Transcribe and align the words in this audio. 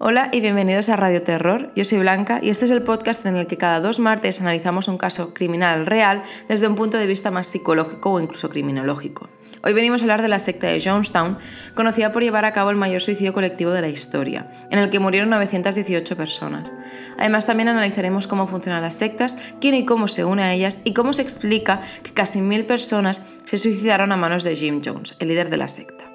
Hola 0.00 0.28
y 0.30 0.40
bienvenidos 0.40 0.90
a 0.90 0.96
Radio 0.96 1.24
Terror. 1.24 1.72
Yo 1.74 1.84
soy 1.84 1.98
Blanca 1.98 2.38
y 2.40 2.50
este 2.50 2.66
es 2.66 2.70
el 2.70 2.82
podcast 2.82 3.26
en 3.26 3.34
el 3.34 3.48
que 3.48 3.56
cada 3.56 3.80
dos 3.80 3.98
martes 3.98 4.40
analizamos 4.40 4.86
un 4.86 4.96
caso 4.96 5.34
criminal 5.34 5.86
real 5.86 6.22
desde 6.48 6.68
un 6.68 6.76
punto 6.76 6.98
de 6.98 7.08
vista 7.08 7.32
más 7.32 7.48
psicológico 7.48 8.12
o 8.12 8.20
incluso 8.20 8.48
criminológico. 8.48 9.28
Hoy 9.64 9.72
venimos 9.72 10.00
a 10.00 10.04
hablar 10.04 10.22
de 10.22 10.28
la 10.28 10.38
secta 10.38 10.68
de 10.68 10.80
Jonestown, 10.80 11.38
conocida 11.74 12.12
por 12.12 12.22
llevar 12.22 12.44
a 12.44 12.52
cabo 12.52 12.70
el 12.70 12.76
mayor 12.76 13.00
suicidio 13.00 13.32
colectivo 13.32 13.72
de 13.72 13.80
la 13.80 13.88
historia, 13.88 14.52
en 14.70 14.78
el 14.78 14.88
que 14.88 15.00
murieron 15.00 15.30
918 15.30 16.16
personas. 16.16 16.72
Además, 17.18 17.46
también 17.46 17.68
analizaremos 17.68 18.28
cómo 18.28 18.46
funcionan 18.46 18.82
las 18.82 18.94
sectas, 18.94 19.36
quién 19.60 19.74
y 19.74 19.84
cómo 19.84 20.06
se 20.06 20.24
une 20.24 20.44
a 20.44 20.54
ellas 20.54 20.80
y 20.84 20.94
cómo 20.94 21.12
se 21.12 21.22
explica 21.22 21.80
que 22.04 22.12
casi 22.12 22.40
mil 22.40 22.66
personas 22.66 23.20
se 23.44 23.58
suicidaron 23.58 24.12
a 24.12 24.16
manos 24.16 24.44
de 24.44 24.54
Jim 24.54 24.80
Jones, 24.84 25.16
el 25.18 25.26
líder 25.26 25.50
de 25.50 25.56
la 25.56 25.66
secta. 25.66 26.07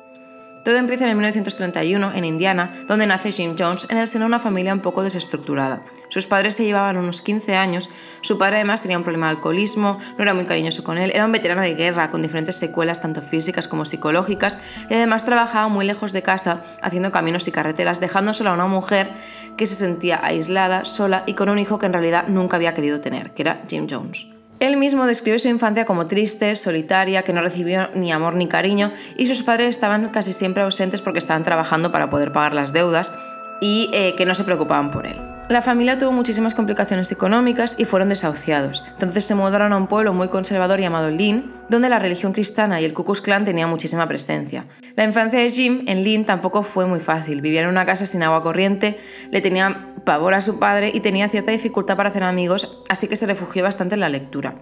Todo 0.64 0.78
empieza 0.78 1.04
en 1.04 1.18
1931 1.18 2.14
en 2.16 2.26
Indiana, 2.26 2.72
donde 2.88 3.06
nace 3.06 3.34
Jim 3.34 3.56
Jones 3.58 3.86
en 3.90 3.98
el 3.98 4.08
seno 4.08 4.24
de 4.24 4.28
una 4.28 4.40
familia 4.40 4.74
un 4.74 4.80
poco 4.80 5.04
desestructurada. 5.04 5.84
Sus 6.08 6.26
padres 6.26 6.56
se 6.56 6.64
llevaban 6.64 6.96
unos 6.96 7.22
15 7.22 7.56
años, 7.56 7.90
su 8.22 8.38
padre 8.38 8.58
además 8.58 8.82
tenía 8.82 8.98
un 8.98 9.04
problema 9.04 9.28
de 9.28 9.32
alcoholismo, 9.36 10.00
no 10.18 10.24
era 10.24 10.34
muy 10.34 10.46
cariñoso 10.46 10.84
con 10.84 10.98
él, 10.98 11.12
era 11.14 11.26
un 11.26 11.34
veterano 11.34 11.62
de 11.62 11.76
guerra 11.76 12.12
con 12.12 12.22
diferentes 12.22 12.56
secuelas 12.56 13.02
tanto 13.02 13.22
físicas 13.22 13.68
como 13.68 13.84
psicológicas 13.84 14.58
y 14.90 14.94
además 14.94 15.26
trabajaba 15.26 15.68
muy 15.68 15.86
lejos 15.86 16.14
de 16.14 16.22
casa 16.22 16.64
haciendo 16.82 17.12
caminos 17.12 17.48
y 17.50 17.52
carreteras, 17.52 18.00
dejándosela 18.00 18.52
a 18.52 18.54
una 18.54 18.68
mujer 18.68 19.10
que 19.58 19.68
se 19.68 19.76
sentía 19.76 20.22
aislada, 20.24 20.86
sola 20.86 21.24
y 21.28 21.34
con 21.34 21.50
un 21.50 21.60
hijo 21.60 21.78
que 21.78 21.88
en 21.88 21.94
realidad 21.94 22.28
nunca 22.30 22.56
había 22.56 22.74
querido 22.74 23.02
tener, 23.02 23.32
que 23.34 23.42
era 23.42 23.64
Jim 23.68 23.88
Jones. 23.90 24.28
Él 24.64 24.78
mismo 24.78 25.06
describe 25.06 25.40
su 25.40 25.50
infancia 25.50 25.84
como 25.84 26.06
triste, 26.08 26.56
solitaria, 26.56 27.24
que 27.24 27.34
no 27.34 27.42
recibió 27.42 27.90
ni 27.96 28.14
amor 28.14 28.36
ni 28.36 28.48
cariño 28.48 28.94
y 29.18 29.28
sus 29.28 29.44
padres 29.44 29.68
estaban 29.68 30.08
casi 30.08 30.32
siempre 30.32 30.64
ausentes 30.64 31.02
porque 31.02 31.20
estaban 31.20 31.44
trabajando 31.44 31.92
para 31.92 32.10
poder 32.10 32.32
pagar 32.32 32.54
las 32.54 32.72
deudas 32.72 33.12
y 33.60 33.90
eh, 33.92 34.16
que 34.16 34.26
no 34.26 34.34
se 34.34 34.46
preocupaban 34.46 34.90
por 34.90 35.06
él. 35.06 35.33
La 35.50 35.62
familia 35.62 35.98
tuvo 35.98 36.14
muchísimas 36.14 36.56
complicaciones 36.56 37.12
económicas 37.12 37.76
y 37.78 37.84
fueron 37.84 38.08
desahuciados. 38.10 38.82
Entonces 38.88 39.26
se 39.26 39.36
mudaron 39.36 39.74
a 39.74 39.78
un 39.78 39.88
pueblo 39.88 40.14
muy 40.14 40.30
conservador 40.30 40.80
llamado 40.80 41.12
Lynn, 41.12 41.54
donde 41.70 41.90
la 41.90 42.00
religión 42.00 42.32
cristiana 42.32 42.80
y 42.80 42.86
el 42.86 42.94
Ku 42.94 43.04
Klux 43.04 43.20
Klan 43.22 43.44
tenían 43.44 43.70
muchísima 43.70 44.08
presencia. 44.08 44.66
La 44.96 45.04
infancia 45.04 45.40
de 45.40 45.50
Jim 45.50 45.84
en 45.88 46.04
Lynn 46.04 46.26
tampoco 46.26 46.64
fue 46.64 46.86
muy 46.86 47.02
fácil. 47.02 47.42
Vivía 47.42 47.62
en 47.62 47.68
una 47.68 47.86
casa 47.86 48.06
sin 48.06 48.24
agua 48.24 48.42
corriente, 48.42 48.98
le 49.32 49.42
tenía 49.42 49.94
pavor 50.06 50.34
a 50.34 50.42
su 50.42 50.60
padre 50.60 50.92
y 50.94 51.02
tenía 51.02 51.28
cierta 51.28 51.52
dificultad 51.52 51.98
para 51.98 52.10
hacer 52.10 52.24
amigos, 52.24 52.82
así 52.90 53.08
que 53.08 53.18
se 53.18 53.28
refugió 53.28 53.64
bastante 53.64 53.96
en 53.96 54.02
la 54.02 54.10
lectura. 54.10 54.56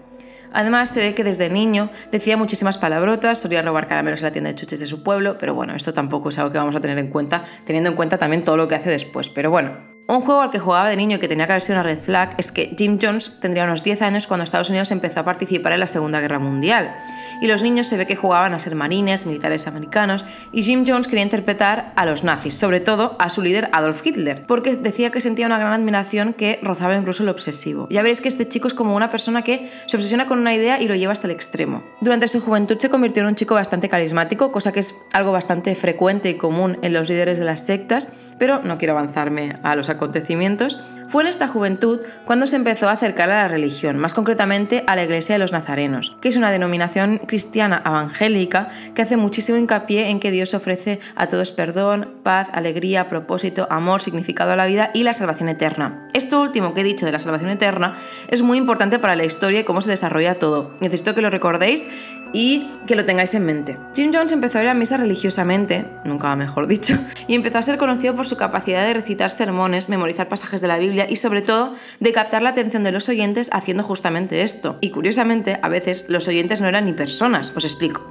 Además, 0.52 0.90
se 0.90 1.00
ve 1.00 1.16
que 1.16 1.24
desde 1.24 1.50
niño 1.50 1.90
decía 2.12 2.38
muchísimas 2.38 2.78
palabrotas, 2.78 3.40
solía 3.40 3.62
robar 3.62 3.88
caramelos 3.88 4.20
en 4.20 4.26
la 4.26 4.32
tienda 4.32 4.50
de 4.50 4.56
chuches 4.56 4.80
de 4.80 4.88
su 4.88 5.04
pueblo, 5.04 5.38
pero 5.38 5.54
bueno, 5.54 5.76
esto 5.76 5.94
tampoco 5.94 6.30
es 6.30 6.38
algo 6.40 6.52
que 6.52 6.58
vamos 6.58 6.76
a 6.76 6.82
tener 6.82 6.98
en 6.98 7.08
cuenta, 7.08 7.44
teniendo 7.66 7.90
en 7.90 7.96
cuenta 7.96 8.18
también 8.18 8.44
todo 8.44 8.58
lo 8.58 8.68
que 8.68 8.76
hace 8.76 8.90
después. 8.90 9.30
Pero 9.30 9.50
bueno, 9.50 9.91
un 10.08 10.22
juego 10.22 10.42
al 10.42 10.52
que 10.52 10.60
jugaba 10.60 10.90
de 10.90 10.98
niño 10.98 11.18
y 11.18 11.20
que 11.20 11.28
tenía 11.28 11.46
que 11.48 11.54
haber 11.54 11.62
sido 11.62 11.76
una 11.80 11.84
red 11.84 12.00
flag 12.00 12.36
es 12.38 12.52
que 12.52 12.76
Jim 12.78 13.00
Jones 13.02 13.40
tendría 13.40 13.64
unos 13.64 13.82
10 13.84 14.02
años 14.02 14.28
cuando 14.28 14.44
Estados 14.44 14.70
Unidos 14.70 14.92
empezó 14.92 15.22
a 15.22 15.26
participar 15.26 15.74
en 15.74 15.80
la 15.80 15.88
Segunda 15.88 16.20
Guerra 16.20 16.40
Mundial. 16.40 16.94
Y 17.42 17.48
los 17.48 17.64
niños 17.64 17.88
se 17.88 17.98
ve 17.98 18.06
que 18.06 18.16
jugaban 18.16 18.54
a 18.54 18.60
ser 18.60 18.76
marines, 18.76 19.26
militares 19.26 19.68
americanos, 19.68 20.26
y 20.52 20.64
Jim 20.64 20.84
Jones 20.86 21.08
quería 21.08 21.24
interpretar 21.24 21.94
a 21.96 22.06
los 22.06 22.24
nazis, 22.24 22.54
sobre 22.56 22.80
todo 22.82 23.16
a 23.20 23.30
su 23.30 23.42
líder 23.42 23.70
Adolf 23.72 24.06
Hitler, 24.06 24.46
porque 24.46 24.76
decía 24.76 25.12
que 25.12 25.22
sentía 25.22 25.46
una 25.46 25.58
gran 25.58 25.74
admiración 25.74 26.34
que 26.34 26.60
rozaba 26.62 26.96
incluso 26.96 27.24
lo 27.24 27.32
obsesivo. 27.32 27.88
Ya 27.90 28.02
veréis 28.02 28.22
que 28.22 28.30
este 28.30 28.48
chico 28.48 28.68
es 28.68 28.74
como 28.74 28.96
una 28.96 29.10
persona 29.10 29.44
que 29.44 29.72
se 29.88 29.98
obsesiona 29.98 30.28
con 30.28 30.40
una 30.40 30.54
idea 30.54 30.82
y 30.82 30.88
lo 30.88 30.96
lleva 30.96 31.14
hasta 31.14 31.28
el 31.28 31.32
extremo. 31.32 31.84
Durante 32.02 32.28
su 32.28 32.42
juventud 32.42 32.78
se 32.80 32.90
convirtió 32.90 33.24
en 33.24 33.30
un 33.30 33.36
chico 33.36 33.56
bastante 33.56 33.90
carismático, 33.90 34.52
cosa 34.52 34.72
que 34.72 34.82
es 34.82 34.94
algo 35.14 35.32
bastante 35.32 35.74
frecuente 35.76 36.30
y 36.30 36.36
común 36.36 36.78
en 36.82 36.94
los 36.94 37.10
líderes 37.10 37.40
de 37.40 37.46
las 37.46 37.66
sectas, 37.66 38.12
pero 38.42 38.60
no 38.64 38.80
quiero 38.80 38.94
avanzarme 38.94 39.58
a 39.62 39.76
los 39.76 39.92
acontecimientos, 39.92 40.80
fue 41.12 41.24
en 41.24 41.28
esta 41.28 41.50
juventud 41.50 42.00
cuando 42.24 42.48
se 42.48 42.56
empezó 42.56 42.88
a 42.88 42.94
acercar 42.94 43.30
a 43.30 43.44
la 43.44 43.48
religión, 43.50 43.98
más 43.98 44.14
concretamente 44.14 44.86
a 44.88 44.96
la 44.96 45.04
Iglesia 45.04 45.36
de 45.36 45.40
los 45.40 45.52
Nazarenos, 45.52 46.16
que 46.22 46.30
es 46.30 46.38
una 46.38 46.52
denominación 46.52 47.18
cristiana 47.18 47.84
evangélica 47.86 48.70
que 48.96 49.02
hace 49.02 49.18
muchísimo 49.18 49.58
hincapié 49.58 50.08
en 50.08 50.22
que 50.22 50.32
Dios 50.32 50.54
ofrece 50.54 51.02
a 51.18 51.28
todos 51.28 51.52
perdón, 51.52 52.14
paz, 52.24 52.48
alegría, 52.54 53.10
propósito, 53.10 53.68
amor, 53.70 54.00
significado 54.00 54.54
a 54.54 54.56
la 54.56 54.68
vida 54.68 54.90
y 54.94 55.04
la 55.04 55.12
salvación 55.12 55.50
eterna. 55.50 56.08
Esto 56.14 56.40
último 56.40 56.74
que 56.74 56.80
he 56.80 56.86
dicho 56.86 57.06
de 57.06 57.12
la 57.12 57.20
salvación 57.20 57.50
eterna 57.50 57.98
es 58.30 58.42
muy 58.42 58.58
importante 58.58 58.98
para 58.98 59.18
la 59.18 59.26
historia 59.26 59.60
y 59.60 59.64
cómo 59.66 59.82
se 59.82 59.90
desarrolla 59.90 60.36
todo. 60.36 60.78
Necesito 60.80 61.14
que 61.14 61.22
lo 61.22 61.30
recordéis 61.30 61.88
y 62.34 62.68
que 62.88 62.96
lo 62.96 63.06
tengáis 63.06 63.34
en 63.34 63.46
mente. 63.46 63.78
Jim 63.94 64.12
Jones 64.14 64.32
empezó 64.32 64.60
a 64.60 64.64
ir 64.64 64.70
a 64.70 64.74
misa 64.74 64.98
religiosamente, 64.98 65.86
nunca 66.06 66.36
mejor 66.36 66.68
dicho, 66.68 66.98
y 67.28 67.36
empezó 67.36 67.58
a 67.58 67.64
ser 67.64 67.78
conocido 67.78 68.16
por 68.16 68.26
su 68.26 68.38
capacidad 68.38 68.86
de 68.86 68.94
recitar 68.94 69.30
sermones, 69.30 69.90
memorizar 69.90 70.28
pasajes 70.28 70.62
de 70.62 70.68
la 70.68 70.78
Biblia 70.78 71.01
y 71.10 71.16
sobre 71.16 71.42
todo 71.42 71.76
de 72.00 72.12
captar 72.12 72.42
la 72.42 72.52
atención 72.52 72.84
de 72.84 72.92
los 72.92 73.10
oyentes 73.10 73.50
haciendo 73.54 73.84
justamente 73.84 74.44
esto. 74.44 74.78
Y 74.82 74.90
curiosamente, 74.90 75.60
a 75.62 75.70
veces 75.70 76.06
los 76.08 76.28
oyentes 76.28 76.62
no 76.62 76.68
eran 76.68 76.86
ni 76.86 76.94
personas, 76.94 77.54
os 77.56 77.64
explico. 77.64 78.02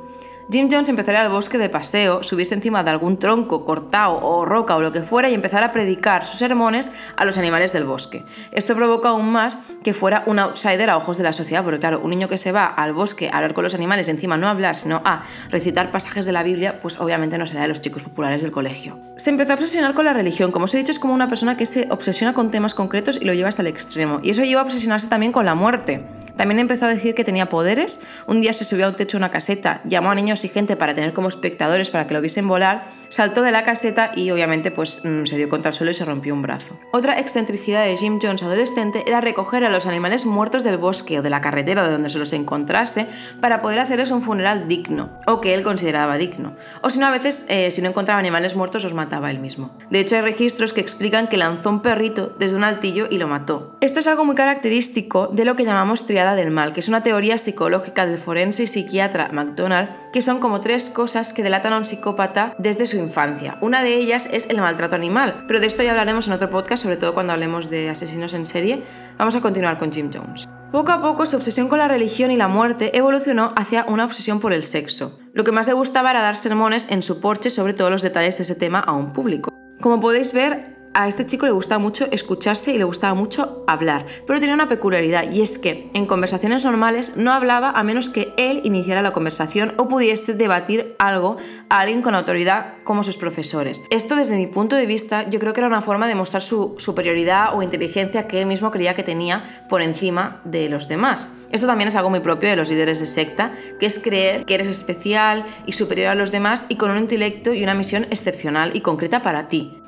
Jim 0.53 0.69
Jones 0.69 0.89
empezaría 0.89 1.23
al 1.23 1.31
bosque 1.31 1.59
de 1.59 1.69
paseo, 1.69 2.25
subirse 2.25 2.57
encima 2.57 2.83
de 2.83 2.91
algún 2.91 3.21
tronco 3.21 3.65
cortado 3.65 4.19
o 4.21 4.45
roca 4.45 4.75
o 4.75 4.83
lo 4.83 4.91
que 4.91 5.03
fuera 5.03 5.31
y 5.31 5.35
empezar 5.35 5.63
a 5.63 5.71
predicar 5.71 6.27
sus 6.27 6.41
sermones 6.41 6.91
a 7.17 7.25
los 7.25 7.39
animales 7.39 7.73
del 7.73 7.85
bosque. 7.85 8.25
Esto 8.51 8.75
provoca 8.75 9.11
aún 9.11 9.31
más 9.31 9.59
que 9.85 9.93
fuera 9.93 10.25
un 10.27 10.41
outsider 10.41 10.91
a 10.91 10.97
ojos 10.97 11.19
de 11.19 11.23
la 11.23 11.33
sociedad, 11.33 11.63
porque 11.63 11.79
claro, 11.79 12.01
un 12.03 12.11
niño 12.11 12.29
que 12.29 12.37
se 12.37 12.51
va 12.51 12.67
al 12.67 12.93
bosque 12.93 13.29
a 13.29 13.37
hablar 13.37 13.55
con 13.55 13.63
los 13.63 13.77
animales 13.77 14.09
y 14.09 14.11
encima 14.11 14.37
no 14.39 14.49
hablar, 14.49 14.75
sino 14.75 15.01
a 15.05 15.23
recitar 15.51 15.93
pasajes 15.93 16.27
de 16.27 16.33
la 16.33 16.43
Biblia, 16.43 16.81
pues 16.81 16.99
obviamente 16.99 17.39
no 17.39 17.47
será 17.47 17.63
de 17.63 17.69
los 17.69 17.81
chicos 17.81 18.03
populares 18.03 18.43
del 18.43 18.51
colegio. 18.51 18.99
Se 19.15 19.31
empezó 19.31 19.53
a 19.53 19.55
obsesionar 19.55 19.95
con 19.95 20.05
la 20.05 20.15
religión, 20.15 20.51
como 20.51 20.65
os 20.65 20.75
he 20.75 20.79
dicho, 20.79 20.91
es 20.91 20.99
como 20.99 21.15
una 21.15 21.29
persona 21.29 21.57
que 21.57 21.67
se 21.67 21.87
obsesiona 21.91 22.35
con 22.35 22.51
temas 22.51 22.75
concretos 22.75 23.19
y 23.21 23.25
lo 23.25 23.35
lleva 23.35 23.51
hasta 23.51 23.63
el 23.63 23.69
extremo. 23.69 24.19
Y 24.25 24.31
eso 24.31 24.43
lleva 24.43 24.63
a 24.63 24.65
obsesionarse 24.65 25.07
también 25.07 25.31
con 25.31 25.45
la 25.45 25.55
muerte. 25.55 26.05
También 26.41 26.59
empezó 26.59 26.87
a 26.87 26.89
decir 26.89 27.15
que 27.15 27.23
tenía 27.23 27.51
poderes. 27.51 28.01
Un 28.27 28.41
día 28.41 28.55
se 28.55 28.65
subió 28.65 28.87
a 28.87 28.89
un 28.89 28.95
techo 28.95 29.19
de 29.19 29.21
una 29.21 29.31
caseta, 29.31 29.83
llamó 29.85 30.11
a 30.11 30.15
niños 30.15 30.40
y 30.45 30.49
gente 30.49 30.77
para 30.77 30.95
tener 30.95 31.13
como 31.13 31.29
espectadores 31.29 31.91
para 31.91 32.07
que 32.07 32.15
lo 32.15 32.21
viesen 32.21 32.49
volar, 32.49 32.87
saltó 33.09 33.43
de 33.43 33.53
la 33.53 33.65
caseta 33.65 34.13
y 34.15 34.31
obviamente 34.31 34.71
pues 34.71 35.05
mm, 35.05 35.25
se 35.27 35.37
dio 35.37 35.49
contra 35.49 35.71
el 35.71 35.75
suelo 35.75 35.91
y 35.91 35.95
se 35.95 36.05
rompió 36.05 36.35
un 36.35 36.43
brazo. 36.43 36.77
Otra 36.93 37.19
excentricidad 37.19 37.85
de 37.85 37.97
Jim 37.97 38.19
Jones 38.23 38.43
adolescente 38.43 39.05
era 39.07 39.21
recoger 39.21 39.65
a 39.65 39.69
los 39.69 39.87
animales 39.87 40.27
muertos 40.27 40.65
del 40.65 40.79
bosque 40.79 41.19
o 41.19 41.23
de 41.23 41.31
la 41.31 41.41
carretera 41.41 41.85
de 41.85 41.93
donde 41.93 42.11
se 42.11 42.19
los 42.19 42.33
encontrase 42.33 43.07
para 43.41 43.63
poder 43.63 43.79
hacerles 43.79 44.11
un 44.11 44.23
funeral 44.23 44.69
digno 44.69 45.11
o 45.27 45.41
que 45.41 45.55
él 45.55 45.63
consideraba 45.63 46.17
digno. 46.17 46.57
O 46.83 46.91
si 46.91 46.99
no, 46.99 47.07
a 47.07 47.11
veces 47.11 47.47
eh, 47.49 47.71
si 47.71 47.83
no 47.83 47.89
encontraba 47.89 48.21
animales 48.21 48.57
muertos 48.57 48.85
los 48.85 48.95
mataba 48.95 49.31
él 49.31 49.39
mismo. 49.39 49.77
De 49.91 50.01
hecho 50.01 50.17
hay 50.17 50.23
registros 50.23 50.73
que 50.73 50.81
explican 50.81 51.29
que 51.29 51.37
lanzó 51.37 51.71
un 51.71 51.83
perrito 51.83 52.35
desde 52.39 52.57
un 52.57 52.65
altillo 52.65 53.09
y 53.11 53.19
lo 53.19 53.29
mató. 53.29 53.77
Esto 53.81 54.01
es 54.01 54.07
algo 54.07 54.25
muy 54.25 54.35
característico 54.35 55.29
de 55.29 55.45
lo 55.45 55.57
que 55.57 55.65
llamamos 55.65 56.07
triada 56.07 56.35
del 56.35 56.51
mal, 56.51 56.73
que 56.73 56.81
es 56.81 56.89
una 56.89 57.03
teoría 57.03 57.39
psicológica 57.39 58.07
del 58.07 58.19
forense 58.19 58.65
y 58.65 58.67
psiquiatra 58.67 59.31
McDonald, 59.33 59.91
que 60.13 60.23
son 60.31 60.39
como 60.39 60.61
tres 60.61 60.91
cosas 60.91 61.33
que 61.33 61.43
delatan 61.43 61.73
a 61.73 61.79
un 61.79 61.85
psicópata 61.85 62.55
desde 62.57 62.87
su 62.87 62.97
infancia. 62.97 63.59
Una 63.61 63.83
de 63.83 63.95
ellas 63.95 64.29
es 64.33 64.49
el 64.49 64.61
maltrato 64.61 64.95
animal, 64.95 65.45
pero 65.49 65.59
de 65.59 65.67
esto 65.67 65.83
ya 65.83 65.91
hablaremos 65.91 66.29
en 66.29 66.35
otro 66.35 66.49
podcast, 66.49 66.85
sobre 66.85 66.97
todo 66.97 67.15
cuando 67.15 67.33
hablemos 67.33 67.69
de 67.69 67.91
asesinos 67.91 68.33
en 68.33 68.47
serie. 68.47 68.85
Vamos 69.19 69.35
a 69.35 69.41
continuar 69.41 69.77
con 69.77 69.91
Jim 69.91 70.09
Jones. 70.15 70.49
Poco 70.71 70.93
a 70.93 71.03
poco 71.03 71.27
su 71.27 71.35
obsesión 71.35 71.69
con 71.69 71.81
la 71.81 71.89
religión 71.89 72.31
y 72.31 72.37
la 72.37 72.47
muerte 72.47 72.97
evolucionó 72.97 73.53
hacia 73.57 73.85
una 73.89 74.05
obsesión 74.05 74.39
por 74.39 74.53
el 74.53 74.63
sexo. 74.63 75.19
Lo 75.35 75.43
que 75.43 75.51
más 75.51 75.67
le 75.67 75.73
gustaba 75.73 76.13
era 76.13 76.23
dar 76.23 76.37
sermones 76.37 76.93
en 76.93 77.03
su 77.03 77.21
porche 77.21 77.51
sobre 77.51 77.75
todos 77.75 77.91
los 77.91 78.03
detalles 78.03 78.37
de 78.37 78.45
ese 78.45 78.55
tema 78.55 78.79
a 78.79 78.93
un 78.93 79.13
público. 79.13 79.51
Como 79.81 79.99
podéis 79.99 80.33
ver, 80.33 80.77
a 80.95 81.07
este 81.09 81.27
chico 81.27 81.47
le 81.47 81.53
gustaba 81.53 81.79
mucho 81.79 82.07
escucharse 82.11 82.73
y 82.73 82.79
le 82.79 82.85
gustaba 82.85 83.15
mucho 83.15 83.65
hablar, 83.67 84.07
pero 84.27 84.41
tenía 84.41 84.55
una 84.55 84.69
peculiaridad 84.69 85.31
y 85.31 85.43
es 85.43 85.59
que 85.59 85.91
en 85.95 86.07
conversaciones 86.07 86.65
normales 86.65 87.17
no 87.17 87.33
hablaba 87.33 87.71
a 87.71 87.85
menos 87.85 88.11
que 88.11 88.33
él 88.37 88.61
iniciara 88.65 89.03
la 89.03 89.13
conversación 89.13 89.75
o 89.77 89.89
pudiese 89.89 90.35
debatir 90.35 90.97
algo 90.99 91.37
a 91.69 91.81
alguien 91.81 92.03
con 92.03 92.15
autoridad 92.15 92.75
como 92.85 93.03
sus 93.03 93.17
profesores. 93.17 93.85
Esto 93.91 94.17
desde 94.17 94.37
mi 94.37 94.47
punto 94.47 94.77
de 94.77 94.87
vista 94.87 95.29
yo 95.29 95.39
creo 95.39 95.53
que 95.53 95.61
era 95.61 95.69
una 95.69 95.83
forma 95.83 96.09
de 96.09 96.15
mostrar 96.15 96.43
su 96.43 96.75
superioridad 96.79 97.57
o 97.57 97.63
inteligencia 97.63 98.27
que 98.27 98.41
él 98.41 98.47
mismo 98.47 98.71
creía 98.71 98.95
que 98.95 99.03
tenía 99.03 99.65
por 99.69 99.83
encima 99.83 100.41
de 100.45 100.69
los 100.69 100.89
demás. 100.89 101.29
Esto 101.53 101.67
también 101.67 101.89
es 101.89 101.97
algo 101.97 102.11
muy 102.11 102.21
propio 102.21 102.49
de 102.49 102.57
los 102.57 102.71
líderes 102.71 103.01
de 103.01 103.07
secta, 103.07 103.53
que 103.79 103.87
es 103.87 103.99
creer 103.99 104.45
que 104.45 104.55
eres 104.55 104.69
especial 104.69 105.45
y 105.67 105.73
superior 105.73 106.09
a 106.09 106.15
los 106.15 106.31
demás 106.31 106.67
y 106.69 106.77
con 106.77 106.91
un 106.91 106.99
intelecto 106.99 107.53
y 107.53 107.63
una 107.63 107.75
misión 107.75 108.05
excepcional 108.11 108.71
y 108.75 108.81
concreta 108.81 109.23
para 109.23 109.49
ti. 109.49 109.80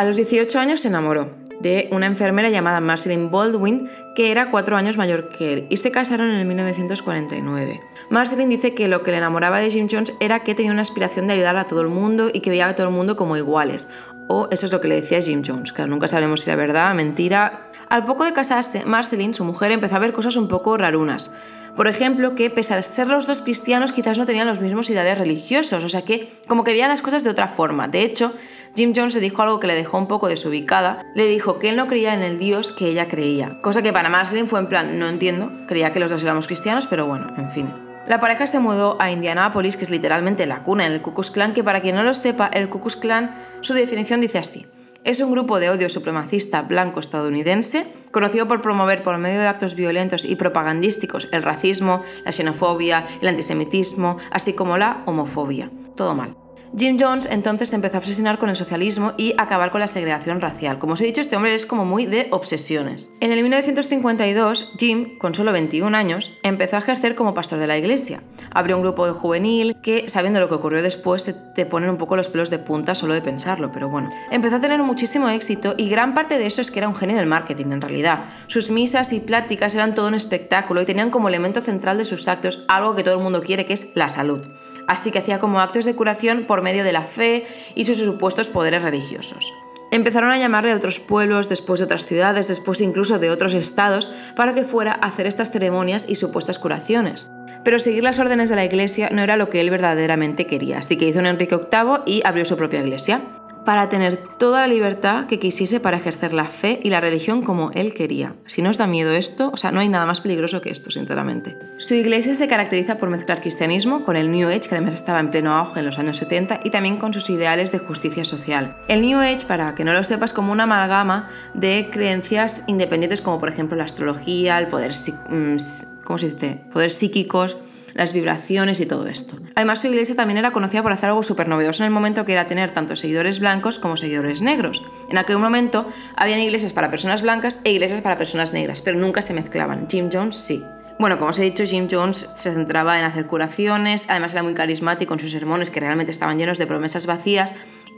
A 0.00 0.04
los 0.04 0.16
18 0.16 0.58
años 0.58 0.80
se 0.80 0.88
enamoró 0.88 1.28
de 1.60 1.90
una 1.92 2.06
enfermera 2.06 2.48
llamada 2.48 2.80
Marceline 2.80 3.30
Baldwin, 3.30 3.86
que 4.14 4.30
era 4.30 4.50
cuatro 4.50 4.78
años 4.78 4.96
mayor 4.96 5.28
que 5.28 5.52
él, 5.52 5.66
y 5.68 5.76
se 5.76 5.90
casaron 5.90 6.30
en 6.30 6.36
el 6.36 6.46
1949. 6.46 7.82
Marceline 8.08 8.48
dice 8.48 8.72
que 8.72 8.88
lo 8.88 9.02
que 9.02 9.10
le 9.10 9.18
enamoraba 9.18 9.58
de 9.58 9.70
Jim 9.70 9.88
Jones 9.90 10.14
era 10.18 10.40
que 10.40 10.54
tenía 10.54 10.72
una 10.72 10.80
aspiración 10.80 11.26
de 11.26 11.34
ayudar 11.34 11.58
a 11.58 11.64
todo 11.64 11.82
el 11.82 11.88
mundo 11.88 12.30
y 12.32 12.40
que 12.40 12.48
veía 12.48 12.68
a 12.68 12.74
todo 12.74 12.86
el 12.86 12.94
mundo 12.94 13.14
como 13.14 13.36
iguales. 13.36 13.90
O 14.26 14.48
eso 14.50 14.64
es 14.64 14.72
lo 14.72 14.80
que 14.80 14.88
le 14.88 15.02
decía 15.02 15.20
Jim 15.20 15.42
Jones, 15.46 15.74
que 15.74 15.86
nunca 15.86 16.08
sabemos 16.08 16.40
si 16.40 16.48
era 16.48 16.56
verdad, 16.56 16.94
mentira. 16.94 17.68
Al 17.90 18.06
poco 18.06 18.24
de 18.24 18.32
casarse, 18.32 18.86
Marceline, 18.86 19.34
su 19.34 19.44
mujer, 19.44 19.70
empezó 19.70 19.96
a 19.96 19.98
ver 19.98 20.14
cosas 20.14 20.36
un 20.36 20.48
poco 20.48 20.78
rarunas. 20.78 21.30
Por 21.76 21.86
ejemplo, 21.86 22.34
que 22.34 22.50
pese 22.50 22.74
a 22.74 22.82
ser 22.82 23.06
los 23.06 23.26
dos 23.26 23.42
cristianos, 23.42 23.92
quizás 23.92 24.18
no 24.18 24.26
tenían 24.26 24.46
los 24.46 24.60
mismos 24.60 24.90
ideales 24.90 25.18
religiosos, 25.18 25.84
o 25.84 25.88
sea 25.88 26.02
que 26.02 26.28
como 26.46 26.64
que 26.64 26.72
veían 26.72 26.90
las 26.90 27.02
cosas 27.02 27.24
de 27.24 27.30
otra 27.30 27.48
forma. 27.48 27.88
De 27.88 28.02
hecho, 28.02 28.32
Jim 28.76 28.92
Jones 28.94 29.14
le 29.14 29.20
dijo 29.20 29.42
algo 29.42 29.60
que 29.60 29.66
le 29.66 29.74
dejó 29.74 29.98
un 29.98 30.06
poco 30.06 30.28
desubicada. 30.28 31.04
Le 31.14 31.26
dijo 31.26 31.58
que 31.58 31.70
él 31.70 31.76
no 31.76 31.88
creía 31.88 32.14
en 32.14 32.22
el 32.22 32.38
Dios 32.38 32.72
que 32.72 32.86
ella 32.86 33.08
creía. 33.08 33.58
Cosa 33.62 33.82
que 33.82 33.92
para 33.92 34.08
Marceline 34.08 34.46
fue 34.46 34.60
en 34.60 34.68
plan, 34.68 34.98
no 34.98 35.08
entiendo, 35.08 35.50
creía 35.66 35.92
que 35.92 36.00
los 36.00 36.10
dos 36.10 36.22
éramos 36.22 36.46
cristianos, 36.46 36.86
pero 36.86 37.06
bueno, 37.06 37.34
en 37.36 37.50
fin. 37.50 37.72
La 38.06 38.18
pareja 38.18 38.46
se 38.46 38.58
mudó 38.58 38.96
a 39.00 39.10
Indianápolis, 39.10 39.76
que 39.76 39.84
es 39.84 39.90
literalmente 39.90 40.46
la 40.46 40.62
cuna 40.62 40.86
en 40.86 40.92
el 40.92 41.02
Ku 41.02 41.14
Klux 41.14 41.30
Klan, 41.30 41.54
que 41.54 41.64
para 41.64 41.80
quien 41.80 41.96
no 41.96 42.02
lo 42.02 42.14
sepa, 42.14 42.48
el 42.52 42.68
Ku 42.68 42.80
Klux 42.80 42.96
Klan, 42.96 43.34
su 43.60 43.74
definición 43.74 44.20
dice 44.20 44.38
así. 44.38 44.66
Es 45.02 45.20
un 45.20 45.32
grupo 45.32 45.60
de 45.60 45.70
odio 45.70 45.88
supremacista 45.88 46.62
blanco 46.62 47.00
estadounidense, 47.00 47.86
conocido 48.10 48.46
por 48.46 48.60
promover 48.60 49.02
por 49.02 49.16
medio 49.16 49.40
de 49.40 49.46
actos 49.46 49.74
violentos 49.74 50.26
y 50.26 50.36
propagandísticos 50.36 51.28
el 51.32 51.42
racismo, 51.42 52.02
la 52.24 52.32
xenofobia, 52.32 53.06
el 53.22 53.28
antisemitismo, 53.28 54.18
así 54.30 54.52
como 54.52 54.76
la 54.76 55.02
homofobia. 55.06 55.70
Todo 55.96 56.14
mal. 56.14 56.39
Jim 56.76 56.96
Jones 57.00 57.28
entonces 57.30 57.72
empezó 57.72 57.96
a 57.96 57.98
obsesionar 57.98 58.38
con 58.38 58.48
el 58.48 58.54
socialismo 58.54 59.12
y 59.16 59.34
acabar 59.38 59.72
con 59.72 59.80
la 59.80 59.88
segregación 59.88 60.40
racial. 60.40 60.78
Como 60.78 60.92
os 60.92 61.00
he 61.00 61.04
dicho, 61.04 61.20
este 61.20 61.34
hombre 61.34 61.54
es 61.54 61.66
como 61.66 61.84
muy 61.84 62.06
de 62.06 62.28
obsesiones. 62.30 63.12
En 63.20 63.32
el 63.32 63.42
1952, 63.42 64.74
Jim, 64.78 65.18
con 65.18 65.34
solo 65.34 65.52
21 65.52 65.96
años, 65.96 66.38
empezó 66.44 66.76
a 66.76 66.78
ejercer 66.78 67.16
como 67.16 67.34
pastor 67.34 67.58
de 67.58 67.66
la 67.66 67.76
iglesia. 67.76 68.22
Abrió 68.52 68.76
un 68.76 68.82
grupo 68.82 69.04
de 69.04 69.12
juvenil 69.12 69.76
que, 69.82 70.08
sabiendo 70.08 70.38
lo 70.38 70.48
que 70.48 70.54
ocurrió 70.54 70.80
después, 70.80 71.34
te 71.54 71.66
ponen 71.66 71.90
un 71.90 71.96
poco 71.96 72.16
los 72.16 72.28
pelos 72.28 72.50
de 72.50 72.60
punta 72.60 72.94
solo 72.94 73.14
de 73.14 73.22
pensarlo, 73.22 73.72
pero 73.72 73.88
bueno. 73.88 74.08
Empezó 74.30 74.56
a 74.56 74.60
tener 74.60 74.80
muchísimo 74.82 75.28
éxito 75.28 75.74
y 75.76 75.88
gran 75.88 76.14
parte 76.14 76.38
de 76.38 76.46
eso 76.46 76.60
es 76.60 76.70
que 76.70 76.78
era 76.78 76.88
un 76.88 76.94
genio 76.94 77.16
del 77.16 77.26
marketing 77.26 77.72
en 77.72 77.80
realidad. 77.80 78.24
Sus 78.46 78.70
misas 78.70 79.12
y 79.12 79.18
pláticas 79.18 79.74
eran 79.74 79.96
todo 79.96 80.06
un 80.06 80.14
espectáculo 80.14 80.82
y 80.82 80.84
tenían 80.84 81.10
como 81.10 81.28
elemento 81.28 81.60
central 81.60 81.98
de 81.98 82.04
sus 82.04 82.28
actos 82.28 82.64
algo 82.68 82.94
que 82.94 83.02
todo 83.02 83.14
el 83.14 83.22
mundo 83.22 83.42
quiere, 83.42 83.66
que 83.66 83.72
es 83.72 83.90
la 83.96 84.08
salud 84.08 84.46
así 84.90 85.12
que 85.12 85.20
hacía 85.20 85.38
como 85.38 85.60
actos 85.60 85.84
de 85.84 85.94
curación 85.94 86.44
por 86.46 86.62
medio 86.62 86.82
de 86.82 86.92
la 86.92 87.02
fe 87.02 87.46
y 87.76 87.84
sus 87.84 87.98
supuestos 87.98 88.48
poderes 88.48 88.82
religiosos. 88.82 89.54
Empezaron 89.92 90.30
a 90.32 90.38
llamarle 90.38 90.72
a 90.72 90.76
otros 90.76 90.98
pueblos, 90.98 91.48
después 91.48 91.78
de 91.78 91.84
otras 91.84 92.06
ciudades, 92.06 92.48
después 92.48 92.80
incluso 92.80 93.20
de 93.20 93.30
otros 93.30 93.54
estados, 93.54 94.12
para 94.34 94.52
que 94.52 94.64
fuera 94.64 94.92
a 94.92 95.06
hacer 95.06 95.28
estas 95.28 95.50
ceremonias 95.52 96.08
y 96.08 96.16
supuestas 96.16 96.58
curaciones. 96.58 97.30
Pero 97.64 97.78
seguir 97.78 98.02
las 98.02 98.18
órdenes 98.18 98.48
de 98.48 98.56
la 98.56 98.64
iglesia 98.64 99.10
no 99.12 99.22
era 99.22 99.36
lo 99.36 99.48
que 99.48 99.60
él 99.60 99.70
verdaderamente 99.70 100.46
quería, 100.46 100.78
así 100.78 100.96
que 100.96 101.06
hizo 101.06 101.20
un 101.20 101.26
Enrique 101.26 101.56
VIII 101.56 102.02
y 102.06 102.22
abrió 102.24 102.44
su 102.44 102.56
propia 102.56 102.80
iglesia 102.80 103.22
para 103.64 103.88
tener 103.88 104.16
toda 104.16 104.62
la 104.62 104.68
libertad 104.68 105.26
que 105.26 105.38
quisiese 105.38 105.80
para 105.80 105.98
ejercer 105.98 106.32
la 106.32 106.46
fe 106.46 106.80
y 106.82 106.90
la 106.90 107.00
religión 107.00 107.42
como 107.42 107.70
él 107.72 107.94
quería. 107.94 108.34
Si 108.46 108.62
no 108.62 108.70
os 108.70 108.78
da 108.78 108.86
miedo 108.86 109.12
esto, 109.12 109.50
o 109.52 109.56
sea, 109.56 109.70
no 109.72 109.80
hay 109.80 109.88
nada 109.88 110.06
más 110.06 110.20
peligroso 110.20 110.60
que 110.60 110.70
esto, 110.70 110.90
sinceramente. 110.90 111.56
Su 111.78 111.94
iglesia 111.94 112.34
se 112.34 112.48
caracteriza 112.48 112.98
por 112.98 113.10
mezclar 113.10 113.40
cristianismo 113.40 114.04
con 114.04 114.16
el 114.16 114.30
New 114.30 114.48
Age, 114.48 114.68
que 114.68 114.74
además 114.74 114.94
estaba 114.94 115.20
en 115.20 115.30
pleno 115.30 115.54
auge 115.54 115.80
en 115.80 115.86
los 115.86 115.98
años 115.98 116.16
70, 116.18 116.60
y 116.64 116.70
también 116.70 116.96
con 116.96 117.12
sus 117.12 117.30
ideales 117.30 117.72
de 117.72 117.78
justicia 117.78 118.24
social. 118.24 118.76
El 118.88 119.02
New 119.02 119.18
Age, 119.18 119.46
para 119.46 119.74
que 119.74 119.84
no 119.84 119.92
lo 119.92 120.02
sepas, 120.02 120.32
como 120.32 120.52
una 120.52 120.64
amalgama 120.64 121.28
de 121.54 121.88
creencias 121.90 122.64
independientes 122.66 123.20
como 123.20 123.38
por 123.38 123.48
ejemplo 123.48 123.76
la 123.76 123.84
astrología, 123.84 124.58
el 124.58 124.68
poder, 124.68 124.92
mm, 124.92 125.56
¿cómo 126.04 126.18
se 126.18 126.30
dice? 126.30 126.60
poder 126.72 126.90
psíquicos, 126.90 127.56
las 128.00 128.14
vibraciones 128.14 128.80
y 128.80 128.86
todo 128.86 129.08
esto. 129.08 129.36
Además, 129.54 129.82
su 129.82 129.88
iglesia 129.88 130.16
también 130.16 130.38
era 130.38 130.52
conocida 130.52 130.82
por 130.82 130.90
hacer 130.90 131.10
algo 131.10 131.22
súper 131.22 131.48
novedoso 131.48 131.82
en 131.82 131.88
el 131.88 131.92
momento 131.92 132.24
que 132.24 132.32
era 132.32 132.46
tener 132.46 132.70
tanto 132.70 132.96
seguidores 132.96 133.40
blancos 133.40 133.78
como 133.78 133.98
seguidores 133.98 134.40
negros. 134.40 134.82
En 135.10 135.18
aquel 135.18 135.36
momento 135.36 135.86
habían 136.16 136.38
iglesias 136.38 136.72
para 136.72 136.90
personas 136.90 137.20
blancas 137.20 137.60
e 137.62 137.72
iglesias 137.72 138.00
para 138.00 138.16
personas 138.16 138.54
negras, 138.54 138.80
pero 138.80 138.98
nunca 138.98 139.20
se 139.20 139.34
mezclaban. 139.34 139.86
Jim 139.86 140.08
Jones 140.10 140.34
sí. 140.34 140.64
Bueno, 140.98 141.18
como 141.18 141.28
os 141.28 141.38
he 141.38 141.42
dicho, 141.42 141.66
Jim 141.66 141.88
Jones 141.90 142.30
se 142.36 142.54
centraba 142.54 142.98
en 142.98 143.04
hacer 143.04 143.26
curaciones, 143.26 144.08
además 144.08 144.32
era 144.32 144.42
muy 144.42 144.54
carismático 144.54 145.12
en 145.12 145.20
sus 145.20 145.30
sermones 145.30 145.68
que 145.68 145.80
realmente 145.80 146.10
estaban 146.10 146.38
llenos 146.38 146.56
de 146.56 146.66
promesas 146.66 147.04
vacías 147.04 147.54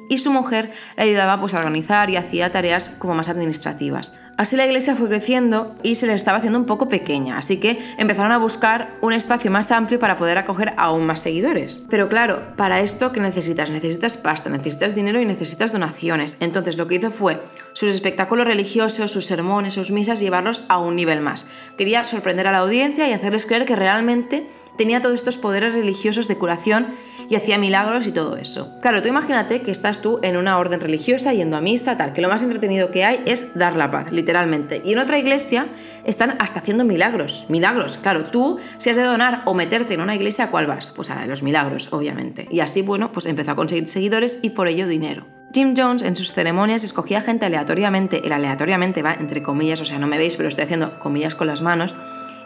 y 0.08 0.18
su 0.18 0.30
mujer 0.30 0.70
le 0.96 1.04
ayudaba 1.04 1.40
pues, 1.40 1.54
a 1.54 1.58
organizar 1.58 2.10
y 2.10 2.16
hacía 2.16 2.50
tareas 2.50 2.90
como 2.98 3.14
más 3.14 3.28
administrativas. 3.28 4.18
Así 4.38 4.56
la 4.56 4.66
iglesia 4.66 4.96
fue 4.96 5.08
creciendo 5.08 5.76
y 5.82 5.94
se 5.96 6.06
le 6.06 6.14
estaba 6.14 6.38
haciendo 6.38 6.58
un 6.58 6.64
poco 6.64 6.88
pequeña, 6.88 7.36
así 7.36 7.58
que 7.58 7.78
empezaron 7.98 8.32
a 8.32 8.38
buscar 8.38 8.96
un 9.02 9.12
espacio 9.12 9.50
más 9.50 9.70
amplio 9.70 9.98
para 9.98 10.16
poder 10.16 10.38
acoger 10.38 10.72
aún 10.78 11.04
más 11.04 11.20
seguidores. 11.20 11.84
Pero 11.90 12.08
claro, 12.08 12.56
para 12.56 12.80
esto, 12.80 13.12
¿qué 13.12 13.20
necesitas? 13.20 13.70
Necesitas 13.70 14.16
pasta, 14.16 14.48
necesitas 14.48 14.94
dinero 14.94 15.20
y 15.20 15.26
necesitas 15.26 15.72
donaciones. 15.72 16.38
Entonces 16.40 16.78
lo 16.78 16.88
que 16.88 16.94
hizo 16.94 17.10
fue 17.10 17.42
sus 17.74 17.90
espectáculos 17.90 18.46
religiosos, 18.46 19.10
sus 19.10 19.26
sermones, 19.26 19.74
sus 19.74 19.90
misas, 19.90 20.20
llevarlos 20.20 20.64
a 20.68 20.78
un 20.78 20.96
nivel 20.96 21.20
más. 21.20 21.48
Quería 21.76 22.02
sorprender 22.02 22.46
a 22.46 22.52
la 22.52 22.58
audiencia 22.58 23.08
y 23.08 23.12
hacerles 23.12 23.46
creer 23.46 23.66
que 23.66 23.76
realmente 23.76 24.48
tenía 24.76 25.00
todos 25.00 25.14
estos 25.14 25.36
poderes 25.36 25.74
religiosos 25.74 26.28
de 26.28 26.36
curación 26.36 26.88
y 27.28 27.36
hacía 27.36 27.58
milagros 27.58 28.06
y 28.06 28.12
todo 28.12 28.36
eso. 28.36 28.78
Claro, 28.82 29.00
tú 29.00 29.08
imagínate 29.08 29.62
que 29.62 29.70
estás 29.70 30.02
tú 30.02 30.18
en 30.22 30.36
una 30.36 30.58
orden 30.58 30.80
religiosa 30.80 31.32
yendo 31.32 31.56
a 31.56 31.60
misa, 31.60 31.96
tal, 31.96 32.12
que 32.12 32.20
lo 32.20 32.28
más 32.28 32.42
entretenido 32.42 32.90
que 32.90 33.04
hay 33.04 33.22
es 33.26 33.54
dar 33.54 33.76
la 33.76 33.90
paz, 33.90 34.12
literalmente. 34.12 34.82
Y 34.84 34.92
en 34.92 34.98
otra 34.98 35.18
iglesia 35.18 35.66
están 36.04 36.36
hasta 36.40 36.60
haciendo 36.60 36.84
milagros, 36.84 37.46
milagros. 37.48 37.96
Claro, 37.96 38.26
tú 38.26 38.58
si 38.78 38.90
has 38.90 38.96
de 38.96 39.04
donar 39.04 39.42
o 39.46 39.54
meterte 39.54 39.94
en 39.94 40.00
una 40.00 40.14
iglesia, 40.14 40.44
¿a 40.44 40.50
cuál 40.50 40.66
vas? 40.66 40.90
Pues 40.90 41.10
a 41.10 41.24
los 41.26 41.42
milagros, 41.42 41.92
obviamente. 41.92 42.48
Y 42.50 42.60
así, 42.60 42.82
bueno, 42.82 43.12
pues 43.12 43.26
empezó 43.26 43.52
a 43.52 43.56
conseguir 43.56 43.88
seguidores 43.88 44.40
y 44.42 44.50
por 44.50 44.68
ello 44.68 44.86
dinero. 44.86 45.26
Jim 45.54 45.74
Jones 45.76 46.02
en 46.02 46.16
sus 46.16 46.32
ceremonias 46.32 46.82
escogía 46.82 47.20
gente 47.20 47.44
aleatoriamente, 47.44 48.22
el 48.24 48.32
aleatoriamente 48.32 49.02
va 49.02 49.12
entre 49.12 49.42
comillas, 49.42 49.80
o 49.82 49.84
sea, 49.84 49.98
no 49.98 50.06
me 50.06 50.16
veis, 50.16 50.36
pero 50.36 50.48
estoy 50.48 50.64
haciendo 50.64 50.98
comillas 50.98 51.34
con 51.34 51.46
las 51.46 51.60
manos, 51.60 51.94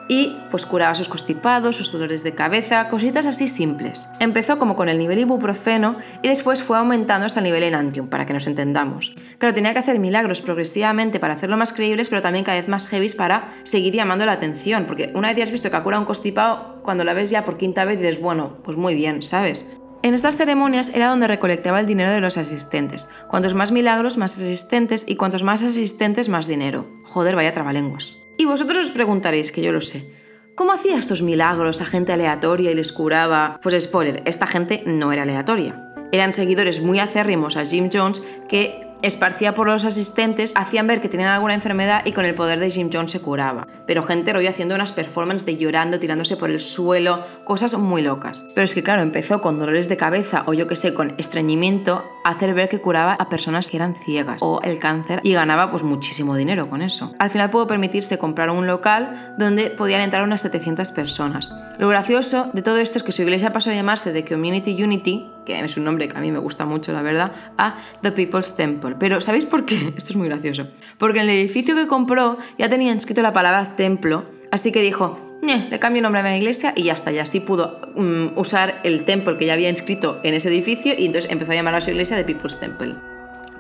y 0.09 0.37
pues 0.51 0.67
curaba 0.67 0.95
sus 0.95 1.09
constipados, 1.09 1.77
sus 1.77 1.93
dolores 1.93 2.23
de 2.23 2.35
cabeza, 2.35 2.89
cositas 2.89 3.27
así 3.27 3.49
simples. 3.49 4.09
Empezó 4.21 4.59
como 4.59 4.77
con 4.77 4.89
el 4.89 4.99
nivel 4.99 5.19
ibuprofeno 5.21 5.97
y 6.23 6.29
después 6.29 6.63
fue 6.63 6.79
aumentando 6.79 7.27
hasta 7.27 7.41
el 7.41 7.45
nivel 7.45 7.63
enantium, 7.63 8.09
para 8.09 8.27
que 8.27 8.33
nos 8.33 8.47
entendamos. 8.47 9.15
Claro, 9.39 9.55
tenía 9.55 9.73
que 9.73 9.81
hacer 9.81 9.99
milagros 9.99 10.41
progresivamente 10.41 11.19
para 11.19 11.35
hacerlo 11.35 11.57
más 11.57 11.73
creíbles, 11.73 12.09
pero 12.09 12.23
también 12.23 12.45
cada 12.45 12.59
vez 12.59 12.69
más 12.69 12.89
heavy 12.89 13.07
para 13.17 13.53
seguir 13.63 13.95
llamando 13.95 14.27
la 14.27 14.33
atención, 14.33 14.85
porque 14.87 15.13
una 15.15 15.29
vez 15.29 15.37
ya 15.37 15.43
has 15.45 15.51
visto 15.51 15.71
que 15.71 15.77
ha 15.77 15.83
curado 15.83 16.03
un 16.03 16.07
constipado, 16.07 16.81
cuando 16.83 17.05
la 17.05 17.15
ves 17.15 17.31
ya 17.31 17.45
por 17.45 17.57
quinta 17.57 17.85
vez 17.85 18.01
dices, 18.01 18.21
bueno, 18.21 18.59
pues 18.65 18.77
muy 18.77 18.95
bien, 18.95 19.23
¿sabes? 19.23 19.65
En 20.07 20.15
estas 20.15 20.37
ceremonias 20.37 20.93
era 20.95 21.09
donde 21.09 21.27
recolectaba 21.27 21.81
el 21.81 21.87
dinero 21.87 22.13
de 22.13 22.21
los 22.21 22.39
asistentes. 22.39 23.09
Cuantos 23.27 23.55
más 23.55 23.73
milagros, 23.73 24.17
más 24.17 24.41
asistentes, 24.41 25.05
y 25.09 25.17
cuantos 25.17 25.43
más 25.43 25.65
asistentes, 25.65 26.29
más 26.29 26.47
dinero. 26.47 26.87
Joder, 27.03 27.35
vaya 27.35 27.53
trabalenguas. 27.53 28.19
Y 28.39 28.45
vosotros 28.45 28.87
os 28.87 28.93
preguntaréis, 28.93 29.51
que 29.51 29.63
yo 29.63 29.73
lo 29.73 29.81
sé, 29.81 30.09
¿cómo 30.55 30.71
hacía 30.71 30.97
estos 30.97 31.23
milagros 31.23 31.81
a 31.81 31.87
gente 31.87 32.13
aleatoria 32.13 32.71
y 32.71 32.77
les 32.77 32.93
curaba? 32.93 33.59
Pues 33.61 33.83
spoiler, 33.83 34.23
esta 34.27 34.47
gente 34.47 34.85
no 34.87 35.11
era 35.11 35.25
aleatoria. 35.25 35.93
Eran 36.13 36.33
seguidores 36.33 36.81
muy 36.81 37.01
acérrimos 37.01 37.57
a 37.57 37.65
Jim 37.65 37.91
Jones 37.93 38.23
que 38.49 38.86
esparcía 39.03 39.55
por 39.55 39.67
los 39.67 39.85
asistentes, 39.85 40.53
hacían 40.57 40.87
ver 40.87 41.01
que 41.01 41.09
tenían 41.09 41.31
alguna 41.31 41.55
enfermedad 41.55 42.03
y 42.05 42.13
con 42.13 42.25
el 42.25 42.35
poder 42.35 42.61
de 42.61 42.71
Jim 42.71 42.91
Jones 42.93 43.13
se 43.13 43.21
curaba. 43.21 43.67
Pero 43.87 44.03
gente 44.03 44.33
rollo 44.33 44.49
haciendo 44.49 44.75
unas 44.75 44.93
performances 44.93 45.47
de 45.47 45.57
llorando, 45.57 45.99
tirándose 45.99 46.37
por 46.37 46.51
el 46.51 46.61
suelo, 46.61 47.23
cosas 47.45 47.75
muy 47.75 48.03
locas. 48.03 48.45
Pero 48.55 48.65
es 48.65 48.75
que 48.75 48.83
claro, 48.83 49.03
empezó 49.03 49.41
con 49.41 49.59
dolores 49.59 49.89
de 49.89 49.97
cabeza 49.97 50.45
o 50.47 50.55
yo 50.55 50.67
que 50.67 50.77
sé, 50.77 50.95
con 50.95 51.15
estreñimiento, 51.19 52.05
a 52.25 52.31
hacer 52.31 52.55
ver 52.55 52.69
que 52.69 52.81
curaba 52.81 53.15
a 53.15 53.29
personas 53.29 53.71
que 53.71 53.77
eran 53.77 53.95
ciegas 53.95 54.39
o 54.41 54.61
el 54.63 54.79
cáncer 54.79 55.21
y 55.23 55.33
ganaba 55.33 55.71
pues 55.71 55.83
muchísimo 55.83 56.37
dinero 56.37 56.69
con 56.69 56.83
eso. 56.83 57.13
Al 57.19 57.31
final 57.31 57.51
pudo 57.51 57.67
permitirse 57.67 58.19
comprar 58.19 58.51
un 58.51 58.67
local 58.67 59.35
donde 59.39 59.71
podían 59.71 60.01
entrar 60.01 60.23
unas 60.23 60.41
700 60.41 60.91
personas. 60.93 61.51
Lo 61.79 61.89
gracioso 61.89 62.51
de 62.53 62.63
todo 62.63 62.79
esto 62.79 62.99
es 62.99 63.05
que 63.05 63.13
su 63.13 63.23
iglesia 63.23 63.53
pasó 63.53 63.71
a 63.71 63.75
llamarse 63.75 64.13
The 64.13 64.25
Community 64.25 64.83
Unity, 64.83 65.31
que 65.47 65.59
es 65.59 65.77
un 65.79 65.85
nombre 65.85 66.09
que 66.09 66.19
a 66.19 66.21
mí 66.21 66.31
me 66.31 66.39
gusta 66.39 66.67
mucho, 66.67 66.93
la 66.93 67.01
verdad, 67.01 67.33
a 67.57 67.79
The 68.03 68.13
People's 68.13 68.57
Temple. 68.57 68.97
Pero 68.99 69.21
¿sabéis 69.23 69.47
por 69.47 69.65
qué? 69.65 69.93
Esto 69.97 70.11
es 70.11 70.17
muy 70.17 70.29
gracioso. 70.29 70.69
Porque 70.99 71.21
en 71.21 71.31
el 71.31 71.31
edificio 71.31 71.75
que 71.75 71.87
compró 71.87 72.37
ya 72.59 72.69
tenía 72.69 72.93
escrito 72.93 73.23
la 73.23 73.33
palabra 73.33 73.77
templo, 73.77 74.25
así 74.51 74.73
que 74.73 74.83
dijo, 74.83 75.19
le 75.43 75.79
cambio 75.79 76.01
el 76.01 76.03
nombre 76.03 76.21
a 76.21 76.25
mi 76.25 76.37
iglesia 76.37 76.73
y 76.77 76.85
ya 76.85 76.93
está. 76.93 77.13
Y 77.13 77.19
así 77.19 77.41
pudo 77.41 77.81
mm, 77.95 78.39
usar 78.39 78.81
el 78.85 79.05
templo 79.05 79.39
que 79.39 79.47
ya 79.47 79.55
había 79.55 79.69
inscrito 79.69 80.21
en 80.23 80.35
ese 80.35 80.49
edificio 80.49 80.95
y 80.97 81.07
entonces 81.07 81.31
empezó 81.31 81.53
a 81.53 81.55
llamar 81.55 81.75
a 81.75 81.81
su 81.81 81.91
iglesia 81.91 82.17
The 82.17 82.25
People's 82.25 82.59
Temple. 82.59 83.16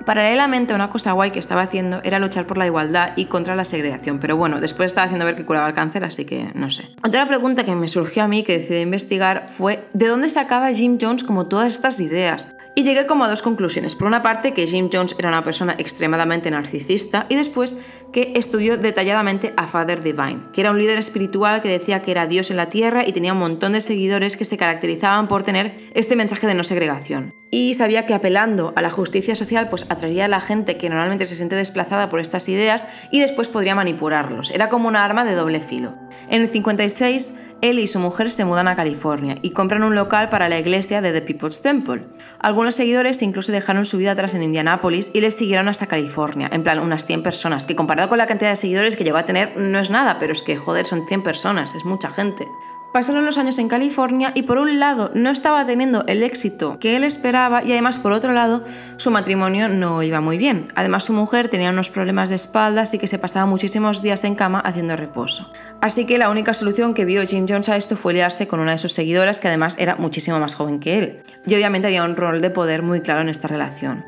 Paralelamente, 0.06 0.72
una 0.72 0.88
cosa 0.88 1.12
guay 1.12 1.32
que 1.32 1.40
estaba 1.40 1.62
haciendo 1.62 2.00
era 2.04 2.20
luchar 2.20 2.46
por 2.46 2.58
la 2.58 2.66
igualdad 2.66 3.14
y 3.16 3.24
contra 3.24 3.56
la 3.56 3.64
segregación, 3.64 4.20
pero 4.20 4.36
bueno, 4.36 4.60
después 4.60 4.86
estaba 4.86 5.06
haciendo 5.06 5.26
ver 5.26 5.34
que 5.34 5.44
curaba 5.44 5.66
el 5.66 5.74
cáncer, 5.74 6.04
así 6.04 6.24
que 6.24 6.52
no 6.54 6.70
sé. 6.70 6.88
Otra 7.04 7.26
pregunta 7.26 7.64
que 7.64 7.74
me 7.74 7.88
surgió 7.88 8.22
a 8.22 8.28
mí, 8.28 8.44
que 8.44 8.58
decidí 8.58 8.82
investigar, 8.82 9.46
fue 9.52 9.84
¿de 9.94 10.06
dónde 10.06 10.30
sacaba 10.30 10.72
Jim 10.72 10.96
Jones 11.00 11.24
como 11.24 11.46
todas 11.46 11.72
estas 11.72 11.98
ideas? 11.98 12.54
Y 12.78 12.84
llegué 12.84 13.06
como 13.06 13.24
a 13.24 13.28
dos 13.30 13.40
conclusiones. 13.40 13.96
Por 13.96 14.06
una 14.06 14.20
parte, 14.20 14.52
que 14.52 14.66
Jim 14.66 14.90
Jones 14.92 15.16
era 15.18 15.30
una 15.30 15.42
persona 15.42 15.74
extremadamente 15.78 16.50
narcisista 16.50 17.24
y 17.30 17.34
después 17.34 17.80
que 18.12 18.34
estudió 18.36 18.76
detalladamente 18.76 19.54
a 19.56 19.66
Father 19.66 20.02
Divine, 20.02 20.42
que 20.52 20.60
era 20.60 20.72
un 20.72 20.78
líder 20.78 20.98
espiritual 20.98 21.62
que 21.62 21.70
decía 21.70 22.02
que 22.02 22.10
era 22.10 22.26
Dios 22.26 22.50
en 22.50 22.58
la 22.58 22.68
tierra 22.68 23.06
y 23.06 23.12
tenía 23.12 23.32
un 23.32 23.38
montón 23.38 23.72
de 23.72 23.80
seguidores 23.80 24.36
que 24.36 24.44
se 24.44 24.58
caracterizaban 24.58 25.26
por 25.26 25.42
tener 25.42 25.74
este 25.94 26.16
mensaje 26.16 26.46
de 26.46 26.54
no 26.54 26.64
segregación. 26.64 27.34
Y 27.50 27.72
sabía 27.72 28.04
que 28.04 28.12
apelando 28.12 28.74
a 28.76 28.82
la 28.82 28.90
justicia 28.90 29.34
social 29.34 29.68
pues 29.70 29.86
atraería 29.88 30.26
a 30.26 30.28
la 30.28 30.40
gente 30.40 30.76
que 30.76 30.90
normalmente 30.90 31.24
se 31.24 31.36
siente 31.36 31.56
desplazada 31.56 32.10
por 32.10 32.20
estas 32.20 32.46
ideas 32.50 32.86
y 33.10 33.20
después 33.20 33.48
podría 33.48 33.74
manipularlos. 33.74 34.50
Era 34.50 34.68
como 34.68 34.88
una 34.88 35.02
arma 35.02 35.24
de 35.24 35.34
doble 35.34 35.60
filo. 35.60 35.94
En 36.28 36.42
el 36.42 36.50
56 36.50 37.38
él 37.62 37.78
y 37.78 37.86
su 37.86 37.98
mujer 37.98 38.30
se 38.30 38.44
mudan 38.44 38.68
a 38.68 38.76
California 38.76 39.38
y 39.42 39.50
compran 39.50 39.82
un 39.82 39.94
local 39.94 40.28
para 40.28 40.48
la 40.48 40.58
iglesia 40.58 41.00
de 41.00 41.12
The 41.12 41.22
People's 41.22 41.62
Temple. 41.62 42.04
Algunos 42.38 42.74
seguidores 42.74 43.22
incluso 43.22 43.52
dejaron 43.52 43.84
su 43.84 43.98
vida 43.98 44.12
atrás 44.12 44.34
en 44.34 44.42
Indianápolis 44.42 45.10
y 45.14 45.20
les 45.20 45.34
siguieron 45.34 45.68
hasta 45.68 45.86
California, 45.86 46.48
en 46.52 46.62
plan 46.62 46.78
unas 46.78 47.06
100 47.06 47.22
personas, 47.22 47.66
que 47.66 47.76
comparado 47.76 48.08
con 48.08 48.18
la 48.18 48.26
cantidad 48.26 48.50
de 48.50 48.56
seguidores 48.56 48.96
que 48.96 49.04
llegó 49.04 49.18
a 49.18 49.24
tener 49.24 49.56
no 49.56 49.78
es 49.78 49.90
nada, 49.90 50.18
pero 50.18 50.32
es 50.32 50.42
que 50.42 50.56
joder, 50.56 50.86
son 50.86 51.06
100 51.06 51.22
personas, 51.22 51.74
es 51.74 51.84
mucha 51.84 52.10
gente. 52.10 52.46
Pasaron 52.92 53.26
los 53.26 53.36
años 53.36 53.58
en 53.58 53.68
California 53.68 54.32
y 54.34 54.44
por 54.44 54.58
un 54.58 54.78
lado 54.78 55.10
no 55.14 55.28
estaba 55.30 55.66
teniendo 55.66 56.04
el 56.06 56.22
éxito 56.22 56.78
que 56.78 56.96
él 56.96 57.04
esperaba 57.04 57.62
y 57.62 57.72
además 57.72 57.98
por 57.98 58.12
otro 58.12 58.32
lado 58.32 58.64
su 58.96 59.10
matrimonio 59.10 59.68
no 59.68 60.02
iba 60.02 60.22
muy 60.22 60.38
bien. 60.38 60.68
Además 60.74 61.04
su 61.04 61.12
mujer 61.12 61.48
tenía 61.48 61.68
unos 61.68 61.90
problemas 61.90 62.30
de 62.30 62.36
espalda 62.36 62.82
así 62.82 62.98
que 62.98 63.06
se 63.06 63.18
pasaba 63.18 63.44
muchísimos 63.44 64.00
días 64.00 64.24
en 64.24 64.34
cama 64.34 64.60
haciendo 64.60 64.96
reposo. 64.96 65.52
Así 65.82 66.06
que 66.06 66.16
la 66.16 66.30
única 66.30 66.54
solución 66.54 66.94
que 66.94 67.04
vio 67.04 67.26
Jim 67.26 67.44
Jones 67.46 67.68
a 67.68 67.76
esto 67.76 67.96
fue 67.96 68.14
liarse 68.14 68.48
con 68.48 68.60
una 68.60 68.72
de 68.72 68.78
sus 68.78 68.92
seguidoras 68.92 69.40
que 69.40 69.48
además 69.48 69.76
era 69.78 69.96
muchísimo 69.96 70.40
más 70.40 70.54
joven 70.54 70.80
que 70.80 70.98
él. 70.98 71.22
Y 71.46 71.54
obviamente 71.54 71.88
había 71.88 72.02
un 72.02 72.16
rol 72.16 72.40
de 72.40 72.48
poder 72.48 72.82
muy 72.82 73.02
claro 73.02 73.20
en 73.20 73.28
esta 73.28 73.46
relación. 73.46 74.06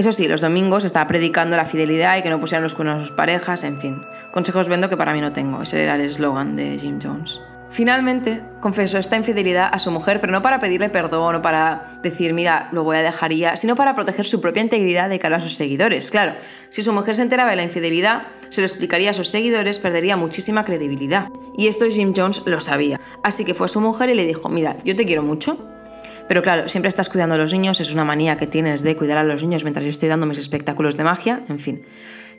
Eso 0.00 0.12
sí, 0.12 0.26
los 0.26 0.40
domingos 0.40 0.84
estaba 0.84 1.06
predicando 1.06 1.56
la 1.56 1.66
fidelidad 1.66 2.16
y 2.16 2.22
que 2.22 2.30
no 2.30 2.40
pusieran 2.40 2.62
los 2.62 2.74
cuernos 2.74 2.96
a 2.96 3.04
sus 3.04 3.14
parejas, 3.14 3.64
en 3.64 3.80
fin. 3.80 4.02
Consejos 4.32 4.68
vendo 4.68 4.88
que 4.88 4.96
para 4.96 5.12
mí 5.12 5.20
no 5.20 5.32
tengo, 5.32 5.62
ese 5.62 5.82
era 5.84 5.94
el 5.94 6.00
eslogan 6.00 6.56
de 6.56 6.78
Jim 6.78 6.98
Jones. 7.02 7.38
Finalmente, 7.70 8.42
confesó 8.60 8.98
esta 8.98 9.16
infidelidad 9.16 9.70
a 9.72 9.78
su 9.78 9.92
mujer, 9.92 10.20
pero 10.20 10.32
no 10.32 10.42
para 10.42 10.58
pedirle 10.58 10.90
perdón 10.90 11.36
o 11.36 11.42
para 11.42 12.00
decir, 12.02 12.34
mira, 12.34 12.68
lo 12.72 12.82
voy 12.82 12.96
a 12.96 13.02
dejar 13.02 13.32
ya, 13.32 13.56
sino 13.56 13.76
para 13.76 13.94
proteger 13.94 14.26
su 14.26 14.40
propia 14.40 14.62
integridad 14.62 15.08
de 15.08 15.20
cara 15.20 15.36
a 15.36 15.40
sus 15.40 15.54
seguidores. 15.54 16.10
Claro, 16.10 16.34
si 16.68 16.82
su 16.82 16.92
mujer 16.92 17.14
se 17.14 17.22
enteraba 17.22 17.50
de 17.50 17.56
la 17.56 17.62
infidelidad, 17.62 18.24
se 18.48 18.60
lo 18.60 18.66
explicaría 18.66 19.10
a 19.10 19.14
sus 19.14 19.28
seguidores, 19.28 19.78
perdería 19.78 20.16
muchísima 20.16 20.64
credibilidad. 20.64 21.28
Y 21.56 21.68
esto 21.68 21.86
Jim 21.88 22.12
Jones 22.14 22.42
lo 22.44 22.58
sabía. 22.58 23.00
Así 23.22 23.44
que 23.44 23.54
fue 23.54 23.66
a 23.66 23.68
su 23.68 23.80
mujer 23.80 24.10
y 24.10 24.14
le 24.14 24.26
dijo, 24.26 24.48
mira, 24.48 24.76
yo 24.84 24.96
te 24.96 25.06
quiero 25.06 25.22
mucho, 25.22 25.56
pero 26.26 26.42
claro, 26.42 26.68
siempre 26.68 26.88
estás 26.88 27.08
cuidando 27.08 27.36
a 27.36 27.38
los 27.38 27.52
niños, 27.52 27.80
es 27.80 27.92
una 27.92 28.04
manía 28.04 28.36
que 28.36 28.46
tienes 28.48 28.82
de 28.82 28.96
cuidar 28.96 29.18
a 29.18 29.24
los 29.24 29.42
niños 29.42 29.62
mientras 29.62 29.84
yo 29.84 29.90
estoy 29.90 30.08
dando 30.08 30.26
mis 30.26 30.38
espectáculos 30.38 30.96
de 30.96 31.04
magia, 31.04 31.40
en 31.48 31.58
fin. 31.60 31.82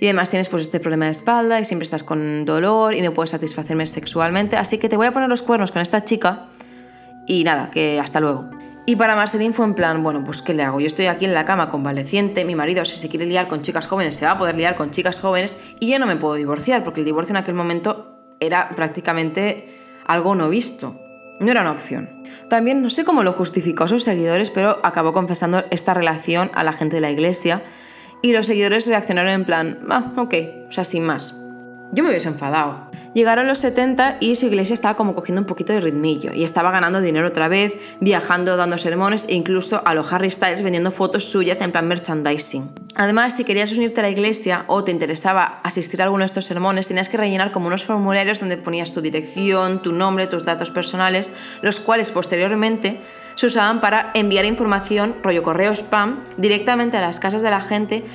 Y 0.01 0.08
además 0.08 0.31
tienes 0.31 0.50
pues 0.50 0.63
este 0.63 0.79
problema 0.79 1.05
de 1.05 1.12
espalda 1.12 1.60
y 1.60 1.65
siempre 1.65 1.84
estás 1.84 2.01
con 2.01 2.43
dolor 2.43 2.96
y 2.96 3.01
no 3.01 3.13
puedes 3.13 3.29
satisfacerme 3.29 3.86
sexualmente, 3.86 4.58
así 4.58 4.79
que 4.79 4.89
te 4.89 4.98
voy 4.98 5.05
a 5.05 5.12
poner 5.12 5.29
los 5.29 5.43
cuernos 5.43 5.72
con 5.72 5.79
esta 5.79 6.03
chica 6.03 6.48
y 7.27 7.43
nada, 7.43 7.70
que 7.70 8.00
hasta 8.00 8.20
luego. 8.20 8.50
Y 8.88 8.96
para 8.96 9.15
Marceline 9.15 9.53
fue 9.53 9.63
en 9.63 9.75
plan, 9.75 10.01
bueno, 10.01 10.24
pues 10.24 10.41
¿qué 10.41 10.55
le 10.55 10.63
hago? 10.63 10.79
Yo 10.79 10.88
estoy 10.88 11.05
aquí 11.05 11.25
en 11.25 11.36
la 11.36 11.46
cama 11.46 11.70
convaleciente, 11.70 12.46
mi 12.46 12.55
marido 12.55 12.84
si 12.84 12.96
se 12.96 13.10
quiere 13.10 13.27
liar 13.27 13.48
con 13.48 13.62
chicas 13.62 13.86
jóvenes 13.86 14.15
se 14.15 14.25
va 14.25 14.31
a 14.31 14.38
poder 14.39 14.55
liar 14.55 14.75
con 14.75 14.89
chicas 14.89 15.22
jóvenes 15.22 15.60
y 15.79 15.91
yo 15.91 16.00
no 16.00 16.08
me 16.08 16.15
puedo 16.15 16.34
divorciar 16.34 16.84
porque 16.84 17.01
el 17.01 17.05
divorcio 17.05 17.34
en 17.34 17.38
aquel 17.38 17.53
momento 17.53 18.17
era 18.39 18.70
prácticamente 18.70 19.67
algo 20.08 20.34
no 20.34 20.50
visto. 20.50 21.00
No 21.39 21.51
era 21.51 21.62
una 21.62 21.74
opción. 21.74 22.24
También 22.50 22.81
no 22.81 22.89
sé 22.89 23.05
cómo 23.05 23.24
lo 23.24 23.34
justificó 23.34 23.84
a 23.84 23.88
sus 23.88 24.03
seguidores, 24.03 24.50
pero 24.50 24.79
acabó 24.81 25.13
confesando 25.13 25.63
esta 25.70 25.93
relación 25.93 26.50
a 26.55 26.63
la 26.63 26.74
gente 26.74 26.96
de 26.96 27.01
la 27.01 27.12
iglesia 27.12 27.62
y 28.22 28.34
los 28.34 28.48
seguidores 28.48 28.88
reaccionaron 28.88 29.32
en 29.32 29.46
plan, 29.46 29.80
ah, 29.90 30.13
ok, 30.18 30.34
o 30.68 30.72
sea, 30.72 30.84
sin 30.84 31.04
más. 31.04 31.40
Yo 31.93 32.03
me 32.03 32.10
hubiese 32.10 32.29
enfadado. 32.29 32.89
Llegaron 33.13 33.48
los 33.48 33.60
70 33.60 34.17
y 34.21 34.36
su 34.36 34.45
iglesia 34.45 34.74
estaba 34.74 34.95
como 34.95 35.13
cogiendo 35.13 35.41
un 35.41 35.45
poquito 35.45 35.74
de 35.74 35.81
ritmillo 35.81 36.31
y 36.33 36.45
estaba 36.45 36.71
ganando 36.71 37.01
dinero 37.01 37.27
otra 37.27 37.50
vez, 37.50 37.75
viajando, 38.00 38.55
dando 38.55 38.77
sermones 38.77 39.25
e 39.27 39.36
incluso 39.36 39.81
a 39.83 39.93
los 39.93 40.13
Harry 40.13 40.29
Styles 40.29 40.62
vendiendo 40.62 40.91
fotos 40.91 41.25
suyas 41.25 41.60
en 41.60 41.74
plan 41.74 41.89
merchandising. 41.89 42.71
Además, 42.95 43.36
si 43.36 43.43
querías 43.43 43.74
unirte 43.74 44.00
a 44.00 44.03
la 44.03 44.10
iglesia 44.10 44.63
o 44.67 44.86
te 44.86 44.91
interesaba 44.91 45.60
asistir 45.63 46.01
a 46.01 46.05
alguno 46.05 46.21
de 46.21 46.27
estos 46.27 46.45
sermones, 46.45 46.88
tenías 46.88 47.10
que 47.10 47.17
rellenar 47.17 47.51
como 47.51 47.67
unos 47.67 47.83
formularios 47.83 48.39
donde 48.39 48.55
ponías 48.55 48.93
tu 48.93 49.01
dirección, 49.01 49.81
tu 49.81 49.91
nombre, 49.91 50.27
tus 50.27 50.45
datos 50.45 50.71
personales, 50.71 51.33
los 51.62 51.81
cuales 51.81 52.12
posteriormente 52.12 53.01
se 53.36 53.48
usaban 53.48 53.81
para 53.81 54.12
enviar 54.13 54.45
información, 54.45 55.15
rollo 55.21 55.43
correo 55.43 55.74
spam, 55.75 56.24
directamente 56.38 56.95
a 56.95 57.01
las 57.01 57.19
casas 57.19 57.41
de 57.41 57.50
la 57.50 57.60
gente 57.60 58.05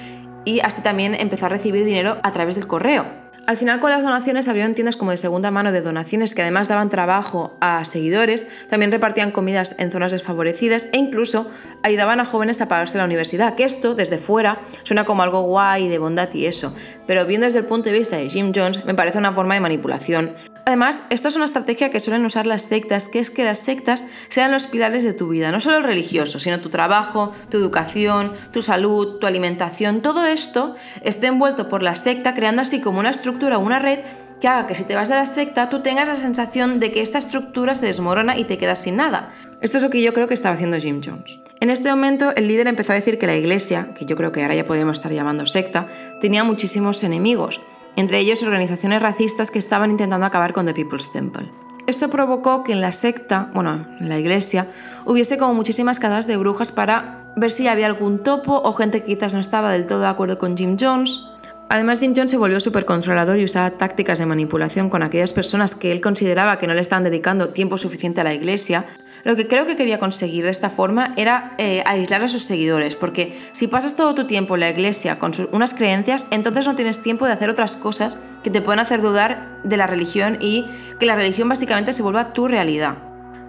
y 0.47 0.61
así 0.61 0.81
también 0.81 1.15
empezó 1.15 1.47
a 1.47 1.51
recibir 1.51 1.85
dinero 1.85 2.17
a 2.23 2.33
través 2.33 2.55
del 2.55 2.67
correo. 2.67 3.26
Al 3.47 3.57
final 3.57 3.79
con 3.79 3.91
las 3.91 4.03
donaciones 4.03 4.49
abrieron 4.49 4.75
tiendas 4.75 4.97
como 4.97 5.13
de 5.13 5.19
segunda 5.19 5.53
mano 5.53 5.71
de 5.71 5.81
donaciones 5.81 6.35
que 6.35 6.43
además 6.43 6.67
daban 6.67 6.89
trabajo 6.89 7.57
a 7.61 7.85
seguidores, 7.85 8.45
también 8.69 8.91
repartían 8.91 9.31
comidas 9.31 9.77
en 9.79 9.93
zonas 9.93 10.11
desfavorecidas 10.11 10.89
e 10.93 10.99
incluso 10.99 11.49
ayudaban 11.85 12.19
a 12.19 12.25
jóvenes 12.25 12.61
a 12.61 12.67
pagarse 12.67 12.99
la 12.99 13.05
universidad, 13.05 13.55
que 13.55 13.63
esto 13.63 13.95
desde 13.95 14.19
fuera 14.19 14.63
suena 14.83 15.05
como 15.05 15.23
algo 15.23 15.43
guay 15.43 15.87
de 15.89 16.01
bondad 16.01 16.35
y 16.35 16.47
eso, 16.47 16.75
pero 17.07 17.25
viendo 17.25 17.47
desde 17.47 17.61
el 17.61 17.67
punto 17.67 17.89
de 17.89 17.97
vista 17.97 18.17
de 18.17 18.29
Jim 18.29 18.53
Jones 18.53 18.85
me 18.85 18.95
parece 18.95 19.19
una 19.19 19.33
forma 19.33 19.55
de 19.55 19.61
manipulación. 19.61 20.35
Además, 20.69 21.05
esto 21.11 21.29
es 21.29 21.37
una 21.37 21.45
estrategia 21.45 21.91
que 21.91 22.01
suelen 22.01 22.25
usar 22.25 22.45
las 22.45 22.63
sectas, 22.63 23.07
que 23.07 23.21
es 23.21 23.31
que 23.31 23.45
las 23.45 23.61
sectas 23.61 24.05
sean 24.29 24.51
los 24.51 24.67
pilares 24.67 25.05
de 25.05 25.13
tu 25.13 25.29
vida, 25.29 25.53
no 25.53 25.61
solo 25.61 25.77
el 25.77 25.85
religioso, 25.85 26.41
sino 26.41 26.61
tu 26.61 26.71
trabajo, 26.71 27.31
tu 27.49 27.57
educación, 27.57 28.33
tu 28.53 28.63
salud, 28.63 29.21
tu 29.21 29.29
alimentación, 29.29 30.03
todo 30.03 30.27
esto 30.27 30.75
esté 31.05 31.29
envuelto 31.29 31.69
por 31.69 31.85
la 31.85 31.95
secta 31.95 32.35
creando 32.35 32.63
así 32.63 32.81
como 32.81 32.99
una 32.99 33.11
estructura 33.11 33.59
o 33.59 33.61
una 33.61 33.79
red 33.79 34.01
que 34.41 34.49
haga 34.49 34.67
que 34.67 34.75
si 34.75 34.83
te 34.83 34.97
vas 34.97 35.09
de 35.09 35.15
la 35.15 35.25
secta 35.25 35.69
tú 35.69 35.83
tengas 35.83 36.09
la 36.09 36.17
sensación 36.17 36.81
de 36.81 36.91
que 36.91 37.01
esta 37.01 37.19
estructura 37.19 37.77
se 37.77 37.87
desmorona 37.87 38.37
y 38.37 38.43
te 38.43 38.59
quedas 38.59 38.83
sin 38.83 38.97
nada. 38.97 39.33
Esto 39.61 39.77
es 39.77 39.85
lo 39.85 39.91
que 39.91 40.03
yo 40.03 40.13
creo 40.13 40.27
que 40.27 40.35
estaba 40.35 40.57
haciendo 40.57 40.79
Jim 40.79 41.01
Jones. 41.03 41.39
En 41.61 41.71
este 41.71 41.89
momento 41.91 42.35
el 42.35 42.49
líder 42.49 42.67
empezó 42.67 42.91
a 42.91 42.97
decir 42.97 43.19
que 43.19 43.29
la 43.29 43.37
iglesia, 43.37 43.95
que 43.95 44.05
yo 44.05 44.17
creo 44.17 44.33
que 44.33 44.43
ahora 44.43 44.57
ya 44.57 44.65
podríamos 44.65 44.99
estar 44.99 45.13
llamando 45.13 45.47
secta, 45.47 45.87
tenía 46.21 46.43
muchísimos 46.43 47.05
enemigos 47.05 47.61
entre 47.97 48.19
ellos 48.19 48.43
organizaciones 48.43 49.03
racistas 49.03 49.51
que 49.51 49.59
estaban 49.59 49.91
intentando 49.91 50.27
acabar 50.27 50.53
con 50.53 50.67
The 50.67 50.75
People's 50.75 51.11
Temple. 51.11 51.51
Esto 51.87 52.11
provocó 52.11 52.65
que 52.65 52.73
en 52.73 52.81
la 52.81 52.93
secta, 52.93 53.51
bueno, 53.55 53.87
en 54.01 54.09
la 54.09 54.19
iglesia, 54.19 54.67
hubiese 55.05 55.39
como 55.39 55.55
muchísimas 55.55 56.01
cadas 56.01 56.27
de 56.27 56.37
brujas 56.37 56.73
para 56.73 57.33
ver 57.37 57.53
si 57.53 57.69
había 57.69 57.87
algún 57.87 58.23
topo 58.23 58.61
o 58.65 58.73
gente 58.73 59.01
que 59.01 59.15
quizás 59.15 59.35
no 59.35 59.41
estaba 59.41 59.73
del 59.73 59.87
todo 59.87 60.01
de 60.01 60.09
acuerdo 60.09 60.39
con 60.39 60.57
Jim 60.57 60.77
Jones. 60.79 61.23
Además, 61.69 62.01
Jim 62.01 62.13
Jones 62.15 62.31
se 62.31 62.37
volvió 62.37 62.61
súper 62.61 62.85
controlador 62.85 63.39
y 63.39 63.45
usaba 63.45 63.71
tácticas 63.71 64.19
de 64.19 64.27
manipulación 64.27 64.91
con 64.91 65.03
aquellas 65.03 65.33
personas 65.33 65.75
que 65.75 65.93
él 65.93 66.01
consideraba 66.01 66.59
que 66.59 66.67
no 66.67 66.75
le 66.75 66.81
estaban 66.81 67.05
dedicando 67.05 67.51
tiempo 67.51 67.79
suficiente 67.79 68.21
a 68.21 68.25
la 68.25 68.35
iglesia 68.35 68.87
lo 69.27 69.35
que 69.35 69.49
creo 69.49 69.67
que 69.67 69.75
quería 69.75 69.99
conseguir 69.99 70.45
de 70.45 70.51
esta 70.51 70.71
forma 70.71 71.13
era 71.17 71.57
eh, 71.59 71.83
aislar 71.85 72.23
a 72.23 72.29
sus 72.29 72.45
seguidores, 72.45 72.95
porque 72.95 73.37
si 73.51 73.67
pasas 73.67 73.97
todo 73.97 74.15
tu 74.15 74.29
tiempo 74.29 74.55
en 74.55 74.61
la 74.61 74.71
iglesia 74.71 75.19
con 75.19 75.33
unas 75.51 75.75
creencias, 75.75 76.29
entonces 76.31 76.65
no 76.65 76.77
tienes 76.77 77.03
tiempo 77.03 77.27
de 77.27 77.33
hacer 77.33 77.51
otras 77.51 77.75
cosas 77.75 78.19
que 78.45 78.51
te 78.51 78.63
pueden 78.63 78.79
hacer 78.79 79.03
dudar 79.03 79.61
de 79.65 79.77
la 79.77 79.89
religión 79.89 80.39
y 80.41 80.65
que 81.01 81.07
la 81.07 81.17
religión 81.17 81.49
básicamente 81.49 81.93
se 81.93 82.05
vuelva 82.05 82.33
tu 82.33 82.47
realidad. 82.47 82.99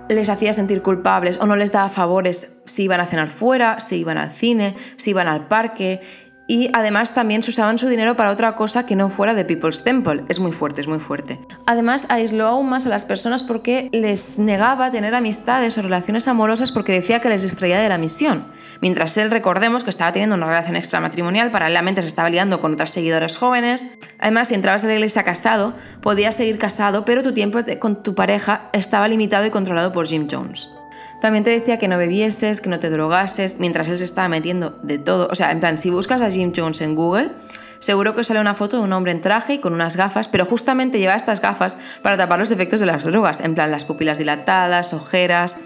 Les 0.10 0.29
hacía 0.29 0.51
sentir 0.51 0.81
culpables 0.81 1.38
o 1.39 1.46
no 1.46 1.55
les 1.55 1.72
daba 1.72 1.89
favores 1.89 2.57
si 2.65 2.86
iban 2.86 3.00
a 3.00 3.05
cenar 3.05 3.29
fuera, 3.29 3.79
si 3.79 3.98
iban 3.98 4.17
al 4.17 4.31
cine, 4.31 4.75
si 4.96 5.12
iban 5.12 5.27
al 5.27 5.48
parque 5.48 6.01
y 6.48 6.70
además 6.74 7.13
también 7.13 7.44
se 7.44 7.51
usaban 7.51 7.77
su 7.77 7.88
dinero 7.88 8.16
para 8.16 8.32
otra 8.32 8.56
cosa 8.56 8.86
que 8.86 8.96
no 8.96 9.10
fuera 9.10 9.34
de 9.34 9.46
People's 9.46 9.84
Temple. 9.84 10.24
Es 10.30 10.39
muy 10.39 10.54
fuerte, 10.54 10.82
es 10.82 10.88
muy 10.88 11.00
fuerte. 11.00 11.39
Además, 11.66 12.08
aisló 12.10 12.48
aún 12.48 12.70
más 12.70 12.86
a 12.86 12.89
las 12.89 13.06
personas 13.06 13.44
porque 13.44 13.89
les 13.92 14.39
negaba 14.39 14.89
tener 14.89 15.13
amistades 15.13 15.77
o 15.77 15.82
relaciones 15.82 16.27
amorosas 16.27 16.72
porque 16.72 16.94
decía 16.94 17.20
que 17.20 17.30
les 17.30 17.44
distraía 17.44 17.80
de 17.80 17.89
la 17.89 17.98
misión. 17.98 18.48
Mientras 18.82 19.18
él, 19.18 19.30
recordemos 19.30 19.84
que 19.84 19.89
estaba 19.89 20.12
teniendo 20.12 20.36
una 20.36 20.48
relación 20.48 20.77
extramatrimonial, 20.77 21.51
paralelamente 21.51 22.01
se 22.01 22.08
estaba 22.08 22.30
liando 22.30 22.62
con 22.62 22.74
otras 22.74 22.92
seguidoras 22.92 23.36
jóvenes. 23.36 23.88
Además, 24.20 24.48
si 24.48 24.56
entrabas 24.56 24.86
a 24.86 24.88
la 24.88 24.94
iglesia 24.94 25.24
casado, 25.24 25.75
podías 26.01 26.36
seguir 26.36 26.58
casado, 26.58 27.04
pero 27.04 27.24
tu 27.24 27.34
tiempo 27.34 27.60
con 27.80 28.04
tu 28.04 28.16
pareja 28.16 28.70
estaba 28.72 29.08
limitado 29.08 29.46
y 29.46 29.50
controlado 29.50 29.92
por 29.92 30.08
Jim 30.08 30.27
Jones. 30.32 30.70
También 31.21 31.43
te 31.43 31.50
decía 31.50 31.79
que 31.79 31.88
no 31.88 31.97
bebieses, 31.97 32.62
que 32.62 32.69
no 32.69 32.79
te 32.79 32.89
drogases, 32.89 33.59
mientras 33.59 33.88
él 33.89 33.97
se 33.97 34.03
estaba 34.03 34.29
metiendo 34.29 34.77
de 34.83 35.00
todo. 35.00 35.27
O 35.31 35.36
sea, 35.36 35.51
en 35.51 35.59
plan, 35.59 35.77
si 35.77 35.89
buscas 35.89 36.21
a 36.21 36.29
Jim 36.29 36.53
Jones 36.55 36.81
en 36.81 36.93
Google, 36.93 37.31
seguro 37.79 38.15
que 38.15 38.24
sale 38.24 38.39
una 38.39 38.53
foto 38.53 38.77
de 38.77 38.83
un 38.83 38.93
hombre 38.93 39.12
en 39.12 39.21
traje 39.21 39.55
y 39.55 39.59
con 39.59 39.74
unas 39.74 39.97
gafas, 39.97 40.27
pero 40.27 40.45
justamente 40.45 41.00
lleva 41.00 41.15
estas 41.15 41.41
gafas 41.41 41.77
para 42.03 42.17
tapar 42.17 42.38
los 42.38 42.51
efectos 42.51 42.79
de 42.79 42.86
las 42.86 43.03
drogas, 43.03 43.41
en 43.41 43.55
plan 43.55 43.71
las 43.71 43.86
pupilas 43.86 44.19
dilatadas, 44.19 44.93
ojeras. 44.93 45.57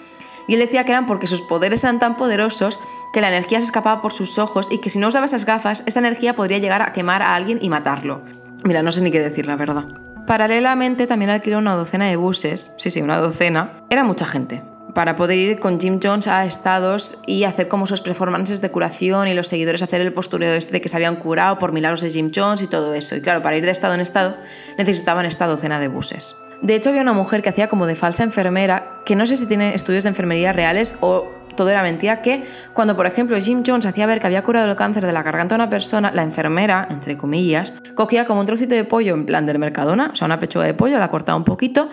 Y 0.47 0.53
él 0.53 0.59
decía 0.61 0.85
que 0.85 0.93
eran 0.93 1.05
porque 1.05 1.27
sus 1.27 1.41
poderes 1.41 1.83
eran 1.83 1.99
tan 1.99 2.15
poderosos 2.15 2.79
que 3.13 3.21
la 3.21 3.27
energía 3.27 3.59
se 3.59 3.65
escapaba 3.65 4.01
por 4.01 4.13
sus 4.13 4.39
ojos 4.39 4.71
y 4.71 4.79
que 4.79 4.89
si 4.89 4.99
no 4.99 5.09
usaba 5.09 5.25
esas 5.25 5.45
gafas, 5.45 5.83
esa 5.85 5.99
energía 5.99 6.33
podría 6.33 6.59
llegar 6.59 6.81
a 6.81 6.93
quemar 6.93 7.21
a 7.21 7.35
alguien 7.35 7.59
y 7.61 7.69
matarlo. 7.69 8.23
Mira, 8.63 8.83
no 8.83 8.91
sé 8.91 9.01
ni 9.01 9.11
qué 9.11 9.19
decir, 9.19 9.47
la 9.47 9.57
verdad. 9.57 9.85
Paralelamente 10.25 11.07
también 11.07 11.31
alquiló 11.31 11.57
una 11.57 11.75
docena 11.75 12.07
de 12.07 12.15
buses, 12.15 12.73
sí, 12.77 12.89
sí, 12.89 13.01
una 13.01 13.17
docena. 13.17 13.73
Era 13.89 14.03
mucha 14.03 14.25
gente 14.25 14.63
para 14.93 15.15
poder 15.15 15.37
ir 15.37 15.59
con 15.59 15.79
Jim 15.79 15.99
Jones 16.01 16.27
a 16.27 16.45
estados 16.45 17.17
y 17.25 17.43
hacer 17.43 17.67
como 17.67 17.87
sus 17.87 18.01
performances 18.01 18.61
de 18.61 18.71
curación 18.71 19.27
y 19.27 19.33
los 19.33 19.47
seguidores 19.47 19.81
hacer 19.81 20.01
el 20.01 20.13
postureo 20.13 20.53
este 20.53 20.73
de 20.73 20.81
que 20.81 20.89
se 20.89 20.95
habían 20.95 21.15
curado 21.15 21.57
por 21.57 21.71
milagros 21.71 22.01
de 22.01 22.09
Jim 22.09 22.31
Jones 22.33 22.61
y 22.61 22.67
todo 22.67 22.93
eso. 22.93 23.15
Y 23.15 23.21
claro, 23.21 23.41
para 23.41 23.57
ir 23.57 23.65
de 23.65 23.71
estado 23.71 23.93
en 23.93 24.01
estado 24.01 24.35
necesitaban 24.77 25.25
esta 25.25 25.47
docena 25.47 25.79
de 25.79 25.87
buses. 25.87 26.35
De 26.61 26.75
hecho, 26.75 26.89
había 26.89 27.01
una 27.01 27.13
mujer 27.13 27.41
que 27.41 27.49
hacía 27.49 27.67
como 27.67 27.87
de 27.87 27.95
falsa 27.95 28.23
enfermera, 28.23 29.01
que 29.05 29.15
no 29.15 29.25
sé 29.25 29.35
si 29.35 29.47
tiene 29.47 29.73
estudios 29.73 30.03
de 30.03 30.09
enfermería 30.09 30.53
reales 30.53 30.95
o 31.01 31.27
todo 31.55 31.69
era 31.69 31.83
mentira, 31.83 32.19
que 32.19 32.43
cuando, 32.73 32.95
por 32.95 33.05
ejemplo, 33.05 33.37
Jim 33.39 33.63
Jones 33.65 33.85
hacía 33.85 34.05
ver 34.05 34.19
que 34.19 34.27
había 34.27 34.43
curado 34.43 34.69
el 34.69 34.75
cáncer 34.75 35.05
de 35.05 35.11
la 35.11 35.23
garganta 35.23 35.55
a 35.55 35.57
una 35.57 35.69
persona, 35.69 36.11
la 36.13 36.23
enfermera, 36.23 36.87
entre 36.89 37.17
comillas, 37.17 37.73
cogía 37.95 38.25
como 38.25 38.39
un 38.39 38.45
trocito 38.45 38.75
de 38.75 38.83
pollo 38.83 39.13
en 39.13 39.25
plan 39.25 39.45
del 39.45 39.59
Mercadona, 39.59 40.11
o 40.13 40.15
sea, 40.15 40.25
una 40.25 40.39
pechuga 40.39 40.65
de 40.65 40.73
pollo, 40.73 40.97
la 40.99 41.09
cortaba 41.09 41.37
un 41.37 41.43
poquito 41.43 41.89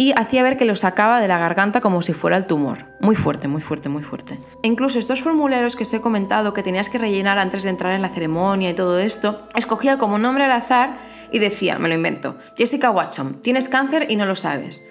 y 0.00 0.12
hacía 0.16 0.44
ver 0.44 0.56
que 0.56 0.64
lo 0.64 0.76
sacaba 0.76 1.20
de 1.20 1.26
la 1.26 1.38
garganta 1.38 1.80
como 1.80 2.02
si 2.02 2.12
fuera 2.14 2.36
el 2.36 2.46
tumor. 2.46 2.86
Muy 3.00 3.16
fuerte, 3.16 3.48
muy 3.48 3.60
fuerte, 3.60 3.88
muy 3.88 4.04
fuerte. 4.04 4.38
E 4.62 4.68
incluso 4.68 5.00
estos 5.00 5.22
formularios 5.22 5.74
que 5.74 5.82
os 5.82 5.92
he 5.92 6.00
comentado 6.00 6.54
que 6.54 6.62
tenías 6.62 6.88
que 6.88 6.98
rellenar 6.98 7.36
antes 7.36 7.64
de 7.64 7.70
entrar 7.70 7.92
en 7.94 8.02
la 8.02 8.08
ceremonia 8.08 8.70
y 8.70 8.74
todo 8.74 9.00
esto, 9.00 9.48
escogía 9.56 9.98
como 9.98 10.20
nombre 10.20 10.44
al 10.44 10.52
azar 10.52 10.98
y 11.32 11.40
decía, 11.40 11.80
me 11.80 11.88
lo 11.88 11.96
invento, 11.96 12.36
Jessica 12.56 12.90
Watson, 12.90 13.42
tienes 13.42 13.68
cáncer 13.68 14.06
y 14.08 14.14
no 14.14 14.24
lo 14.24 14.36
sabes. 14.36 14.84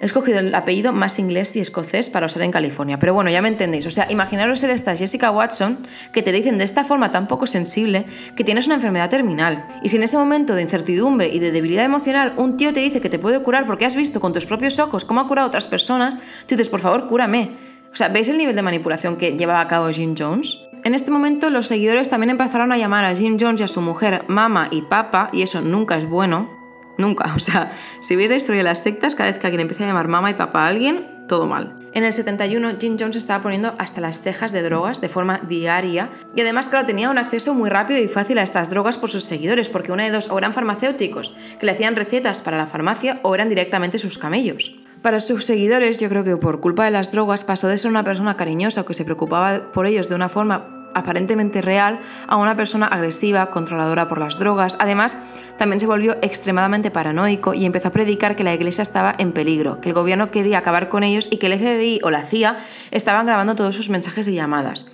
He 0.00 0.06
escogido 0.06 0.38
el 0.38 0.54
apellido 0.54 0.94
más 0.94 1.18
inglés 1.18 1.54
y 1.56 1.60
escocés 1.60 2.08
para 2.08 2.24
usar 2.24 2.40
en 2.40 2.50
California, 2.50 2.98
pero 2.98 3.12
bueno, 3.12 3.28
ya 3.28 3.42
me 3.42 3.48
entendéis. 3.48 3.84
O 3.84 3.90
sea, 3.90 4.06
imaginaros 4.10 4.60
ser 4.60 4.70
esta 4.70 4.96
Jessica 4.96 5.30
Watson 5.30 5.86
que 6.14 6.22
te 6.22 6.32
dicen 6.32 6.56
de 6.56 6.64
esta 6.64 6.84
forma 6.84 7.12
tan 7.12 7.26
poco 7.26 7.46
sensible 7.46 8.06
que 8.34 8.42
tienes 8.42 8.64
una 8.64 8.76
enfermedad 8.76 9.10
terminal. 9.10 9.66
Y 9.82 9.90
si 9.90 9.98
en 9.98 10.02
ese 10.02 10.16
momento 10.16 10.54
de 10.54 10.62
incertidumbre 10.62 11.28
y 11.28 11.38
de 11.38 11.52
debilidad 11.52 11.84
emocional 11.84 12.32
un 12.38 12.56
tío 12.56 12.72
te 12.72 12.80
dice 12.80 13.02
que 13.02 13.10
te 13.10 13.18
puede 13.18 13.42
curar 13.42 13.66
porque 13.66 13.84
has 13.84 13.94
visto 13.94 14.20
con 14.20 14.32
tus 14.32 14.46
propios 14.46 14.78
ojos 14.78 15.04
cómo 15.04 15.20
ha 15.20 15.28
curado 15.28 15.44
a 15.44 15.48
otras 15.48 15.68
personas, 15.68 16.16
tú 16.46 16.54
dices, 16.54 16.70
por 16.70 16.80
favor, 16.80 17.06
cúrame. 17.06 17.50
O 17.92 17.96
sea, 17.96 18.08
¿veis 18.08 18.28
el 18.30 18.38
nivel 18.38 18.56
de 18.56 18.62
manipulación 18.62 19.16
que 19.16 19.32
llevaba 19.32 19.60
a 19.60 19.68
cabo 19.68 19.90
Jim 19.90 20.14
Jones? 20.18 20.60
En 20.82 20.94
este 20.94 21.10
momento 21.10 21.50
los 21.50 21.68
seguidores 21.68 22.08
también 22.08 22.30
empezaron 22.30 22.72
a 22.72 22.78
llamar 22.78 23.04
a 23.04 23.14
Jim 23.14 23.36
Jones 23.38 23.60
y 23.60 23.64
a 23.64 23.68
su 23.68 23.82
mujer 23.82 24.24
mamá 24.28 24.68
y 24.70 24.80
papa, 24.80 25.28
y 25.30 25.42
eso 25.42 25.60
nunca 25.60 25.98
es 25.98 26.08
bueno, 26.08 26.59
Nunca. 27.00 27.34
O 27.40 27.42
sea, 27.42 27.72
si 28.00 28.16
veis 28.16 28.30
la 28.30 28.36
historia 28.36 28.58
de 28.58 28.64
las 28.64 28.82
sectas, 28.82 29.14
cada 29.14 29.30
vez 29.30 29.40
que 29.40 29.46
alguien 29.46 29.62
empieza 29.62 29.84
a 29.84 29.86
llamar 29.86 30.08
mamá 30.08 30.30
y 30.30 30.34
papá 30.34 30.64
a 30.64 30.68
alguien, 30.68 31.24
todo 31.26 31.46
mal. 31.46 31.76
En 31.92 32.04
el 32.04 32.12
71, 32.12 32.74
Jim 32.78 32.96
Jones 33.00 33.16
estaba 33.16 33.42
poniendo 33.42 33.74
hasta 33.78 34.00
las 34.00 34.20
cejas 34.20 34.52
de 34.52 34.62
drogas 34.62 35.00
de 35.00 35.08
forma 35.08 35.40
diaria 35.48 36.10
y 36.36 36.40
además, 36.40 36.68
claro, 36.68 36.86
tenía 36.86 37.10
un 37.10 37.18
acceso 37.18 37.54
muy 37.54 37.70
rápido 37.70 38.00
y 38.00 38.08
fácil 38.08 38.38
a 38.38 38.42
estas 38.42 38.70
drogas 38.70 38.98
por 38.98 39.10
sus 39.10 39.24
seguidores, 39.24 39.68
porque 39.70 39.90
una 39.90 40.04
de 40.04 40.10
dos 40.10 40.28
o 40.30 40.38
eran 40.38 40.52
farmacéuticos 40.52 41.34
que 41.58 41.66
le 41.66 41.72
hacían 41.72 41.96
recetas 41.96 42.42
para 42.42 42.58
la 42.58 42.66
farmacia 42.66 43.20
o 43.22 43.34
eran 43.34 43.48
directamente 43.48 43.98
sus 43.98 44.18
camellos. 44.18 44.76
Para 45.02 45.18
sus 45.18 45.46
seguidores, 45.46 45.98
yo 45.98 46.08
creo 46.08 46.24
que 46.24 46.36
por 46.36 46.60
culpa 46.60 46.84
de 46.84 46.90
las 46.90 47.10
drogas 47.10 47.42
pasó 47.42 47.68
de 47.68 47.78
ser 47.78 47.90
una 47.90 48.04
persona 48.04 48.36
cariñosa 48.36 48.84
que 48.84 48.94
se 48.94 49.04
preocupaba 49.04 49.72
por 49.72 49.86
ellos 49.86 50.08
de 50.08 50.14
una 50.14 50.28
forma 50.28 50.79
aparentemente 50.94 51.62
real 51.62 52.00
a 52.26 52.36
una 52.36 52.56
persona 52.56 52.86
agresiva, 52.86 53.50
controladora 53.50 54.08
por 54.08 54.18
las 54.18 54.38
drogas. 54.38 54.76
Además, 54.80 55.16
también 55.58 55.80
se 55.80 55.86
volvió 55.86 56.16
extremadamente 56.22 56.90
paranoico 56.90 57.54
y 57.54 57.64
empezó 57.64 57.88
a 57.88 57.92
predicar 57.92 58.36
que 58.36 58.44
la 58.44 58.54
iglesia 58.54 58.82
estaba 58.82 59.14
en 59.18 59.32
peligro, 59.32 59.80
que 59.80 59.90
el 59.90 59.94
gobierno 59.94 60.30
quería 60.30 60.58
acabar 60.58 60.88
con 60.88 61.02
ellos 61.02 61.28
y 61.30 61.36
que 61.36 61.46
el 61.46 61.58
FBI 61.58 62.00
o 62.02 62.10
la 62.10 62.22
CIA 62.22 62.56
estaban 62.90 63.26
grabando 63.26 63.54
todos 63.54 63.76
sus 63.76 63.90
mensajes 63.90 64.26
y 64.28 64.34
llamadas. 64.34 64.86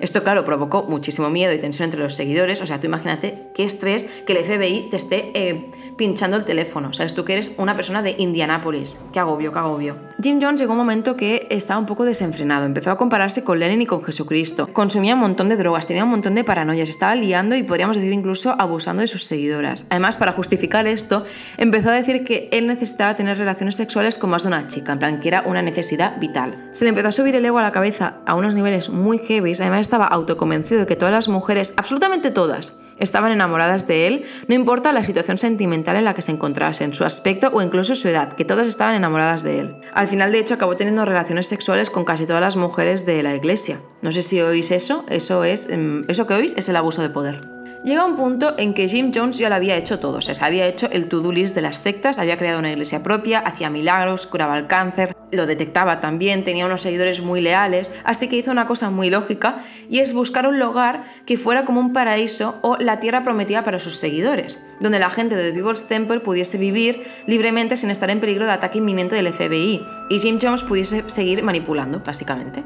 Esto, 0.00 0.22
claro, 0.22 0.44
provocó 0.44 0.84
muchísimo 0.88 1.30
miedo 1.30 1.52
y 1.52 1.58
tensión 1.58 1.84
entre 1.84 2.00
los 2.00 2.14
seguidores. 2.14 2.60
O 2.62 2.66
sea, 2.66 2.80
tú 2.80 2.86
imagínate 2.86 3.48
qué 3.54 3.64
estrés 3.64 4.04
que 4.26 4.32
el 4.32 4.44
FBI 4.44 4.88
te 4.90 4.96
esté 4.96 5.30
eh, 5.34 5.70
pinchando 5.96 6.36
el 6.36 6.44
teléfono. 6.44 6.92
Sabes, 6.92 7.14
tú 7.14 7.24
que 7.24 7.34
eres 7.34 7.52
una 7.58 7.76
persona 7.76 8.02
de 8.02 8.14
Indianápolis. 8.18 9.00
Qué 9.12 9.20
agobio, 9.20 9.52
qué 9.52 9.58
agobio. 9.58 9.96
Jim 10.22 10.38
Jones 10.40 10.60
llegó 10.60 10.72
un 10.72 10.78
momento 10.78 11.16
que 11.16 11.46
estaba 11.50 11.78
un 11.78 11.86
poco 11.86 12.04
desenfrenado. 12.04 12.64
Empezó 12.64 12.90
a 12.90 12.96
compararse 12.96 13.44
con 13.44 13.58
Lenin 13.58 13.82
y 13.82 13.86
con 13.86 14.02
Jesucristo. 14.02 14.72
Consumía 14.72 15.14
un 15.14 15.20
montón 15.20 15.48
de 15.48 15.56
drogas, 15.56 15.86
tenía 15.86 16.04
un 16.04 16.10
montón 16.10 16.34
de 16.34 16.44
paranoias, 16.44 16.88
estaba 16.88 17.14
liando 17.14 17.54
y 17.56 17.62
podríamos 17.62 17.96
decir 17.96 18.12
incluso 18.12 18.54
abusando 18.58 19.02
de 19.02 19.06
sus 19.06 19.24
seguidoras. 19.24 19.86
Además, 19.90 20.16
para 20.16 20.32
justificar 20.32 20.86
esto, 20.86 21.24
empezó 21.56 21.90
a 21.90 21.92
decir 21.92 22.24
que 22.24 22.48
él 22.52 22.66
necesitaba 22.66 23.14
tener 23.14 23.36
relaciones 23.38 23.76
sexuales 23.76 24.18
con 24.18 24.30
más 24.30 24.42
de 24.42 24.48
una 24.48 24.68
chica, 24.68 24.92
en 24.92 24.98
plan 24.98 25.20
que 25.20 25.28
era 25.28 25.42
una 25.42 25.62
necesidad 25.62 26.18
vital. 26.18 26.68
Se 26.72 26.84
le 26.84 26.90
empezó 26.90 27.08
a 27.08 27.12
subir 27.12 27.36
el 27.36 27.44
ego 27.44 27.58
a 27.58 27.62
la 27.62 27.72
cabeza 27.72 28.20
a 28.26 28.34
unos 28.34 28.54
niveles 28.54 28.88
muy 28.88 29.18
heavy. 29.18 29.52
Además, 29.60 29.89
estaba 29.90 30.06
autoconvencido 30.06 30.80
de 30.80 30.86
que 30.86 30.94
todas 30.94 31.12
las 31.12 31.28
mujeres, 31.28 31.74
absolutamente 31.76 32.30
todas, 32.30 32.78
estaban 33.00 33.32
enamoradas 33.32 33.88
de 33.88 34.06
él, 34.06 34.24
no 34.46 34.54
importa 34.54 34.92
la 34.92 35.02
situación 35.02 35.36
sentimental 35.36 35.96
en 35.96 36.04
la 36.04 36.14
que 36.14 36.22
se 36.22 36.30
encontrasen, 36.30 36.94
su 36.94 37.04
aspecto 37.04 37.50
o 37.52 37.60
incluso 37.60 37.96
su 37.96 38.06
edad, 38.06 38.34
que 38.34 38.44
todas 38.44 38.68
estaban 38.68 38.94
enamoradas 38.94 39.42
de 39.42 39.58
él. 39.58 39.76
Al 39.92 40.06
final, 40.06 40.30
de 40.30 40.38
hecho, 40.38 40.54
acabó 40.54 40.76
teniendo 40.76 41.04
relaciones 41.04 41.48
sexuales 41.48 41.90
con 41.90 42.04
casi 42.04 42.24
todas 42.24 42.40
las 42.40 42.56
mujeres 42.56 43.04
de 43.04 43.22
la 43.24 43.34
iglesia. 43.34 43.80
No 44.00 44.12
sé 44.12 44.22
si 44.22 44.40
oís 44.40 44.70
eso, 44.70 45.04
eso 45.08 45.42
es 45.42 45.68
em, 45.68 46.04
eso 46.06 46.26
que 46.28 46.34
oís 46.34 46.56
es 46.56 46.68
el 46.68 46.76
abuso 46.76 47.02
de 47.02 47.10
poder. 47.10 47.59
Llega 47.82 48.04
un 48.04 48.14
punto 48.14 48.54
en 48.58 48.74
que 48.74 48.88
Jim 48.88 49.10
Jones 49.14 49.38
ya 49.38 49.48
lo 49.48 49.54
había 49.54 49.76
hecho 49.78 49.98
todo, 49.98 50.18
o 50.18 50.20
sea, 50.20 50.34
se 50.34 50.44
había 50.44 50.66
hecho 50.66 50.86
el 50.92 51.08
to-do 51.08 51.32
list 51.32 51.54
de 51.54 51.62
las 51.62 51.76
sectas, 51.76 52.18
había 52.18 52.36
creado 52.36 52.58
una 52.58 52.70
iglesia 52.70 53.02
propia, 53.02 53.38
hacía 53.38 53.70
milagros, 53.70 54.26
curaba 54.26 54.58
el 54.58 54.66
cáncer, 54.66 55.16
lo 55.32 55.46
detectaba 55.46 55.98
también, 55.98 56.44
tenía 56.44 56.66
unos 56.66 56.82
seguidores 56.82 57.22
muy 57.22 57.40
leales, 57.40 57.90
así 58.04 58.28
que 58.28 58.36
hizo 58.36 58.50
una 58.50 58.66
cosa 58.66 58.90
muy 58.90 59.08
lógica 59.08 59.64
y 59.88 60.00
es 60.00 60.12
buscar 60.12 60.46
un 60.46 60.58
lugar 60.58 61.04
que 61.24 61.38
fuera 61.38 61.64
como 61.64 61.80
un 61.80 61.94
paraíso 61.94 62.58
o 62.60 62.76
la 62.76 63.00
tierra 63.00 63.22
prometida 63.22 63.64
para 63.64 63.78
sus 63.78 63.96
seguidores, 63.96 64.62
donde 64.80 64.98
la 64.98 65.08
gente 65.08 65.34
de 65.34 65.50
The 65.50 65.56
People's 65.56 65.88
Temple 65.88 66.20
pudiese 66.20 66.58
vivir 66.58 67.06
libremente 67.26 67.78
sin 67.78 67.90
estar 67.90 68.10
en 68.10 68.20
peligro 68.20 68.44
de 68.44 68.52
ataque 68.52 68.76
inminente 68.76 69.16
del 69.16 69.32
FBI 69.32 69.82
y 70.10 70.18
Jim 70.18 70.38
Jones 70.40 70.64
pudiese 70.64 71.04
seguir 71.06 71.42
manipulando, 71.42 72.02
básicamente 72.04 72.62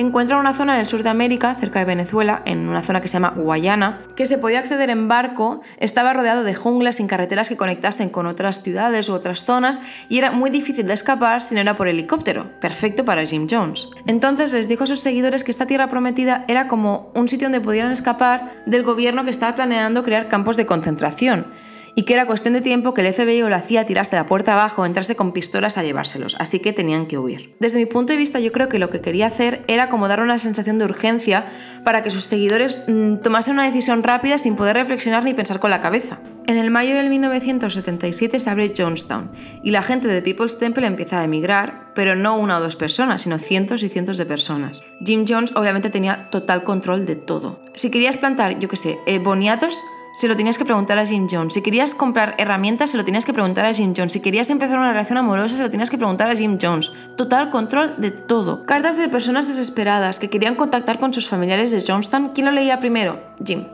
encuentra 0.00 0.38
una 0.38 0.54
zona 0.54 0.74
en 0.74 0.80
el 0.80 0.86
sur 0.86 1.02
de 1.02 1.10
América, 1.10 1.54
cerca 1.54 1.78
de 1.80 1.84
Venezuela, 1.84 2.42
en 2.46 2.68
una 2.68 2.82
zona 2.82 3.02
que 3.02 3.08
se 3.08 3.14
llama 3.14 3.34
Guayana, 3.36 4.00
que 4.16 4.24
se 4.24 4.38
podía 4.38 4.60
acceder 4.60 4.88
en 4.88 5.08
barco, 5.08 5.60
estaba 5.78 6.14
rodeado 6.14 6.42
de 6.42 6.54
junglas 6.54 6.96
sin 6.96 7.06
carreteras 7.06 7.50
que 7.50 7.58
conectasen 7.58 8.08
con 8.08 8.26
otras 8.26 8.62
ciudades 8.62 9.08
u 9.10 9.12
otras 9.12 9.44
zonas 9.44 9.80
y 10.08 10.18
era 10.18 10.30
muy 10.30 10.48
difícil 10.48 10.86
de 10.86 10.94
escapar 10.94 11.42
si 11.42 11.54
no 11.54 11.60
era 11.60 11.76
por 11.76 11.86
helicóptero, 11.86 12.50
perfecto 12.60 13.04
para 13.04 13.26
Jim 13.26 13.46
Jones. 13.50 13.88
Entonces 14.06 14.52
les 14.54 14.68
dijo 14.68 14.84
a 14.84 14.86
sus 14.86 15.00
seguidores 15.00 15.44
que 15.44 15.50
esta 15.50 15.66
tierra 15.66 15.88
prometida 15.88 16.44
era 16.48 16.66
como 16.66 17.10
un 17.14 17.28
sitio 17.28 17.46
donde 17.46 17.60
pudieran 17.60 17.92
escapar 17.92 18.50
del 18.64 18.82
gobierno 18.82 19.24
que 19.24 19.30
estaba 19.30 19.54
planeando 19.54 20.02
crear 20.02 20.28
campos 20.28 20.56
de 20.56 20.64
concentración 20.66 21.46
y 21.94 22.04
que 22.04 22.14
era 22.14 22.26
cuestión 22.26 22.54
de 22.54 22.60
tiempo 22.60 22.94
que 22.94 23.06
el 23.06 23.12
FBI 23.12 23.42
o 23.42 23.48
la 23.48 23.60
CIA 23.60 23.86
tirase 23.86 24.16
la 24.16 24.26
puerta 24.26 24.52
abajo, 24.52 24.86
entrase 24.86 25.16
con 25.16 25.32
pistolas 25.32 25.78
a 25.78 25.82
llevárselos, 25.82 26.36
así 26.38 26.60
que 26.60 26.72
tenían 26.72 27.06
que 27.06 27.18
huir. 27.18 27.54
Desde 27.60 27.78
mi 27.78 27.86
punto 27.86 28.12
de 28.12 28.18
vista 28.18 28.40
yo 28.40 28.52
creo 28.52 28.68
que 28.68 28.78
lo 28.78 28.90
que 28.90 29.00
quería 29.00 29.26
hacer 29.26 29.62
era 29.66 29.88
como 29.88 30.08
dar 30.08 30.22
una 30.22 30.38
sensación 30.38 30.78
de 30.78 30.84
urgencia 30.84 31.46
para 31.84 32.02
que 32.02 32.10
sus 32.10 32.24
seguidores 32.24 32.84
mm, 32.86 33.16
tomasen 33.16 33.54
una 33.54 33.64
decisión 33.64 34.02
rápida 34.02 34.38
sin 34.38 34.56
poder 34.56 34.76
reflexionar 34.76 35.24
ni 35.24 35.34
pensar 35.34 35.60
con 35.60 35.70
la 35.70 35.80
cabeza. 35.80 36.20
En 36.46 36.56
el 36.56 36.70
mayo 36.70 36.96
del 36.96 37.10
1977 37.10 38.40
se 38.40 38.50
abre 38.50 38.72
Jonestown 38.76 39.30
y 39.62 39.70
la 39.70 39.82
gente 39.82 40.08
de 40.08 40.22
People's 40.22 40.58
Temple 40.58 40.86
empieza 40.86 41.20
a 41.20 41.24
emigrar, 41.24 41.92
pero 41.94 42.16
no 42.16 42.36
una 42.38 42.58
o 42.58 42.60
dos 42.60 42.76
personas, 42.76 43.22
sino 43.22 43.38
cientos 43.38 43.82
y 43.82 43.88
cientos 43.88 44.16
de 44.16 44.26
personas. 44.26 44.82
Jim 45.04 45.24
Jones 45.28 45.52
obviamente 45.54 45.90
tenía 45.90 46.28
total 46.30 46.64
control 46.64 47.06
de 47.06 47.16
todo. 47.16 47.60
Si 47.74 47.90
querías 47.90 48.16
plantar, 48.16 48.58
yo 48.58 48.68
qué 48.68 48.76
sé, 48.76 48.98
eh, 49.06 49.18
boniatos, 49.18 49.80
se 50.12 50.28
lo 50.28 50.36
tenías 50.36 50.58
que 50.58 50.64
preguntar 50.64 50.98
a 50.98 51.06
Jim 51.06 51.28
Jones. 51.30 51.54
Si 51.54 51.62
querías 51.62 51.94
comprar 51.94 52.34
herramientas, 52.38 52.90
se 52.90 52.96
lo 52.96 53.04
tenías 53.04 53.24
que 53.24 53.32
preguntar 53.32 53.66
a 53.66 53.72
Jim 53.72 53.94
Jones. 53.96 54.12
Si 54.12 54.20
querías 54.20 54.50
empezar 54.50 54.78
una 54.78 54.90
relación 54.90 55.18
amorosa, 55.18 55.56
se 55.56 55.62
lo 55.62 55.70
tenías 55.70 55.90
que 55.90 55.98
preguntar 55.98 56.30
a 56.30 56.36
Jim 56.36 56.58
Jones. 56.60 56.90
Total 57.16 57.50
control 57.50 57.94
de 57.98 58.10
todo. 58.10 58.64
Cartas 58.64 58.96
de 58.96 59.08
personas 59.08 59.46
desesperadas 59.46 60.18
que 60.18 60.28
querían 60.28 60.56
contactar 60.56 60.98
con 60.98 61.14
sus 61.14 61.28
familiares 61.28 61.70
de 61.70 61.82
Johnstown. 61.86 62.30
¿Quién 62.34 62.46
lo 62.46 62.52
leía 62.52 62.80
primero? 62.80 63.20
Jim. 63.44 63.64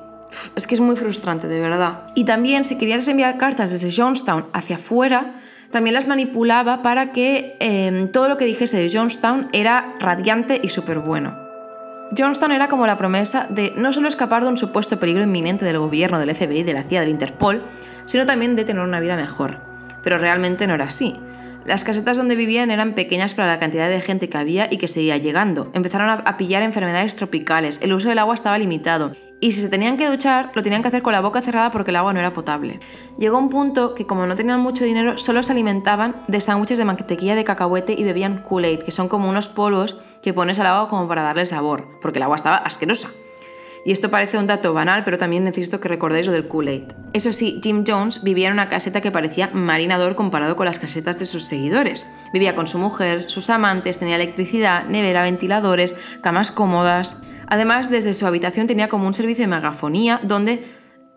es 0.54 0.66
que 0.66 0.74
es 0.74 0.80
muy 0.80 0.96
frustrante, 0.96 1.48
de 1.48 1.60
verdad. 1.60 2.08
Y 2.14 2.24
también, 2.24 2.64
si 2.64 2.76
querías 2.78 3.08
enviar 3.08 3.38
cartas 3.38 3.70
desde 3.70 3.90
Johnstown 3.90 4.46
hacia 4.52 4.76
afuera, 4.76 5.34
también 5.70 5.94
las 5.94 6.06
manipulaba 6.06 6.82
para 6.82 7.12
que 7.12 7.56
em, 7.60 8.08
todo 8.08 8.28
lo 8.28 8.36
que 8.36 8.44
dijese 8.44 8.76
de 8.76 8.90
Johnstown 8.92 9.48
era 9.52 9.94
radiante 9.98 10.60
y 10.62 10.68
súper 10.68 11.00
bueno. 11.00 11.45
Johnston 12.16 12.52
era 12.52 12.68
como 12.68 12.86
la 12.86 12.96
promesa 12.96 13.46
de 13.48 13.72
no 13.76 13.92
solo 13.92 14.08
escapar 14.08 14.42
de 14.44 14.50
un 14.50 14.58
supuesto 14.58 14.98
peligro 14.98 15.22
inminente 15.22 15.64
del 15.64 15.78
gobierno, 15.78 16.18
del 16.18 16.34
FBI, 16.34 16.62
de 16.62 16.72
la 16.72 16.82
CIA, 16.82 17.00
del 17.00 17.10
Interpol, 17.10 17.64
sino 18.06 18.26
también 18.26 18.56
de 18.56 18.64
tener 18.64 18.82
una 18.82 19.00
vida 19.00 19.16
mejor. 19.16 19.58
Pero 20.02 20.18
realmente 20.18 20.66
no 20.66 20.74
era 20.74 20.84
así. 20.84 21.16
Las 21.64 21.82
casetas 21.82 22.16
donde 22.16 22.36
vivían 22.36 22.70
eran 22.70 22.94
pequeñas 22.94 23.34
para 23.34 23.48
la 23.48 23.58
cantidad 23.58 23.88
de 23.88 24.00
gente 24.00 24.28
que 24.28 24.38
había 24.38 24.68
y 24.70 24.76
que 24.76 24.86
seguía 24.86 25.16
llegando. 25.16 25.70
Empezaron 25.74 26.08
a 26.08 26.36
pillar 26.36 26.62
enfermedades 26.62 27.16
tropicales, 27.16 27.80
el 27.82 27.92
uso 27.92 28.08
del 28.08 28.18
agua 28.18 28.34
estaba 28.36 28.56
limitado 28.56 29.12
y 29.40 29.52
si 29.52 29.60
se 29.60 29.68
tenían 29.68 29.96
que 29.96 30.06
duchar, 30.06 30.50
lo 30.54 30.62
tenían 30.62 30.82
que 30.82 30.88
hacer 30.88 31.02
con 31.02 31.12
la 31.12 31.20
boca 31.20 31.42
cerrada 31.42 31.70
porque 31.70 31.90
el 31.90 31.96
agua 31.96 32.12
no 32.12 32.20
era 32.20 32.32
potable. 32.32 32.80
Llegó 33.18 33.38
un 33.38 33.50
punto 33.50 33.94
que 33.94 34.06
como 34.06 34.26
no 34.26 34.34
tenían 34.34 34.60
mucho 34.60 34.84
dinero, 34.84 35.18
solo 35.18 35.42
se 35.42 35.52
alimentaban 35.52 36.22
de 36.26 36.40
sándwiches 36.40 36.78
de 36.78 36.84
mantequilla 36.84 37.34
de 37.34 37.44
cacahuete 37.44 37.94
y 37.96 38.04
bebían 38.04 38.42
Kool-Aid, 38.42 38.82
que 38.82 38.92
son 38.92 39.08
como 39.08 39.28
unos 39.28 39.48
polvos 39.48 39.96
que 40.22 40.32
pones 40.32 40.58
al 40.58 40.66
agua 40.66 40.88
como 40.88 41.06
para 41.06 41.22
darle 41.22 41.44
sabor, 41.44 41.86
porque 42.00 42.18
el 42.18 42.22
agua 42.22 42.36
estaba 42.36 42.56
asquerosa. 42.56 43.10
Y 43.84 43.92
esto 43.92 44.10
parece 44.10 44.36
un 44.36 44.48
dato 44.48 44.74
banal, 44.74 45.04
pero 45.04 45.16
también 45.16 45.44
necesito 45.44 45.78
que 45.78 45.88
recordéis 45.88 46.26
lo 46.26 46.32
del 46.32 46.48
Kool-Aid. 46.48 46.92
Eso 47.12 47.32
sí, 47.32 47.60
Jim 47.62 47.84
Jones 47.86 48.24
vivía 48.24 48.48
en 48.48 48.54
una 48.54 48.68
caseta 48.68 49.00
que 49.00 49.12
parecía 49.12 49.50
marinador 49.52 50.16
comparado 50.16 50.56
con 50.56 50.66
las 50.66 50.80
casetas 50.80 51.20
de 51.20 51.24
sus 51.24 51.44
seguidores. 51.44 52.10
Vivía 52.32 52.56
con 52.56 52.66
su 52.66 52.78
mujer, 52.78 53.30
sus 53.30 53.48
amantes, 53.48 54.00
tenía 54.00 54.16
electricidad, 54.16 54.86
nevera, 54.86 55.22
ventiladores, 55.22 55.94
camas 56.20 56.50
cómodas. 56.50 57.22
Además, 57.48 57.90
desde 57.90 58.14
su 58.14 58.26
habitación 58.26 58.66
tenía 58.66 58.88
como 58.88 59.06
un 59.06 59.14
servicio 59.14 59.44
de 59.44 59.48
megafonía 59.48 60.20
donde 60.22 60.64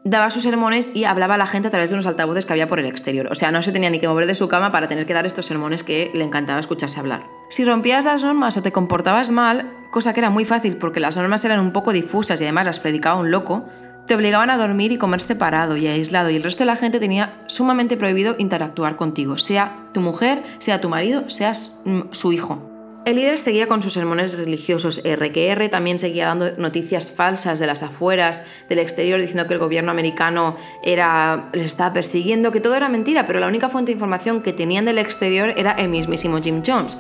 daba 0.04 0.30
sus 0.30 0.44
sermones 0.44 0.96
y 0.96 1.06
hablaba 1.06 1.36
a 1.36 1.38
la 1.38 1.48
gente 1.48 1.68
a 1.68 1.72
través 1.72 1.90
de 1.90 1.96
unos 1.96 2.08
altavoces 2.08 2.46
que 2.46 2.54
había 2.54 2.68
por 2.68 2.80
el 2.80 2.86
exterior. 2.86 3.28
O 3.32 3.36
sea, 3.36 3.52
no 3.52 3.62
se 3.62 3.72
tenía 3.72 3.90
ni 3.90 4.00
que 4.00 4.08
mover 4.08 4.28
de 4.28 4.36
su 4.36 4.48
cama 4.48 4.72
para 4.72 4.88
tener 4.88 5.06
que 5.06 5.14
dar 5.14 5.26
estos 5.26 5.46
sermones 5.46 5.84
que 5.84 6.12
le 6.14 6.24
encantaba 6.24 6.60
escucharse 6.60 7.00
hablar. 7.00 7.26
Si 7.50 7.66
rompías 7.66 8.06
las 8.06 8.24
normas 8.24 8.56
o 8.58 8.62
te 8.62 8.72
comportabas 8.72 9.32
mal, 9.32 9.72
cosa 9.92 10.14
que 10.14 10.22
era 10.22 10.30
muy 10.30 10.46
fácil 10.46 10.78
porque 10.78 11.00
las 11.00 11.18
normas 11.18 11.44
eran 11.46 11.60
un 11.60 11.74
poco 11.74 11.92
difusas 11.92 12.40
y 12.40 12.44
además 12.44 12.66
las 12.66 12.80
predicaba 12.80 13.20
un 13.20 13.32
loco, 13.32 13.66
Te 14.08 14.16
obligaban 14.16 14.50
a 14.50 14.58
dormir 14.58 14.92
y 14.92 14.98
comer 14.98 15.22
separado 15.22 15.78
y 15.78 15.86
aislado 15.86 16.32
y 16.32 16.36
el 16.36 16.42
resto 16.42 16.64
de 16.64 16.66
la 16.66 16.76
gente 16.76 17.00
tenía 17.00 17.44
sumamente 17.46 17.96
prohibido 17.96 18.34
interactuar 18.40 18.96
contigo, 18.96 19.38
sea 19.38 19.88
tu 19.94 20.02
mujer, 20.02 20.42
sea 20.58 20.82
tu 20.82 20.90
marido, 20.90 21.30
seas 21.30 21.80
mm, 21.86 22.00
su 22.10 22.34
hijo. 22.34 22.69
El 23.10 23.16
líder 23.16 23.40
seguía 23.40 23.66
con 23.66 23.82
sus 23.82 23.94
sermones 23.94 24.38
religiosos 24.38 25.02
RQR, 25.04 25.68
también 25.70 25.98
seguía 25.98 26.28
dando 26.28 26.52
noticias 26.58 27.10
falsas 27.10 27.58
de 27.58 27.66
las 27.66 27.82
afueras, 27.82 28.46
del 28.70 28.78
exterior, 28.78 29.20
diciendo 29.20 29.48
que 29.48 29.56
el 29.56 29.60
gobierno 29.60 29.90
americano 29.90 30.56
era, 30.84 31.50
les 31.54 31.66
estaba 31.66 31.92
persiguiendo, 31.92 32.52
que 32.52 32.60
todo 32.60 32.76
era 32.76 32.88
mentira, 32.88 33.26
pero 33.26 33.40
la 33.40 33.48
única 33.48 33.68
fuente 33.68 33.90
de 33.90 33.94
información 33.94 34.44
que 34.44 34.54
tenían 34.54 34.86
del 34.86 35.00
exterior 35.00 35.56
era 35.58 35.72
el 35.72 35.90
mismísimo 35.90 36.40
Jim 36.40 36.62
Jones. 36.64 37.00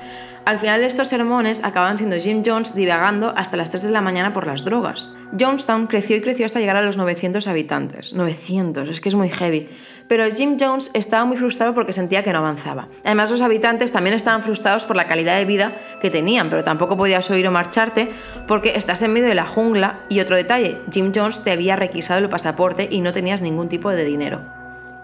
Al 0.49 0.57
final 0.57 0.81
de 0.81 0.87
estos 0.87 1.09
sermones 1.09 1.63
acababan 1.63 1.99
siendo 1.99 2.17
Jim 2.17 2.41
Jones 2.43 2.73
divagando 2.73 3.31
hasta 3.37 3.55
las 3.55 3.69
3 3.69 3.83
de 3.83 3.91
la 3.91 4.01
mañana 4.01 4.33
por 4.33 4.47
las 4.47 4.65
drogas. 4.65 5.07
Jonestown 5.39 5.85
creció 5.85 6.15
y 6.17 6.21
creció 6.21 6.47
hasta 6.47 6.59
llegar 6.59 6.75
a 6.75 6.81
los 6.81 6.97
900 6.97 7.47
habitantes. 7.47 8.15
900, 8.15 8.89
es 8.89 8.99
que 8.99 9.09
es 9.09 9.13
muy 9.13 9.29
heavy. 9.29 9.69
Pero 10.07 10.25
Jim 10.35 10.57
Jones 10.59 10.89
estaba 10.95 11.23
muy 11.23 11.37
frustrado 11.37 11.75
porque 11.75 11.93
sentía 11.93 12.23
que 12.23 12.33
no 12.33 12.39
avanzaba. 12.39 12.87
Además, 13.05 13.29
los 13.29 13.43
habitantes 13.43 13.91
también 13.91 14.15
estaban 14.15 14.41
frustrados 14.41 14.85
por 14.85 14.95
la 14.95 15.05
calidad 15.05 15.37
de 15.37 15.45
vida 15.45 15.77
que 16.01 16.09
tenían, 16.09 16.49
pero 16.49 16.63
tampoco 16.63 16.97
podías 16.97 17.29
oír 17.29 17.47
o 17.47 17.51
marcharte 17.51 18.09
porque 18.47 18.75
estás 18.75 19.03
en 19.03 19.13
medio 19.13 19.27
de 19.27 19.35
la 19.35 19.45
jungla. 19.45 19.99
Y 20.09 20.19
otro 20.19 20.35
detalle, 20.35 20.81
Jim 20.91 21.11
Jones 21.13 21.43
te 21.43 21.51
había 21.51 21.75
requisado 21.75 22.21
el 22.21 22.27
pasaporte 22.27 22.87
y 22.89 23.01
no 23.01 23.13
tenías 23.13 23.43
ningún 23.43 23.69
tipo 23.69 23.91
de 23.91 24.03
dinero. 24.03 24.58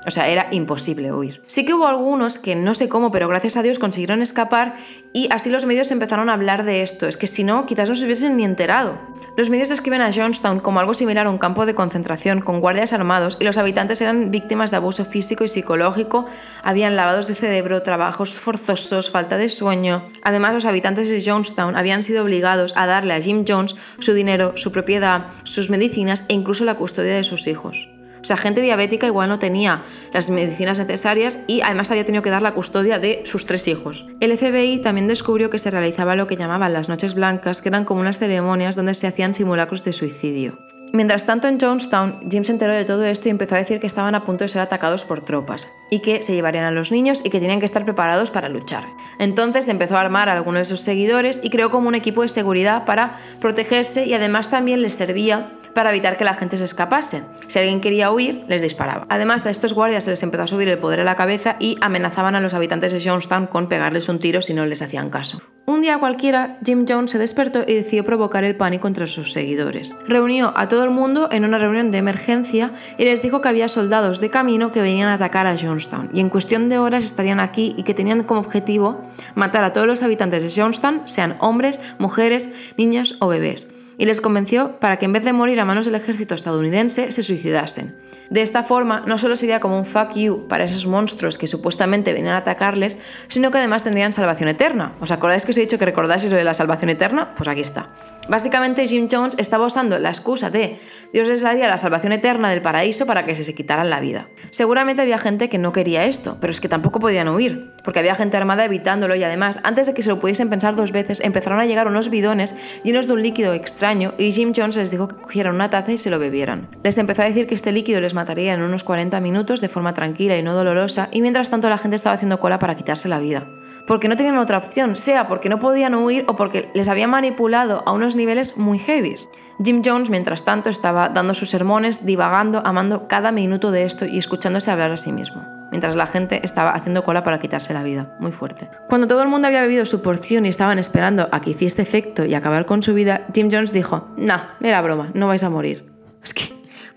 O 0.06 0.12
sea, 0.12 0.30
era 0.30 0.48
imposible 0.52 1.12
huir. 1.12 1.42
Sí 1.48 1.66
que 1.66 1.74
hubo 1.74 1.88
algunos 1.88 2.38
que 2.38 2.56
no 2.56 2.74
sé 2.74 2.88
cómo, 2.88 3.12
pero 3.12 3.28
gracias 3.28 3.58
a 3.58 3.64
Dios 3.64 3.80
consiguieron 3.80 4.22
escapar 4.22 4.76
y 5.14 5.28
así 5.32 5.50
los 5.50 5.66
medios 5.66 5.92
empezaron 5.92 6.30
a 6.30 6.34
hablar 6.34 6.64
de 6.64 6.82
esto. 6.82 7.08
Es 7.08 7.18
que 7.18 7.28
si 7.28 7.44
no, 7.44 7.66
quizás 7.66 7.90
no 7.90 7.96
se 7.96 8.06
hubiesen 8.06 8.38
ni 8.38 8.44
enterado. 8.44 9.00
Los 9.38 9.50
medios 9.50 9.70
describen 9.70 10.02
a 10.02 10.14
Johnstown 10.14 10.60
como 10.60 10.80
algo 10.80 10.94
similar 10.94 11.28
a 11.28 11.30
un 11.30 11.38
campo 11.38 11.66
de 11.66 11.76
concentración 11.76 12.40
con 12.42 12.62
guardias 12.62 12.94
armados 12.94 13.38
y 13.40 13.44
los 13.44 13.58
habitantes 13.58 14.00
eran 14.00 14.32
víctimas 14.32 14.72
de 14.72 14.78
abuso 14.78 15.04
físico 15.04 15.44
y 15.44 15.50
psicológico, 15.50 16.26
habían 16.64 16.96
lavados 16.96 17.28
de 17.28 17.36
cerebro, 17.36 17.82
trabajos 17.82 18.34
forzosos, 18.34 19.10
falta 19.10 19.38
de 19.38 19.50
sueño. 19.50 20.06
Además, 20.24 20.54
los 20.54 20.66
habitantes 20.66 21.10
de 21.10 21.22
Johnstown 21.22 21.76
habían 21.76 22.04
sido 22.04 22.24
obligados 22.24 22.74
a 22.78 22.86
darle 22.86 23.14
a 23.14 23.22
Jim 23.22 23.44
Jones 23.48 23.76
su 24.00 24.14
dinero, 24.14 24.54
su 24.56 24.72
propiedad, 24.72 25.28
sus 25.44 25.70
medicinas 25.70 26.26
e 26.30 26.34
incluso 26.34 26.64
la 26.64 26.76
custodia 26.76 27.16
de 27.16 27.24
sus 27.24 27.48
hijos. 27.48 27.90
O 28.26 28.28
sea, 28.28 28.38
gente 28.38 28.60
diabética 28.60 29.06
igual 29.06 29.30
no 29.30 29.38
tenía 29.38 29.84
las 30.12 30.32
medicinas 30.32 30.80
necesarias 30.80 31.42
y 31.46 31.62
además 31.62 31.92
había 31.92 32.06
tenido 32.06 32.24
que 32.24 32.32
dar 32.32 32.42
la 32.42 32.56
custodia 32.56 32.98
de 32.98 33.22
sus 33.24 33.46
tres 33.46 33.68
hijos. 33.68 34.08
El 34.20 34.36
FBI 34.36 34.82
también 34.82 35.08
descubrió 35.08 35.52
que 35.52 35.60
se 35.60 35.70
realizaba 35.70 36.16
lo 36.16 36.26
que 36.26 36.36
llamaban 36.36 36.74
las 36.74 36.90
noches 36.90 37.14
blancas, 37.14 37.62
que 37.62 37.70
eran 37.70 37.86
como 37.86 38.02
unas 38.02 38.18
ceremonias 38.18 38.76
donde 38.76 38.96
se 38.96 39.06
hacían 39.06 39.36
simulacros 39.36 39.84
de 39.84 39.94
suicidio. 39.94 40.58
Mientras 40.92 41.28
tanto, 41.28 41.48
en 41.48 41.60
Jonestown, 41.60 42.22
Jim 42.32 42.44
se 42.44 42.54
enteró 42.54 42.74
de 42.74 42.84
todo 42.84 43.06
esto 43.06 43.28
y 43.28 43.32
empezó 43.32 43.54
a 43.54 43.60
decir 43.60 43.80
que 43.80 43.86
estaban 43.86 44.16
a 44.16 44.24
punto 44.24 44.44
de 44.44 44.48
ser 44.48 44.64
atacados 44.64 45.06
por 45.06 45.22
tropas 45.22 45.70
y 45.92 46.00
que 46.00 46.24
se 46.24 46.34
llevarían 46.34 46.66
a 46.66 46.72
los 46.72 46.92
niños 46.92 47.22
y 47.24 47.30
que 47.30 47.40
tenían 47.40 47.60
que 47.60 47.68
estar 47.68 47.86
preparados 47.86 48.32
para 48.32 48.50
luchar. 48.50 48.88
Entonces 49.20 49.70
empezó 49.70 49.98
a 49.98 50.02
armar 50.02 50.30
a 50.30 50.34
algunos 50.34 50.62
de 50.62 50.66
sus 50.66 50.80
seguidores 50.80 51.42
y 51.44 51.52
creó 51.52 51.70
como 51.70 51.90
un 51.90 51.96
equipo 51.96 52.24
de 52.24 52.30
seguridad 52.30 52.86
para 52.86 53.20
protegerse 53.40 54.08
y 54.08 54.16
además 54.16 54.50
también 54.50 54.82
les 54.82 54.96
servía 54.96 55.52
para 55.76 55.92
evitar 55.92 56.18
que 56.18 56.24
la 56.24 56.34
gente 56.34 56.58
se 56.58 56.64
escapase. 56.64 57.22
Si 57.48 57.60
alguien 57.60 57.82
quería 57.82 58.10
huir, 58.10 58.46
les 58.48 58.64
disparaba. 58.64 59.06
Además, 59.10 59.46
a 59.46 59.52
estos 59.52 59.74
guardias 59.74 60.06
se 60.06 60.10
les 60.10 60.24
empezó 60.24 60.44
a 60.44 60.48
subir 60.48 60.70
el 60.70 60.80
poder 60.80 61.02
a 61.02 61.04
la 61.04 61.16
cabeza 61.16 61.58
y 61.60 61.78
amenazaban 61.82 62.34
a 62.34 62.40
los 62.40 62.54
habitantes 62.54 62.94
de 62.94 63.02
Jonestown 63.04 63.48
con 63.48 63.68
pegarles 63.68 64.10
un 64.10 64.20
tiro 64.20 64.42
si 64.42 64.54
no 64.54 64.66
les 64.66 64.82
hacían 64.82 65.10
caso. 65.10 65.42
Un 65.68 65.82
día 65.82 65.98
cualquiera, 65.98 66.60
Jim 66.64 66.86
Jones 66.88 67.12
se 67.12 67.18
despertó 67.18 67.64
y 67.68 67.74
decidió 67.74 68.06
provocar 68.06 68.44
el 68.44 68.56
pánico 68.56 68.88
entre 68.88 69.08
sus 69.08 69.34
seguidores. 69.34 69.96
Reunió 70.08 70.54
a 70.56 70.70
todo 70.70 70.84
el 70.84 70.92
mundo 70.92 71.28
en 71.32 71.44
una 71.44 71.58
reunión 71.58 71.92
de 71.92 71.98
emergencia 71.98 72.72
y 72.98 73.04
les 73.04 73.22
dijo 73.22 73.42
que 73.42 73.50
había 73.50 73.68
soldados 73.68 74.22
de 74.22 74.30
camino 74.30 74.72
que 74.72 74.82
venían 74.82 75.10
a 75.10 75.16
atacar 75.16 75.48
a 75.48 75.58
Jonestown 75.58 76.12
y 76.14 76.22
en 76.22 76.30
cuestión 76.30 76.70
de 76.70 76.78
horas 76.78 77.04
estarían 77.04 77.40
aquí 77.40 77.74
y 77.78 77.84
que 77.84 77.96
tenían 77.96 78.24
como 78.24 78.40
objetivo 78.40 79.02
matar 79.34 79.64
a 79.64 79.74
todos 79.74 79.88
los 79.88 80.04
habitantes 80.04 80.44
de 80.44 80.62
Jonestown, 80.62 81.02
sean 81.06 81.36
hombres, 81.40 81.82
mujeres, 81.98 82.54
niños 82.78 83.18
o 83.20 83.28
bebés 83.28 83.75
y 83.98 84.06
les 84.06 84.22
convenció 84.22 84.80
para 84.80 84.98
que 84.98 85.06
en 85.06 85.14
vez 85.14 85.24
de 85.24 85.34
morir 85.34 85.60
a 85.60 85.66
manos 85.66 85.86
del 85.86 85.96
ejército 85.96 86.36
estadounidense 86.36 87.12
se 87.12 87.24
suicidasen. 87.24 87.96
De 88.30 88.42
esta 88.42 88.64
forma, 88.64 89.04
no 89.06 89.20
solo 89.20 89.36
sería 89.36 89.60
como 89.60 89.78
un 89.78 89.86
fuck 89.86 90.14
you 90.16 90.48
para 90.48 90.64
esos 90.64 90.88
monstruos 90.88 91.38
que 91.38 91.46
supuestamente 91.46 92.12
venían 92.12 92.34
a 92.34 92.40
atacarles, 92.40 92.98
sino 93.28 93.52
que 93.52 93.60
además 93.60 93.84
tendrían 93.84 94.14
salvación 94.14 94.50
eterna. 94.50 94.94
¿Os 95.00 95.12
acordáis 95.12 95.46
que 95.46 95.52
os 95.52 95.58
he 95.58 95.62
dicho 95.62 95.78
que 95.78 95.86
recordáis 95.86 96.24
lo 96.30 96.36
de 96.36 96.44
la 96.44 96.56
salvación 96.56 96.90
eterna? 96.90 97.36
Pues 97.36 97.48
aquí 97.48 97.62
está. 97.62 97.90
Básicamente 98.28 98.88
Jim 98.88 99.08
Jones 99.12 99.36
estaba 99.38 99.68
usando 99.68 100.00
la 100.00 100.10
excusa 100.10 100.50
de 100.50 100.80
Dios 101.14 101.28
les 101.28 101.44
daría 101.44 101.68
la 101.68 101.78
salvación 101.78 102.14
eterna 102.14 102.50
del 102.50 102.64
paraíso 102.64 103.06
para 103.06 103.26
que 103.26 103.36
se, 103.36 103.44
se 103.44 103.54
quitaran 103.54 103.92
la 103.92 104.00
vida. 104.00 104.28
Seguramente 104.50 105.04
había 105.04 105.20
gente 105.20 105.48
que 105.48 105.60
no 105.60 105.72
quería 105.72 106.06
esto, 106.06 106.38
pero 106.42 106.52
es 106.52 106.60
que 106.60 106.68
tampoco 106.68 107.00
podían 107.00 107.28
huir, 107.28 107.70
porque 107.84 108.00
había 108.00 108.16
gente 108.16 108.38
armada 108.38 108.66
evitándolo 108.66 109.14
y 109.16 109.24
además, 109.24 109.60
antes 109.64 109.86
de 109.86 109.94
que 109.94 110.02
se 110.02 110.10
lo 110.10 110.20
pudiesen 110.20 110.50
pensar 110.50 110.76
dos 110.76 110.92
veces, 110.92 111.22
empezaron 111.22 111.60
a 111.60 111.66
llegar 111.66 111.88
unos 111.88 112.10
bidones 112.10 112.56
llenos 112.84 113.06
de 113.06 113.14
un 113.14 113.22
líquido 113.22 113.54
extraño 113.54 113.85
y 114.18 114.32
Jim 114.32 114.52
Jones 114.56 114.78
les 114.78 114.90
dijo 114.90 115.08
que 115.08 115.16
cogieran 115.16 115.54
una 115.54 115.70
taza 115.70 115.92
y 115.92 115.98
se 115.98 116.10
lo 116.10 116.18
bebieran. 116.18 116.70
Les 116.84 116.98
empezó 116.98 117.22
a 117.22 117.26
decir 117.26 117.46
que 117.46 117.54
este 117.54 117.72
líquido 117.72 118.02
les 118.02 118.14
mataría 118.14 118.54
en 118.54 118.64
unos 118.64 118.84
40 118.84 119.20
minutos 119.22 119.62
de 119.62 119.70
forma 119.70 119.94
tranquila 119.94 120.38
y 120.38 120.44
no 120.44 120.54
dolorosa 120.54 121.10
y 121.12 121.22
mientras 121.22 121.50
tanto 121.50 121.70
la 121.70 121.78
gente 121.78 121.96
estaba 121.96 122.16
haciendo 122.16 122.40
cola 122.40 122.58
para 122.58 122.76
quitarse 122.76 123.08
la 123.08 123.20
vida 123.20 123.48
porque 123.86 124.08
no 124.08 124.16
tenían 124.16 124.38
otra 124.38 124.58
opción, 124.58 124.96
sea 124.96 125.28
porque 125.28 125.50
no 125.50 125.60
podían 125.60 125.96
huir 125.96 126.26
o 126.28 126.36
porque 126.36 126.70
les 126.74 126.88
habían 126.88 127.10
manipulado 127.10 127.84
a 127.86 127.92
unos 127.92 128.16
niveles 128.16 128.58
muy 128.58 128.80
heavies. 128.80 129.30
Jim 129.64 129.82
Jones, 129.86 130.10
mientras 130.10 130.44
tanto, 130.44 130.70
estaba 130.70 131.10
dando 131.10 131.34
sus 131.34 131.50
sermones, 131.50 132.06
divagando, 132.06 132.62
amando 132.66 133.08
cada 133.08 133.32
minuto 133.32 133.72
de 133.72 133.84
esto 133.84 134.06
y 134.06 134.18
escuchándose 134.18 134.72
hablar 134.72 134.92
a 134.92 134.98
sí 134.98 135.12
mismo, 135.12 135.46
mientras 135.72 135.96
la 135.96 136.06
gente 136.06 136.42
estaba 136.44 136.72
haciendo 136.72 137.04
cola 137.04 137.24
para 137.24 137.40
quitarse 137.40 137.74
la 137.74 137.84
vida, 137.84 138.16
muy 138.20 138.32
fuerte. 138.32 138.70
Cuando 138.88 139.08
todo 139.08 139.22
el 139.22 139.30
mundo 139.30 139.48
había 139.48 139.62
bebido 139.62 139.86
su 139.86 140.02
porción 140.02 140.46
y 140.46 140.50
estaban 140.50 140.80
esperando 140.80 141.28
a 141.32 141.42
que 141.42 141.52
hiciese 141.52 141.82
efecto 141.82 142.26
y 142.26 142.34
acabar 142.34 142.66
con 142.66 142.84
su 142.84 142.94
vida, 142.94 143.28
Jim 143.34 143.50
Jones 143.52 143.74
dijo, 143.74 144.10
nah, 144.18 144.40
era 144.62 144.82
broma, 144.82 145.12
no 145.14 145.28
vais 145.28 145.44
a 145.44 145.50
morir. 145.50 145.86
Es 146.24 146.34
que, 146.34 146.44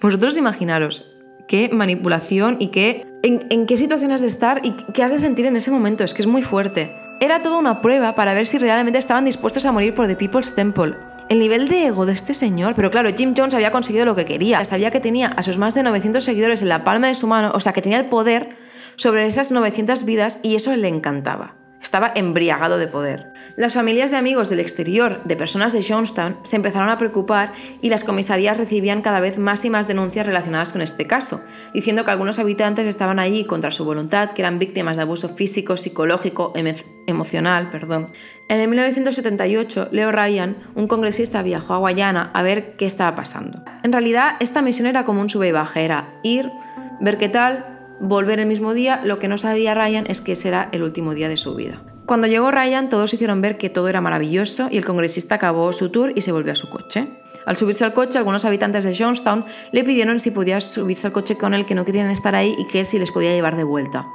vosotros 0.00 0.36
imaginaros, 0.38 1.10
qué 1.48 1.70
manipulación 1.72 2.56
y 2.60 2.68
qué, 2.68 3.06
en, 3.22 3.66
qué 3.66 3.76
situaciones 3.76 4.20
de 4.20 4.28
estar 4.28 4.60
y 4.62 4.72
qué 4.92 5.02
has 5.02 5.10
de 5.10 5.18
sentir 5.18 5.46
en 5.46 5.56
ese 5.56 5.70
momento. 5.70 6.04
Es 6.04 6.14
que 6.14 6.22
es 6.22 6.28
muy 6.28 6.42
fuerte. 6.42 6.94
Era 7.20 7.42
toda 7.42 7.58
una 7.58 7.80
prueba 7.80 8.14
para 8.14 8.34
ver 8.34 8.46
si 8.46 8.58
realmente 8.58 8.98
estaban 8.98 9.24
dispuestos 9.24 9.66
a 9.66 9.72
morir 9.72 9.94
por 9.94 10.06
The 10.06 10.14
People's 10.14 10.54
Temple. 10.54 10.94
El 11.28 11.40
nivel 11.40 11.68
de 11.68 11.86
ego 11.86 12.06
de 12.06 12.14
este 12.14 12.32
señor, 12.32 12.74
pero 12.74 12.90
claro, 12.90 13.10
Jim 13.14 13.34
Jones 13.36 13.54
había 13.54 13.70
conseguido 13.70 14.06
lo 14.06 14.16
que 14.16 14.24
quería. 14.24 14.64
Sabía 14.64 14.90
que 14.90 14.98
tenía 14.98 15.28
a 15.28 15.42
sus 15.42 15.58
más 15.58 15.74
de 15.74 15.82
900 15.82 16.24
seguidores 16.24 16.62
en 16.62 16.70
la 16.70 16.84
palma 16.84 17.08
de 17.08 17.14
su 17.14 17.26
mano, 17.26 17.52
o 17.54 17.60
sea, 17.60 17.74
que 17.74 17.82
tenía 17.82 17.98
el 17.98 18.06
poder 18.06 18.56
sobre 18.96 19.26
esas 19.26 19.52
900 19.52 20.04
vidas 20.04 20.40
y 20.42 20.56
eso 20.56 20.74
le 20.74 20.88
encantaba. 20.88 21.54
Estaba 21.80 22.12
embriagado 22.14 22.78
de 22.78 22.88
poder. 22.88 23.32
Las 23.56 23.74
familias 23.74 24.10
de 24.10 24.16
amigos 24.16 24.48
del 24.50 24.60
exterior 24.60 25.22
de 25.24 25.36
personas 25.36 25.72
de 25.72 25.82
Jonestown 25.82 26.36
se 26.42 26.56
empezaron 26.56 26.88
a 26.88 26.98
preocupar 26.98 27.52
y 27.80 27.88
las 27.88 28.04
comisarías 28.04 28.56
recibían 28.56 29.00
cada 29.00 29.20
vez 29.20 29.38
más 29.38 29.64
y 29.64 29.70
más 29.70 29.86
denuncias 29.86 30.26
relacionadas 30.26 30.72
con 30.72 30.82
este 30.82 31.06
caso, 31.06 31.42
diciendo 31.72 32.04
que 32.04 32.10
algunos 32.10 32.38
habitantes 32.38 32.86
estaban 32.86 33.18
allí 33.18 33.44
contra 33.44 33.70
su 33.70 33.84
voluntad, 33.84 34.30
que 34.30 34.42
eran 34.42 34.58
víctimas 34.58 34.96
de 34.96 35.02
abuso 35.02 35.28
físico, 35.28 35.76
psicológico, 35.76 36.52
emocional. 37.06 37.70
Perdón. 37.70 38.12
En 38.48 38.60
el 38.60 38.68
1978, 38.68 39.88
Leo 39.92 40.10
Ryan, 40.10 40.56
un 40.74 40.88
congresista, 40.88 41.42
viajó 41.42 41.74
a 41.74 41.78
Guayana 41.78 42.30
a 42.34 42.42
ver 42.42 42.70
qué 42.76 42.86
estaba 42.86 43.14
pasando. 43.14 43.62
En 43.82 43.92
realidad, 43.92 44.36
esta 44.40 44.62
misión 44.62 44.86
era 44.86 45.04
como 45.04 45.20
un 45.20 45.30
sube 45.30 45.48
y 45.48 45.52
baja, 45.52 45.80
era 45.80 46.18
ir, 46.22 46.50
ver 47.00 47.18
qué 47.18 47.28
tal, 47.28 47.77
volver 48.00 48.40
el 48.40 48.46
mismo 48.46 48.74
día, 48.74 49.00
lo 49.04 49.18
que 49.18 49.28
no 49.28 49.38
sabía 49.38 49.74
Ryan 49.74 50.06
es 50.08 50.20
que 50.20 50.34
será 50.34 50.68
el 50.72 50.82
último 50.82 51.14
día 51.14 51.28
de 51.28 51.36
su 51.36 51.54
vida. 51.54 51.82
Cuando 52.06 52.26
llegó 52.26 52.50
Ryan, 52.50 52.88
todos 52.88 53.12
hicieron 53.12 53.42
ver 53.42 53.58
que 53.58 53.68
todo 53.68 53.88
era 53.88 54.00
maravilloso 54.00 54.68
y 54.70 54.78
el 54.78 54.84
congresista 54.84 55.34
acabó 55.34 55.72
su 55.72 55.90
tour 55.90 56.12
y 56.14 56.22
se 56.22 56.32
volvió 56.32 56.52
a 56.52 56.56
su 56.56 56.70
coche. 56.70 57.06
Al 57.44 57.56
subirse 57.56 57.84
al 57.84 57.92
coche, 57.92 58.18
algunos 58.18 58.44
habitantes 58.44 58.84
de 58.84 58.96
Jonestown 58.96 59.44
le 59.72 59.84
pidieron 59.84 60.18
si 60.20 60.30
podía 60.30 60.60
subirse 60.60 61.06
al 61.06 61.12
coche 61.12 61.36
con 61.36 61.54
él, 61.54 61.66
que 61.66 61.74
no 61.74 61.84
querían 61.84 62.10
estar 62.10 62.34
ahí 62.34 62.54
y 62.58 62.66
que 62.66 62.84
si 62.84 62.98
les 62.98 63.10
podía 63.10 63.32
llevar 63.32 63.56
de 63.56 63.64
vuelta. 63.64 64.06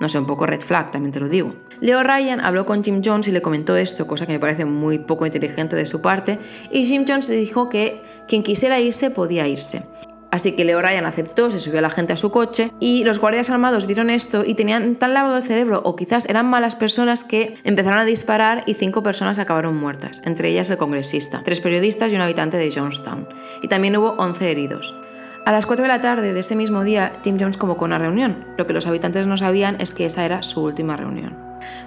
No 0.00 0.08
sé, 0.08 0.18
un 0.18 0.26
poco 0.26 0.46
red 0.46 0.60
flag, 0.60 0.90
también 0.90 1.12
te 1.12 1.20
lo 1.20 1.28
digo. 1.28 1.54
Leo 1.80 2.02
Ryan 2.02 2.40
habló 2.40 2.66
con 2.66 2.82
Jim 2.82 3.02
Jones 3.04 3.28
y 3.28 3.32
le 3.32 3.42
comentó 3.42 3.76
esto, 3.76 4.06
cosa 4.06 4.26
que 4.26 4.32
me 4.32 4.40
parece 4.40 4.64
muy 4.64 4.98
poco 4.98 5.26
inteligente 5.26 5.76
de 5.76 5.86
su 5.86 6.00
parte, 6.00 6.38
y 6.70 6.84
Jim 6.84 7.04
Jones 7.06 7.28
le 7.28 7.36
dijo 7.36 7.68
que 7.68 8.02
quien 8.26 8.42
quisiera 8.42 8.80
irse 8.80 9.10
podía 9.10 9.46
irse. 9.46 9.84
Así 10.32 10.52
que 10.52 10.64
Leo 10.64 10.80
Ryan 10.80 11.04
aceptó, 11.04 11.50
se 11.50 11.58
subió 11.58 11.82
la 11.82 11.90
gente 11.90 12.14
a 12.14 12.16
su 12.16 12.30
coche 12.30 12.72
y 12.80 13.04
los 13.04 13.18
guardias 13.18 13.50
armados 13.50 13.86
vieron 13.86 14.08
esto 14.08 14.44
y 14.46 14.54
tenían 14.54 14.96
tan 14.96 15.12
lavado 15.12 15.36
el 15.36 15.42
cerebro 15.42 15.82
o 15.84 15.94
quizás 15.94 16.26
eran 16.26 16.46
malas 16.46 16.74
personas 16.74 17.22
que 17.22 17.54
empezaron 17.64 17.98
a 17.98 18.06
disparar 18.06 18.64
y 18.66 18.72
cinco 18.72 19.02
personas 19.02 19.38
acabaron 19.38 19.76
muertas, 19.76 20.22
entre 20.24 20.48
ellas 20.48 20.70
el 20.70 20.78
congresista, 20.78 21.42
tres 21.44 21.60
periodistas 21.60 22.10
y 22.10 22.16
un 22.16 22.22
habitante 22.22 22.56
de 22.56 22.72
Jonestown. 22.72 23.28
Y 23.60 23.68
también 23.68 23.94
hubo 23.98 24.12
11 24.12 24.50
heridos. 24.50 24.94
A 25.44 25.50
las 25.50 25.66
4 25.66 25.82
de 25.82 25.88
la 25.88 26.00
tarde 26.00 26.32
de 26.32 26.38
ese 26.38 26.54
mismo 26.54 26.84
día, 26.84 27.14
Jim 27.24 27.36
Jones 27.38 27.56
convocó 27.56 27.84
una 27.84 27.98
reunión. 27.98 28.44
Lo 28.56 28.68
que 28.68 28.72
los 28.72 28.86
habitantes 28.86 29.26
no 29.26 29.36
sabían 29.36 29.76
es 29.80 29.92
que 29.92 30.06
esa 30.06 30.24
era 30.24 30.44
su 30.44 30.62
última 30.62 30.96
reunión. 30.96 31.36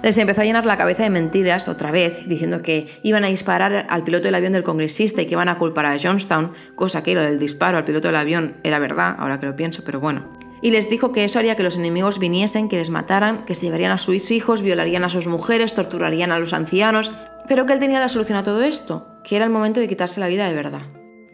Les 0.02 0.18
empezó 0.18 0.42
a 0.42 0.44
llenar 0.44 0.66
la 0.66 0.76
cabeza 0.76 1.04
de 1.04 1.10
mentiras 1.10 1.66
otra 1.68 1.90
vez, 1.90 2.28
diciendo 2.28 2.60
que 2.60 2.86
iban 3.02 3.24
a 3.24 3.28
disparar 3.28 3.86
al 3.88 4.04
piloto 4.04 4.24
del 4.24 4.34
avión 4.34 4.52
del 4.52 4.62
congresista 4.62 5.22
y 5.22 5.26
que 5.26 5.32
iban 5.32 5.48
a 5.48 5.56
culpar 5.56 5.86
a 5.86 5.96
Johnstown, 5.98 6.52
cosa 6.74 7.02
que 7.02 7.14
lo 7.14 7.22
del 7.22 7.38
disparo 7.38 7.78
al 7.78 7.84
piloto 7.84 8.08
del 8.08 8.16
avión 8.16 8.56
era 8.62 8.78
verdad, 8.78 9.16
ahora 9.18 9.40
que 9.40 9.46
lo 9.46 9.56
pienso, 9.56 9.82
pero 9.84 10.00
bueno. 10.00 10.36
Y 10.60 10.70
les 10.70 10.90
dijo 10.90 11.12
que 11.12 11.24
eso 11.24 11.38
haría 11.38 11.56
que 11.56 11.62
los 11.62 11.76
enemigos 11.76 12.18
viniesen, 12.18 12.68
que 12.68 12.76
les 12.76 12.90
mataran, 12.90 13.46
que 13.46 13.54
se 13.54 13.62
llevarían 13.62 13.92
a 13.92 13.98
sus 13.98 14.30
hijos, 14.30 14.60
violarían 14.60 15.04
a 15.04 15.08
sus 15.08 15.26
mujeres, 15.26 15.72
torturarían 15.72 16.30
a 16.30 16.38
los 16.38 16.52
ancianos, 16.52 17.10
pero 17.48 17.64
que 17.64 17.72
él 17.72 17.78
tenía 17.78 18.00
la 18.00 18.08
solución 18.10 18.36
a 18.36 18.44
todo 18.44 18.62
esto, 18.62 19.16
que 19.24 19.36
era 19.36 19.46
el 19.46 19.50
momento 19.50 19.80
de 19.80 19.88
quitarse 19.88 20.20
la 20.20 20.28
vida 20.28 20.46
de 20.46 20.54
verdad. 20.54 20.82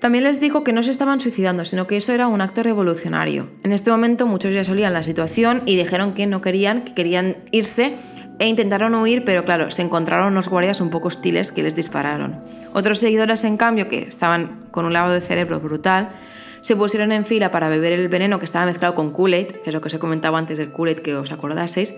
También 0.02 0.24
les 0.24 0.40
dijo 0.40 0.64
que 0.64 0.72
no 0.72 0.82
se 0.82 0.90
estaban 0.90 1.20
suicidando, 1.20 1.64
sino 1.64 1.86
que 1.86 1.96
eso 1.96 2.12
era 2.12 2.26
un 2.26 2.40
acto 2.40 2.64
revolucionario. 2.64 3.48
En 3.62 3.70
este 3.70 3.92
momento 3.92 4.26
muchos 4.26 4.52
ya 4.52 4.64
solían 4.64 4.92
la 4.92 5.04
situación 5.04 5.62
y 5.64 5.76
dijeron 5.76 6.12
que 6.14 6.26
no 6.26 6.40
querían, 6.40 6.82
que 6.82 6.92
querían 6.92 7.36
irse 7.52 7.94
e 8.40 8.48
intentaron 8.48 8.96
huir, 8.96 9.22
pero 9.24 9.44
claro, 9.44 9.70
se 9.70 9.80
encontraron 9.80 10.32
unos 10.32 10.48
guardias 10.48 10.80
un 10.80 10.90
poco 10.90 11.06
hostiles 11.06 11.52
que 11.52 11.62
les 11.62 11.76
dispararon. 11.76 12.42
Otros 12.74 12.98
seguidores, 12.98 13.44
en 13.44 13.56
cambio, 13.56 13.88
que 13.88 14.00
estaban 14.00 14.66
con 14.72 14.86
un 14.86 14.92
lavado 14.92 15.14
de 15.14 15.20
cerebro 15.20 15.60
brutal, 15.60 16.10
se 16.62 16.74
pusieron 16.74 17.12
en 17.12 17.24
fila 17.24 17.52
para 17.52 17.68
beber 17.68 17.92
el 17.92 18.08
veneno 18.08 18.40
que 18.40 18.44
estaba 18.44 18.66
mezclado 18.66 18.96
con 18.96 19.12
Kool-Aid, 19.12 19.52
que 19.62 19.70
es 19.70 19.72
lo 19.72 19.80
que 19.80 19.86
os 19.86 19.94
he 19.94 20.00
comentado 20.00 20.34
antes 20.34 20.58
del 20.58 20.72
Kool-Aid 20.72 20.98
que 20.98 21.14
os 21.14 21.30
acordaseis, 21.30 21.94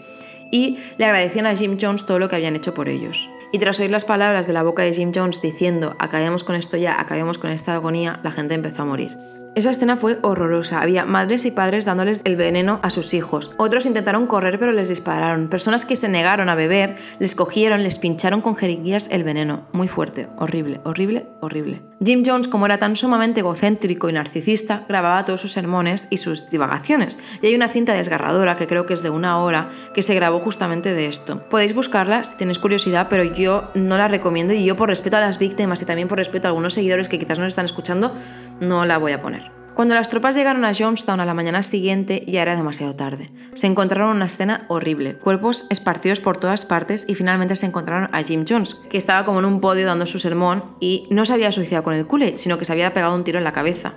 y 0.50 0.76
le 0.98 1.06
agradecían 1.06 1.46
a 1.46 1.56
Jim 1.56 1.78
Jones 1.80 2.04
todo 2.04 2.18
lo 2.18 2.28
que 2.28 2.36
habían 2.36 2.54
hecho 2.54 2.74
por 2.74 2.90
ellos. 2.90 3.30
Y 3.54 3.60
tras 3.60 3.78
oír 3.78 3.92
las 3.92 4.04
palabras 4.04 4.48
de 4.48 4.52
la 4.52 4.64
boca 4.64 4.82
de 4.82 4.92
Jim 4.92 5.12
Jones 5.14 5.40
diciendo 5.40 5.94
acabemos 6.00 6.42
con 6.42 6.56
esto 6.56 6.76
ya, 6.76 7.00
acabemos 7.00 7.38
con 7.38 7.52
esta 7.52 7.74
agonía, 7.74 8.18
la 8.24 8.32
gente 8.32 8.54
empezó 8.54 8.82
a 8.82 8.86
morir. 8.86 9.16
Esa 9.54 9.70
escena 9.70 9.96
fue 9.96 10.18
horrorosa. 10.22 10.80
Había 10.80 11.04
madres 11.04 11.44
y 11.44 11.52
padres 11.52 11.84
dándoles 11.84 12.22
el 12.24 12.34
veneno 12.34 12.80
a 12.82 12.90
sus 12.90 13.14
hijos. 13.14 13.52
Otros 13.56 13.86
intentaron 13.86 14.26
correr 14.26 14.58
pero 14.58 14.72
les 14.72 14.88
dispararon. 14.88 15.46
Personas 15.46 15.84
que 15.84 15.94
se 15.94 16.08
negaron 16.08 16.48
a 16.48 16.56
beber 16.56 16.96
les 17.20 17.36
cogieron, 17.36 17.84
les 17.84 18.00
pincharon 18.00 18.40
con 18.40 18.56
jeringuillas 18.56 19.08
el 19.12 19.22
veneno. 19.22 19.68
Muy 19.70 19.86
fuerte, 19.86 20.28
horrible, 20.38 20.80
horrible, 20.82 21.28
horrible. 21.40 21.82
Jim 22.04 22.24
Jones, 22.26 22.48
como 22.48 22.66
era 22.66 22.78
tan 22.78 22.96
sumamente 22.96 23.40
egocéntrico 23.40 24.10
y 24.10 24.12
narcisista, 24.12 24.84
grababa 24.88 25.24
todos 25.24 25.40
sus 25.40 25.52
sermones 25.52 26.08
y 26.10 26.18
sus 26.18 26.50
divagaciones. 26.50 27.20
Y 27.40 27.46
hay 27.46 27.54
una 27.54 27.68
cinta 27.68 27.94
desgarradora 27.94 28.56
que 28.56 28.66
creo 28.66 28.86
que 28.86 28.94
es 28.94 29.04
de 29.04 29.10
una 29.10 29.38
hora 29.38 29.70
que 29.94 30.02
se 30.02 30.16
grabó 30.16 30.40
justamente 30.40 30.94
de 30.94 31.06
esto. 31.06 31.48
Podéis 31.48 31.76
buscarla 31.76 32.24
si 32.24 32.36
tenéis 32.36 32.58
curiosidad, 32.58 33.06
pero 33.08 33.22
yo 33.22 33.43
no 33.74 33.98
la 33.98 34.08
recomiendo 34.08 34.52
y 34.52 34.64
yo 34.64 34.76
por 34.76 34.88
respeto 34.88 35.16
a 35.16 35.20
las 35.20 35.38
víctimas 35.38 35.82
y 35.82 35.84
también 35.84 36.08
por 36.08 36.18
respeto 36.18 36.46
a 36.46 36.50
algunos 36.50 36.74
seguidores 36.74 37.08
que 37.08 37.18
quizás 37.18 37.38
no 37.38 37.46
están 37.46 37.64
escuchando, 37.64 38.14
no 38.60 38.86
la 38.86 38.98
voy 38.98 39.12
a 39.12 39.22
poner. 39.22 39.52
Cuando 39.74 39.94
las 39.94 40.08
tropas 40.08 40.36
llegaron 40.36 40.64
a 40.64 40.72
Jonestown 40.72 41.18
a 41.18 41.24
la 41.24 41.34
mañana 41.34 41.64
siguiente 41.64 42.24
ya 42.28 42.42
era 42.42 42.54
demasiado 42.54 42.94
tarde. 42.94 43.30
Se 43.54 43.66
encontraron 43.66 44.16
una 44.16 44.26
escena 44.26 44.66
horrible, 44.68 45.16
cuerpos 45.16 45.66
esparcidos 45.68 46.20
por 46.20 46.36
todas 46.36 46.64
partes 46.64 47.04
y 47.08 47.16
finalmente 47.16 47.56
se 47.56 47.66
encontraron 47.66 48.08
a 48.12 48.22
Jim 48.22 48.44
Jones, 48.48 48.76
que 48.88 48.98
estaba 48.98 49.24
como 49.24 49.40
en 49.40 49.46
un 49.46 49.60
podio 49.60 49.86
dando 49.86 50.06
su 50.06 50.20
sermón 50.20 50.76
y 50.78 51.08
no 51.10 51.24
se 51.24 51.32
había 51.32 51.50
suicidado 51.50 51.82
con 51.82 51.94
el 51.94 52.06
cullet, 52.06 52.36
sino 52.36 52.56
que 52.56 52.64
se 52.64 52.72
había 52.72 52.94
pegado 52.94 53.16
un 53.16 53.24
tiro 53.24 53.38
en 53.38 53.44
la 53.44 53.52
cabeza 53.52 53.94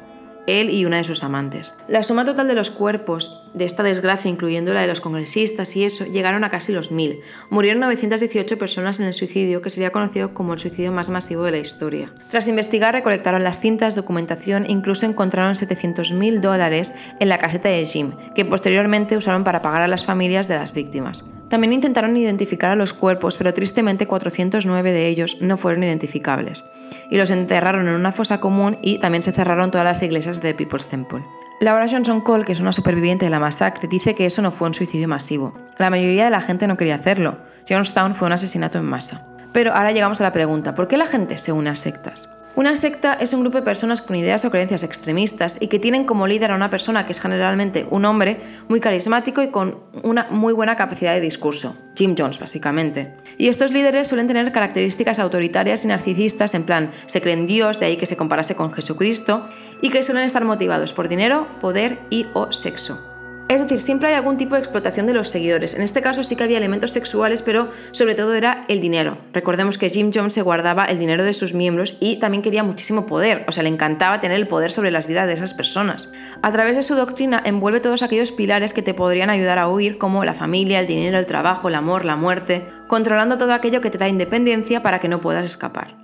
él 0.47 0.71
y 0.71 0.85
una 0.85 0.97
de 0.97 1.03
sus 1.03 1.23
amantes. 1.23 1.75
La 1.87 2.01
suma 2.01 2.25
total 2.25 2.47
de 2.47 2.55
los 2.55 2.71
cuerpos 2.71 3.43
de 3.53 3.65
esta 3.65 3.83
desgracia, 3.83 4.31
incluyendo 4.31 4.73
la 4.73 4.81
de 4.81 4.87
los 4.87 5.01
congresistas 5.01 5.75
y 5.75 5.83
eso, 5.83 6.05
llegaron 6.05 6.43
a 6.43 6.49
casi 6.49 6.71
los 6.71 6.91
mil. 6.91 7.19
Murieron 7.49 7.81
918 7.81 8.57
personas 8.57 8.99
en 8.99 9.05
el 9.05 9.13
suicidio, 9.13 9.61
que 9.61 9.69
sería 9.69 9.91
conocido 9.91 10.33
como 10.33 10.53
el 10.53 10.59
suicidio 10.59 10.91
más 10.91 11.09
masivo 11.09 11.43
de 11.43 11.51
la 11.51 11.59
historia. 11.59 12.13
Tras 12.31 12.47
investigar, 12.47 12.93
recolectaron 12.93 13.43
las 13.43 13.59
cintas, 13.59 13.95
documentación 13.95 14.65
e 14.65 14.71
incluso 14.71 15.05
encontraron 15.05 15.53
700.000 15.53 16.39
dólares 16.39 16.93
en 17.19 17.29
la 17.29 17.37
caseta 17.37 17.69
de 17.69 17.85
Jim, 17.85 18.13
que 18.33 18.45
posteriormente 18.45 19.17
usaron 19.17 19.43
para 19.43 19.61
pagar 19.61 19.81
a 19.81 19.87
las 19.87 20.05
familias 20.05 20.47
de 20.47 20.55
las 20.55 20.73
víctimas. 20.73 21.25
También 21.49 21.73
intentaron 21.73 22.17
identificar 22.17 22.71
a 22.71 22.75
los 22.75 22.93
cuerpos, 22.93 23.37
pero 23.37 23.53
tristemente 23.53 24.07
409 24.07 24.91
de 24.91 25.07
ellos 25.07 25.37
no 25.41 25.57
fueron 25.57 25.83
identificables. 25.83 26.63
Y 27.09 27.17
los 27.17 27.31
enterraron 27.31 27.87
en 27.87 27.95
una 27.95 28.11
fosa 28.11 28.39
común 28.39 28.77
y 28.81 28.99
también 28.99 29.21
se 29.21 29.31
cerraron 29.31 29.71
todas 29.71 29.85
las 29.85 30.03
iglesias 30.03 30.41
de 30.41 30.53
People's 30.53 30.87
Temple. 30.87 31.23
Laura 31.59 31.87
Johnson 31.89 32.21
Cole, 32.21 32.43
que 32.43 32.51
es 32.51 32.59
una 32.59 32.71
superviviente 32.71 33.25
de 33.25 33.31
la 33.31 33.39
masacre, 33.39 33.87
dice 33.87 34.13
que 34.13 34.25
eso 34.25 34.41
no 34.41 34.51
fue 34.51 34.67
un 34.67 34.73
suicidio 34.73 35.07
masivo. 35.07 35.53
La 35.77 35.89
mayoría 35.89 36.25
de 36.25 36.31
la 36.31 36.41
gente 36.41 36.67
no 36.67 36.77
quería 36.77 36.95
hacerlo. 36.95 37.37
Johnstown 37.67 38.13
fue 38.13 38.27
un 38.27 38.33
asesinato 38.33 38.77
en 38.77 38.85
masa. 38.85 39.25
Pero 39.53 39.73
ahora 39.73 39.91
llegamos 39.91 40.21
a 40.21 40.25
la 40.25 40.33
pregunta, 40.33 40.75
¿por 40.75 40.87
qué 40.87 40.97
la 40.97 41.07
gente 41.07 41.37
se 41.37 41.51
une 41.51 41.69
a 41.69 41.75
sectas? 41.75 42.29
Una 42.57 42.75
secta 42.75 43.13
es 43.13 43.33
un 43.33 43.41
grupo 43.41 43.59
de 43.59 43.63
personas 43.63 44.01
con 44.01 44.15
ideas 44.15 44.43
o 44.43 44.49
creencias 44.49 44.81
extremistas 44.81 45.59
y 45.61 45.67
que 45.67 45.77
tienen 45.77 46.05
como 46.05 46.25
líder 46.25 46.49
a 46.49 46.55
una 46.55 46.71
persona 46.71 47.05
que 47.05 47.11
es 47.11 47.19
generalmente 47.19 47.85
un 47.91 48.03
hombre 48.03 48.41
muy 48.67 48.79
carismático 48.79 49.43
y 49.43 49.49
con 49.49 49.83
una 50.01 50.25
muy 50.31 50.53
buena 50.53 50.75
capacidad 50.75 51.13
de 51.13 51.21
discurso, 51.21 51.77
Jim 51.95 52.15
Jones 52.17 52.39
básicamente. 52.39 53.13
Y 53.37 53.49
estos 53.49 53.71
líderes 53.71 54.07
suelen 54.07 54.25
tener 54.25 54.51
características 54.51 55.19
autoritarias 55.19 55.85
y 55.85 55.89
narcisistas, 55.89 56.55
en 56.55 56.63
plan, 56.63 56.89
se 57.05 57.21
creen 57.21 57.45
Dios, 57.45 57.79
de 57.79 57.85
ahí 57.85 57.95
que 57.95 58.07
se 58.07 58.17
comparase 58.17 58.55
con 58.55 58.73
Jesucristo, 58.73 59.45
y 59.83 59.91
que 59.91 60.01
suelen 60.01 60.23
estar 60.23 60.43
motivados 60.43 60.93
por 60.93 61.09
dinero, 61.09 61.45
poder 61.59 61.99
y 62.09 62.25
o 62.33 62.51
sexo. 62.51 63.16
Es 63.49 63.61
decir, 63.61 63.79
siempre 63.79 64.09
hay 64.09 64.15
algún 64.15 64.35
tipo 64.35 64.55
de 64.55 64.59
explotación 64.59 65.05
de 65.05 65.13
los 65.13 65.29
seguidores. 65.29 65.73
En 65.73 65.81
este 65.81 66.01
caso 66.01 66.21
sí 66.21 66.35
que 66.35 66.43
había 66.43 66.57
elementos 66.57 66.91
sexuales, 66.91 67.41
pero 67.41 67.69
sobre 67.91 68.13
todo 68.13 68.33
era 68.33 68.65
el 68.67 68.81
dinero. 68.81 69.19
Recordemos 69.31 69.77
que 69.77 69.89
Jim 69.89 70.11
Jones 70.13 70.33
se 70.33 70.41
guardaba 70.41 70.83
el 70.83 70.99
dinero 70.99 71.23
de 71.23 71.31
sus 71.33 71.53
miembros 71.53 71.95
y 72.01 72.17
también 72.17 72.41
quería 72.41 72.63
muchísimo 72.63 73.05
poder, 73.05 73.45
o 73.47 73.53
sea, 73.53 73.63
le 73.63 73.69
encantaba 73.69 74.19
tener 74.19 74.35
el 74.35 74.49
poder 74.49 74.69
sobre 74.69 74.91
las 74.91 75.07
vidas 75.07 75.27
de 75.27 75.33
esas 75.33 75.53
personas. 75.53 76.11
A 76.41 76.51
través 76.51 76.75
de 76.75 76.83
su 76.83 76.95
doctrina 76.95 77.41
envuelve 77.45 77.79
todos 77.79 78.03
aquellos 78.03 78.33
pilares 78.33 78.73
que 78.73 78.81
te 78.81 78.93
podrían 78.93 79.29
ayudar 79.29 79.59
a 79.59 79.69
huir, 79.69 79.97
como 79.97 80.25
la 80.25 80.33
familia, 80.33 80.81
el 80.81 80.87
dinero, 80.87 81.17
el 81.17 81.25
trabajo, 81.25 81.69
el 81.69 81.75
amor, 81.75 82.03
la 82.03 82.17
muerte, 82.17 82.65
controlando 82.87 83.37
todo 83.37 83.53
aquello 83.53 83.79
que 83.79 83.89
te 83.89 83.97
da 83.97 84.09
independencia 84.09 84.81
para 84.81 84.99
que 84.99 85.07
no 85.07 85.21
puedas 85.21 85.45
escapar. 85.45 85.95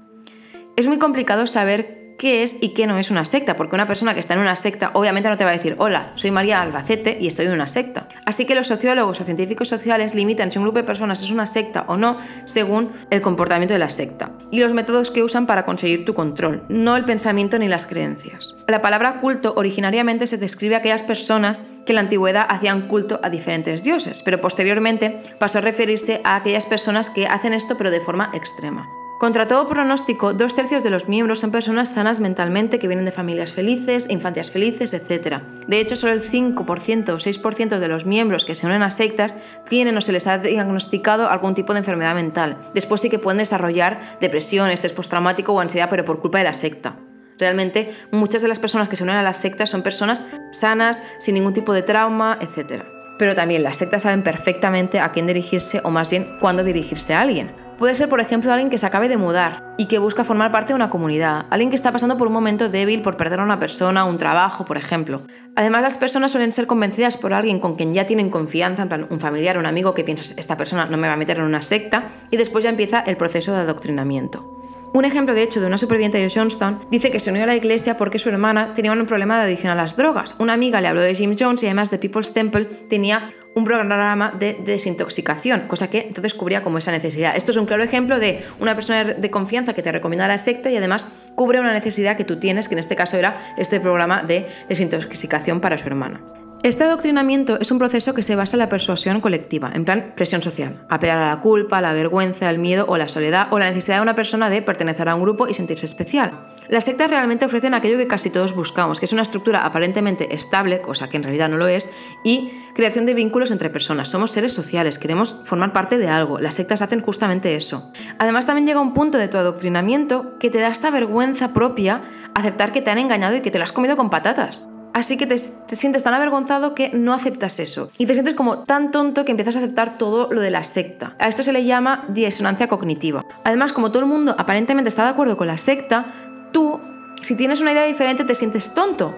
Es 0.78 0.88
muy 0.88 0.98
complicado 0.98 1.46
saber 1.46 2.03
qué 2.18 2.44
es 2.44 2.58
y 2.62 2.70
qué 2.70 2.88
no 2.88 2.98
es 2.98 3.12
una 3.12 3.26
secta, 3.26 3.56
porque 3.56 3.76
una 3.76 3.86
persona 3.86 4.14
que 4.14 4.20
está 4.20 4.34
en 4.34 4.40
una 4.40 4.56
secta 4.56 4.92
obviamente 4.94 5.30
no 5.30 5.38
te 5.38 5.44
va 5.44 5.52
a 5.52 5.54
decir, 5.54 5.76
hola, 5.80 6.12
soy 6.16 6.32
María 6.32 6.62
Albacete 6.62 7.18
y 7.20 7.28
estoy 7.28 7.46
en 7.48 7.54
una 7.54 7.68
secta. 7.68 8.08
Así 8.26 8.46
que 8.46 8.56
los 8.56 8.68
sociólogos 8.68 9.22
o 9.22 9.24
científicos 9.24 9.68
sociales 9.68 10.16
limitan 10.16 10.52
si 10.52 10.58
un 10.58 10.66
grupo 10.66 10.80
de 10.80 10.84
personas 10.84 11.22
es 11.22 11.32
una 11.32 11.46
secta 11.46 11.86
o 11.88 11.98
no 11.98 12.18
según 12.46 12.92
el 13.10 13.22
comportamiento 13.22 13.74
de 13.74 13.80
la 13.80 13.90
secta 13.90 14.32
y 14.52 14.60
los 14.60 14.74
métodos 14.74 15.12
que 15.12 15.24
usan 15.24 15.46
para 15.46 15.66
conseguir 15.66 16.06
tu 16.06 16.14
control, 16.14 16.64
no 16.70 16.96
el 16.96 17.06
pensamiento 17.06 17.58
ni 17.60 17.68
las 17.68 17.86
creencias. 17.86 18.56
La 18.68 18.82
palabra 18.82 19.20
culto 19.20 19.54
originariamente 19.56 20.28
se 20.28 20.38
describe 20.38 20.76
a 20.76 20.80
aquellas 20.80 21.04
personas 21.04 21.62
que 21.86 21.92
en 21.92 21.96
la 21.96 22.02
antigüedad 22.02 22.46
hacían 22.50 22.88
culto 22.88 23.20
a 23.24 23.30
diferentes 23.30 23.84
dioses, 23.84 24.24
pero 24.24 24.40
posteriormente 24.40 25.20
pasó 25.40 25.58
a 25.58 25.62
referirse 25.62 26.22
a 26.24 26.36
aquellas 26.36 26.66
personas 26.66 27.10
que 27.10 27.28
hacen 27.28 27.54
esto 27.54 27.76
pero 27.78 27.92
de 27.92 28.00
forma 28.00 28.32
extrema. 28.34 28.88
Contra 29.24 29.48
todo 29.48 29.70
pronóstico, 29.70 30.34
dos 30.34 30.54
tercios 30.54 30.84
de 30.84 30.90
los 30.90 31.08
miembros 31.08 31.40
son 31.40 31.50
personas 31.50 31.94
sanas 31.94 32.20
mentalmente 32.20 32.78
que 32.78 32.90
vienen 32.90 33.06
de 33.06 33.14
familias 33.14 33.54
felices, 33.54 34.10
infancias 34.10 34.52
felices, 34.52 34.94
etc. 34.94 35.38
De 35.66 35.80
hecho, 35.80 35.96
solo 35.96 36.12
el 36.12 36.22
5% 36.22 37.08
o 37.08 37.16
6% 37.16 37.80
de 37.80 37.88
los 37.88 38.06
miembros 38.06 38.44
que 38.44 38.54
se 38.54 38.66
unen 38.66 38.84
a 38.84 38.90
sectas 38.90 39.38
tienen 39.66 39.96
o 39.96 40.02
se 40.02 40.12
les 40.12 40.28
ha 40.28 40.40
diagnosticado 40.40 41.30
algún 41.30 41.56
tipo 41.56 41.72
de 41.72 41.80
enfermedad 41.80 42.16
mental. 42.16 42.58
Después 42.74 43.00
sí 43.00 43.10
que 43.10 43.18
pueden 43.18 43.38
desarrollar 43.38 44.02
depresión, 44.20 44.70
estrés 44.70 44.92
postraumático 44.92 45.54
o 45.54 45.62
ansiedad, 45.62 45.88
pero 45.90 46.04
por 46.04 46.20
culpa 46.20 46.40
de 46.40 46.44
la 46.44 46.54
secta. 46.54 46.98
Realmente, 47.40 47.96
muchas 48.12 48.42
de 48.42 48.50
las 48.50 48.60
personas 48.60 48.90
que 48.90 48.98
se 48.98 49.06
unen 49.06 49.16
a 49.16 49.24
las 49.24 49.38
sectas 49.38 49.70
son 49.70 49.84
personas 49.84 50.26
sanas, 50.52 51.02
sin 51.20 51.36
ningún 51.36 51.54
tipo 51.54 51.72
de 51.72 51.84
trauma, 51.84 52.40
etc. 52.42 52.84
Pero 53.18 53.36
también 53.36 53.64
las 53.64 53.78
sectas 53.78 54.02
saben 54.02 54.22
perfectamente 54.22 55.00
a 55.00 55.14
quién 55.14 55.28
dirigirse 55.28 55.80
o 55.86 55.92
más 55.92 56.10
bien 56.10 56.28
cuándo 56.42 56.62
dirigirse 56.66 57.14
a 57.14 57.22
alguien. 57.22 57.63
Puede 57.78 57.96
ser, 57.96 58.08
por 58.08 58.22
ejemplo, 58.22 58.52
alguien 58.52 58.70
que 58.70 58.78
se 58.78 58.86
acabe 58.86 59.10
de 59.10 59.18
mudar 59.18 59.74
y 59.78 59.88
que 59.88 59.98
busca 60.00 60.24
formar 60.24 60.52
parte 60.52 60.70
de 60.70 60.76
una 60.76 60.90
comunidad, 60.90 61.48
alguien 61.50 61.70
que 61.70 61.76
está 61.76 61.92
pasando 61.92 62.18
por 62.18 62.28
un 62.28 62.34
momento 62.34 62.70
débil 62.70 63.02
por 63.02 63.18
perder 63.18 63.40
a 63.40 63.44
una 63.44 63.60
persona, 63.60 64.06
un 64.06 64.18
trabajo, 64.18 64.64
por 64.64 64.78
ejemplo. 64.78 65.24
Además, 65.56 65.82
las 65.82 65.98
personas 65.98 66.32
suelen 66.32 66.52
ser 66.52 66.68
convencidas 66.68 67.18
por 67.18 67.34
alguien 67.34 67.60
con 67.60 67.76
quien 67.76 67.94
ya 67.94 68.06
tienen 68.06 68.30
confianza, 68.30 68.84
en 68.84 68.90
plan 68.90 69.08
un 69.10 69.20
familiar, 69.20 69.58
un 69.58 69.66
amigo 69.66 69.94
que 69.94 70.04
piensas, 70.04 70.34
esta 70.38 70.56
persona 70.56 70.86
no 70.86 70.98
me 70.98 71.08
va 71.08 71.14
a 71.14 71.18
meter 71.18 71.38
en 71.40 71.44
una 71.44 71.62
secta, 71.62 72.06
y 72.32 72.38
después 72.38 72.64
ya 72.64 72.70
empieza 72.70 73.02
el 73.02 73.18
proceso 73.18 73.52
de 73.54 73.60
adoctrinamiento. 73.60 74.63
Un 74.94 75.06
ejemplo, 75.06 75.34
de 75.34 75.42
hecho, 75.42 75.60
de 75.60 75.66
una 75.66 75.80
superviviente 75.80 76.20
de 76.20 76.30
Johnstown 76.30 76.86
dice 76.92 77.10
que 77.10 77.20
se 77.20 77.32
unió 77.32 77.44
a 77.44 77.48
la 77.48 77.56
iglesia 77.56 77.98
porque 77.98 78.20
su 78.20 78.30
hermana 78.30 78.74
tenía 78.76 78.92
un 78.92 79.06
problema 79.08 79.40
de 79.40 79.46
adicción 79.46 79.72
a 79.72 79.76
las 79.76 79.98
drogas. 79.98 80.36
Una 80.38 80.54
amiga 80.54 80.82
le 80.82 80.88
habló 80.88 81.02
de 81.02 81.16
Jim 81.16 81.36
Jones 81.38 81.64
y 81.64 81.66
además 81.66 81.90
de 81.90 81.98
People's 81.98 82.32
Temple 82.32 82.66
tenía 82.66 83.32
un 83.56 83.64
programa 83.64 84.32
de 84.38 84.54
desintoxicación, 84.64 85.62
cosa 85.62 85.90
que 85.90 86.02
entonces 86.02 86.36
cubría 86.36 86.62
como 86.62 86.78
esa 86.78 86.92
necesidad. 86.92 87.36
Esto 87.36 87.50
es 87.50 87.58
un 87.58 87.66
claro 87.66 87.82
ejemplo 87.82 88.20
de 88.20 88.44
una 88.60 88.76
persona 88.76 89.04
de 89.04 89.32
confianza 89.32 89.74
que 89.74 89.82
te 89.82 89.92
recomienda 89.92 90.28
la 90.28 90.38
secta 90.38 90.70
y 90.70 90.78
además 90.78 91.08
cubre 91.34 91.60
una 91.60 91.74
necesidad 91.74 92.16
que 92.16 92.24
tú 92.24 92.38
tienes, 92.40 92.68
que 92.68 92.76
en 92.76 92.80
este 92.80 92.96
caso 92.96 93.18
era 93.18 93.40
este 93.58 93.80
programa 93.80 94.22
de 94.22 94.46
desintoxicación 94.70 95.60
para 95.60 95.80
su 95.80 95.88
hermana. 95.88 96.43
Este 96.64 96.86
adoctrinamiento 96.86 97.60
es 97.60 97.72
un 97.72 97.78
proceso 97.78 98.14
que 98.14 98.24
se 98.24 98.38
basa 98.38 98.56
en 98.56 98.60
la 98.60 98.70
persuasión 98.70 99.20
colectiva, 99.20 99.70
en 99.76 99.84
plan 99.84 100.14
presión 100.16 100.42
social, 100.42 100.86
apelar 100.88 101.18
a 101.18 101.28
la 101.28 101.42
culpa, 101.42 101.82
la 101.82 101.92
vergüenza, 101.92 102.50
el 102.50 102.58
miedo 102.58 102.86
o 102.88 102.96
la 102.96 103.10
soledad 103.10 103.50
o 103.52 103.60
la 103.60 103.70
necesidad 103.70 103.98
de 103.98 104.04
una 104.04 104.16
persona 104.16 104.50
de 104.50 104.62
pertenecer 104.62 105.10
a 105.10 105.16
un 105.16 105.24
grupo 105.24 105.50
y 105.50 105.54
sentirse 105.54 105.86
especial. 105.86 106.46
Las 106.70 106.86
sectas 106.86 107.10
realmente 107.10 107.44
ofrecen 107.44 107.74
aquello 107.74 107.98
que 107.98 108.08
casi 108.08 108.30
todos 108.30 108.56
buscamos, 108.56 109.02
que 109.02 109.08
es 109.08 109.12
una 109.12 109.24
estructura 109.24 109.66
aparentemente 109.66 110.34
estable, 110.34 110.80
cosa 110.80 111.10
que 111.10 111.18
en 111.18 111.24
realidad 111.24 111.50
no 111.50 111.58
lo 111.58 111.68
es, 111.68 111.90
y 112.24 112.54
creación 112.74 113.06
de 113.06 113.14
vínculos 113.14 113.52
entre 113.52 113.70
personas. 113.70 114.08
Somos 114.08 114.32
seres 114.32 114.54
sociales, 114.54 115.00
queremos 115.00 115.42
formar 115.44 115.74
parte 115.74 115.98
de 115.98 116.08
algo. 116.08 116.40
Las 116.40 116.56
sectas 116.56 116.82
hacen 116.82 117.02
justamente 117.02 117.58
eso. 117.58 117.92
Además 118.20 118.46
también 118.46 118.68
llega 118.68 118.80
un 118.80 118.94
punto 118.94 119.18
de 119.18 119.28
tu 119.28 119.36
adoctrinamiento 119.36 120.40
que 120.40 120.50
te 120.50 120.62
da 120.62 120.70
esta 120.70 120.92
vergüenza 120.92 121.52
propia 121.52 122.04
aceptar 122.36 122.72
que 122.72 122.82
te 122.82 122.90
han 122.90 123.00
engañado 123.00 123.36
y 123.36 123.42
que 123.42 123.52
te 123.52 123.58
lo 123.58 123.66
has 123.66 123.74
comido 123.74 123.98
con 123.98 124.10
patatas. 124.10 124.66
Así 124.94 125.18
que 125.18 125.26
te, 125.26 125.38
sientes 125.38 126.04
tan 126.04 126.14
avergonzado 126.14 126.76
que 126.76 126.92
no 126.94 127.14
aceptas 127.14 127.60
eso. 127.60 127.90
Y 127.98 128.06
te 128.06 128.14
sientes 128.14 128.36
como 128.36 128.60
tan 128.60 128.92
tonto 128.92 129.26
que 129.26 129.32
empiezas 129.32 129.56
a 129.56 129.60
aceptar 129.60 129.98
todo 129.98 130.30
lo 130.32 130.40
de 130.40 130.52
la 130.52 130.64
secta. 130.64 131.16
A 131.20 131.28
esto 131.28 131.42
se 131.42 131.52
le 131.52 131.66
llama 131.66 132.06
disonancia 132.10 132.68
cognitiva. 132.68 133.26
Además, 133.44 133.74
como 133.74 133.90
todo 133.90 134.04
el 134.04 134.10
mundo 134.10 134.36
aparentemente 134.38 134.90
está 134.90 135.04
de 135.04 135.10
acuerdo 135.10 135.36
con 135.36 135.48
la 135.48 135.58
secta, 135.58 136.06
tú, 136.52 136.80
si 137.22 137.36
tienes 137.36 137.60
una 137.60 137.72
idea 137.72 137.86
diferente, 137.86 138.24
te 138.24 138.36
sientes 138.36 138.76
tonto. 138.76 139.18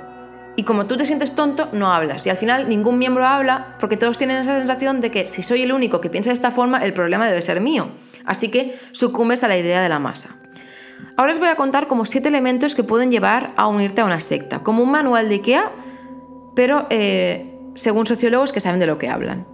Y 0.56 0.64
como 0.64 0.86
tú 0.86 0.96
te 0.96 1.04
sientes 1.04 1.36
tonto, 1.36 1.68
no 1.74 1.92
hablas. 1.92 2.26
Y 2.26 2.30
al 2.30 2.38
final 2.38 2.70
ningún 2.70 2.98
miembro 2.98 3.26
habla 3.26 3.76
porque 3.78 3.98
todos 3.98 4.18
tienen 4.18 4.38
esa 4.38 4.58
sensación 4.58 5.02
de 5.02 5.12
que 5.12 5.28
si 5.28 5.44
soy 5.44 5.64
el 5.64 5.74
único 5.74 6.00
que 6.00 6.10
piensa 6.10 6.30
de 6.30 6.36
esta 6.36 6.52
forma, 6.52 6.86
el 6.86 6.94
problema 6.94 7.28
debe 7.28 7.42
ser 7.42 7.60
mío. 7.60 7.90
Así 8.24 8.48
que 8.48 8.78
sucumbes 8.94 9.44
a 9.44 9.50
la 9.50 9.58
idea 9.58 9.82
de 9.82 9.90
la 9.90 10.00
masa. 10.00 10.38
Ahora 11.18 11.34
os 11.34 11.40
voy 11.40 11.48
a 11.48 11.56
contar 11.56 11.88
como 11.88 12.06
siete 12.06 12.28
elementos 12.28 12.76
que 12.76 12.84
pueden 12.84 13.12
llevar 13.12 13.54
a 13.56 13.68
unirte 13.68 14.02
a 14.02 14.06
una 14.06 14.20
secta, 14.20 14.64
como 14.64 14.84
un 14.84 14.92
manual 14.92 15.30
de 15.30 15.36
IKEA, 15.36 15.72
pero 16.56 16.88
eh, 16.90 17.58
según 17.76 18.06
sociólogos 18.06 18.52
que 18.52 18.60
saben 18.60 18.80
de 18.80 18.88
lo 18.88 18.98
que 18.98 19.10
hablan. 19.10 19.46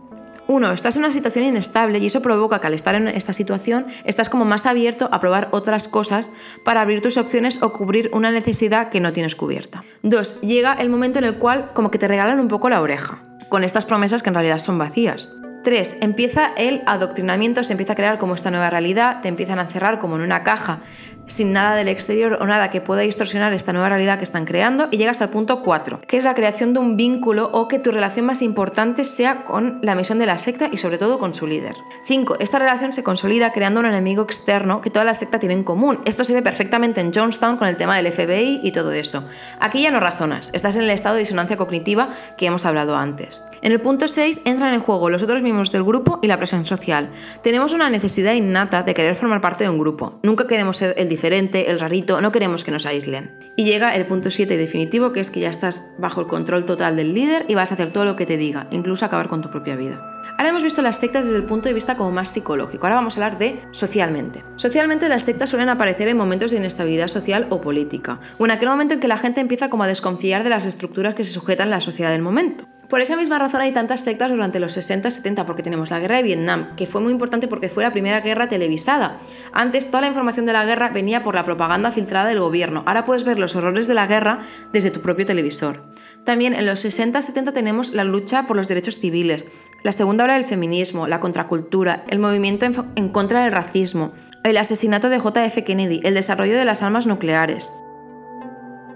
Uno, 0.48 0.74
estás 0.74 0.98
en 0.98 1.04
una 1.04 1.14
situación 1.14 1.46
inestable 1.46 2.00
y 2.00 2.08
eso 2.08 2.22
provoca 2.22 2.60
que 2.60 2.68
al 2.68 2.74
estar 2.74 2.96
en 2.96 3.08
esta 3.08 3.32
situación 3.32 3.86
estás 4.04 4.28
como 4.28 4.44
más 4.44 4.66
abierto 4.66 5.08
a 5.12 5.22
probar 5.22 5.48
otras 5.52 5.88
cosas 5.88 6.30
para 6.66 6.82
abrir 6.82 7.02
tus 7.02 7.16
opciones 7.16 7.62
o 7.64 7.72
cubrir 7.72 8.10
una 8.12 8.32
necesidad 8.32 8.90
que 8.90 9.00
no 9.00 9.14
tienes 9.14 9.36
cubierta. 9.36 9.84
Dos, 10.04 10.42
llega 10.42 10.74
el 10.74 10.90
momento 10.90 11.20
en 11.20 11.26
el 11.26 11.36
cual 11.36 11.72
como 11.74 11.90
que 11.90 12.00
te 12.00 12.08
regalan 12.10 12.40
un 12.40 12.50
poco 12.50 12.70
la 12.70 12.82
oreja, 12.82 13.24
con 13.50 13.64
estas 13.64 13.86
promesas 13.86 14.24
que 14.24 14.30
en 14.30 14.36
realidad 14.36 14.60
son 14.60 14.78
vacías. 14.78 15.30
Tres, 15.64 15.96
empieza 16.02 16.52
el 16.58 16.82
adoctrinamiento, 16.86 17.64
se 17.64 17.74
empieza 17.74 17.94
a 17.94 17.96
crear 17.96 18.18
como 18.18 18.34
esta 18.34 18.50
nueva 18.50 18.72
realidad, 18.72 19.22
te 19.22 19.30
empiezan 19.30 19.60
a 19.60 19.64
encerrar 19.64 20.00
como 20.00 20.16
en 20.16 20.24
una 20.24 20.44
caja 20.44 20.82
sin 21.28 21.54
nada 21.54 21.76
del 21.76 21.88
exterior 21.88 22.38
o 22.42 22.46
nada 22.46 22.70
que 22.70 22.82
pueda 22.82 23.02
distorsionar 23.02 23.54
esta 23.54 23.74
nueva 23.74 23.90
realidad 23.90 24.18
que 24.18 24.24
están 24.24 24.46
creando 24.46 24.88
y 24.92 24.98
llega 24.98 25.12
hasta 25.12 25.26
el 25.26 25.30
punto 25.30 25.62
4, 25.62 26.02
que 26.02 26.18
es 26.18 26.24
la 26.24 26.36
creación 26.36 26.74
de 26.74 26.80
un 26.80 26.98
vínculo 26.98 27.50
o 27.54 27.68
que 27.68 27.80
tu 27.80 27.92
relación 27.92 28.26
más 28.26 28.42
importante 28.42 29.06
sea 29.06 29.46
con 29.46 29.80
la 29.82 29.96
misión 29.96 30.20
de 30.20 30.26
la 30.26 30.38
secta 30.38 30.70
y 30.72 30.78
sobre 30.78 30.98
todo 30.98 31.20
con 31.20 31.34
su 31.34 31.48
líder. 31.48 31.76
5. 32.04 32.38
Esta 32.40 32.60
relación 32.60 32.94
se 32.94 33.04
consolida 33.04 33.54
creando 33.54 33.80
un 33.80 33.86
enemigo 33.86 34.24
externo 34.24 34.82
que 34.82 34.90
toda 34.90 35.06
la 35.06 35.14
secta 35.14 35.40
tiene 35.40 35.56
en 35.56 35.64
común. 35.64 36.00
Esto 36.06 36.24
se 36.24 36.34
ve 36.34 36.42
perfectamente 36.42 37.02
en 37.02 37.14
Jonestown 37.14 37.58
con 37.58 37.68
el 37.68 37.78
tema 37.78 37.96
del 37.96 38.12
FBI 38.12 38.62
y 38.64 38.72
todo 38.72 38.92
eso. 38.92 39.24
Aquí 39.60 39.82
ya 39.82 39.92
no 39.92 40.00
razonas, 40.00 40.50
estás 40.54 40.76
en 40.76 40.84
el 40.84 40.90
estado 40.90 41.16
de 41.16 41.22
disonancia 41.22 41.58
cognitiva 41.58 42.10
que 42.38 42.46
hemos 42.46 42.66
hablado 42.66 42.96
antes. 42.96 43.44
En 43.62 43.72
el 43.72 43.82
punto 43.82 44.08
6 44.08 44.42
entran 44.46 44.74
en 44.74 44.82
juego 44.82 45.10
los 45.10 45.22
otros 45.22 45.42
miembros 45.42 45.72
del 45.72 45.84
grupo 45.84 46.20
y 46.22 46.28
la 46.28 46.38
presión 46.38 46.66
social. 46.66 47.12
Tenemos 47.44 47.74
una 47.74 47.90
necesidad 47.90 48.34
innata 48.34 48.84
de 48.84 48.94
querer 48.94 49.16
formar 49.16 49.42
parte 49.42 49.64
de 49.64 49.70
un 49.70 49.78
grupo. 49.78 50.20
Nunca 50.24 50.48
queremos 50.48 50.78
ser 50.78 50.96
el 50.98 51.10
el 51.28 51.80
rarito, 51.80 52.22
no 52.22 52.32
queremos 52.32 52.64
que 52.64 52.72
nos 52.72 52.86
aíslen. 52.86 53.32
Y 53.56 53.66
llega 53.66 53.96
el 53.96 54.06
punto 54.06 54.32
7 54.32 54.58
definitivo, 54.58 55.14
que 55.14 55.20
es 55.20 55.32
que 55.32 55.40
ya 55.40 55.50
estás 55.50 55.94
bajo 55.98 56.22
el 56.22 56.28
control 56.28 56.66
total 56.66 56.96
del 56.96 57.14
líder 57.14 57.46
y 57.48 57.56
vas 57.56 57.72
a 57.72 57.76
hacer 57.76 57.92
todo 57.92 58.06
lo 58.06 58.16
que 58.16 58.26
te 58.26 58.38
diga, 58.38 58.68
incluso 58.72 59.06
acabar 59.06 59.30
con 59.30 59.42
tu 59.42 59.50
propia 59.50 59.76
vida. 59.76 60.02
Ahora 60.38 60.50
hemos 60.50 60.64
visto 60.64 60.82
las 60.82 60.98
sectas 60.98 61.26
desde 61.26 61.38
el 61.38 61.46
punto 61.46 61.70
de 61.70 61.76
vista 61.76 61.96
como 61.96 62.12
más 62.12 62.30
psicológico. 62.30 62.86
Ahora 62.86 62.96
vamos 62.96 63.16
a 63.16 63.24
hablar 63.24 63.38
de 63.38 63.60
socialmente. 63.72 64.44
Socialmente 64.56 65.08
las 65.10 65.24
sectas 65.24 65.50
suelen 65.50 65.70
aparecer 65.70 66.08
en 66.08 66.18
momentos 66.18 66.52
de 66.52 66.58
inestabilidad 66.58 67.10
social 67.10 67.48
o 67.50 67.62
política, 67.62 68.20
o 68.38 68.46
en 68.46 68.52
aquel 68.52 68.70
momento 68.70 68.94
en 68.96 69.00
que 69.00 69.08
la 69.08 69.18
gente 69.18 69.42
empieza 69.42 69.70
como 69.70 69.84
a 69.84 69.88
desconfiar 69.88 70.44
de 70.44 70.50
las 70.50 70.66
estructuras 70.66 71.14
que 71.14 71.24
se 71.24 71.34
sujetan 71.34 71.68
a 71.68 71.72
la 71.72 71.82
sociedad 71.82 72.12
del 72.12 72.22
momento. 72.22 72.66
Por 72.92 73.00
esa 73.00 73.16
misma 73.16 73.40
razón 73.40 73.62
hay 73.62 73.72
tantas 73.72 74.02
sectas 74.02 74.30
durante 74.30 74.60
los 74.60 74.78
60-70, 74.78 75.46
porque 75.46 75.64
tenemos 75.64 75.90
la 75.92 76.00
guerra 76.00 76.18
de 76.18 76.24
Vietnam, 76.24 76.76
que 76.76 76.88
fue 76.88 77.00
muy 77.00 77.14
importante 77.14 77.48
porque 77.48 77.70
fue 77.70 77.84
la 77.84 77.94
primera 77.94 78.20
guerra 78.20 78.50
televisada. 78.50 79.18
Antes 79.54 79.86
toda 79.88 80.02
la 80.02 80.10
información 80.10 80.46
de 80.46 80.52
la 80.52 80.66
guerra 80.66 80.90
venía 80.90 81.24
por 81.24 81.34
la 81.34 81.46
propaganda 81.46 81.94
filtrada 81.94 82.28
del 82.28 82.42
gobierno. 82.42 82.84
Ahora 82.86 83.06
puedes 83.06 83.24
ver 83.24 83.40
los 83.40 83.56
horrores 83.56 83.88
de 83.88 83.94
la 83.94 84.08
guerra 84.08 84.40
desde 84.74 84.92
tu 84.92 85.00
propio 85.00 85.26
televisor. 85.26 85.86
También 86.26 86.54
en 86.54 86.66
los 86.66 86.84
60-70 86.84 87.54
tenemos 87.54 87.94
la 87.94 88.04
lucha 88.04 88.46
por 88.46 88.58
los 88.58 88.68
derechos 88.68 88.98
civiles, 88.98 89.46
la 89.84 89.94
segunda 89.94 90.26
ola 90.26 90.34
del 90.34 90.44
feminismo, 90.44 91.08
la 91.08 91.22
contracultura, 91.22 92.04
el 92.10 92.20
movimiento 92.20 92.66
en 92.66 93.08
contra 93.08 93.46
del 93.46 93.54
racismo, 93.54 94.12
el 94.44 94.58
asesinato 94.58 95.08
de 95.08 95.20
JF 95.20 95.64
Kennedy, 95.66 96.02
el 96.04 96.16
desarrollo 96.16 96.58
de 96.58 96.66
las 96.66 96.84
armas 96.84 97.08
nucleares. 97.08 97.74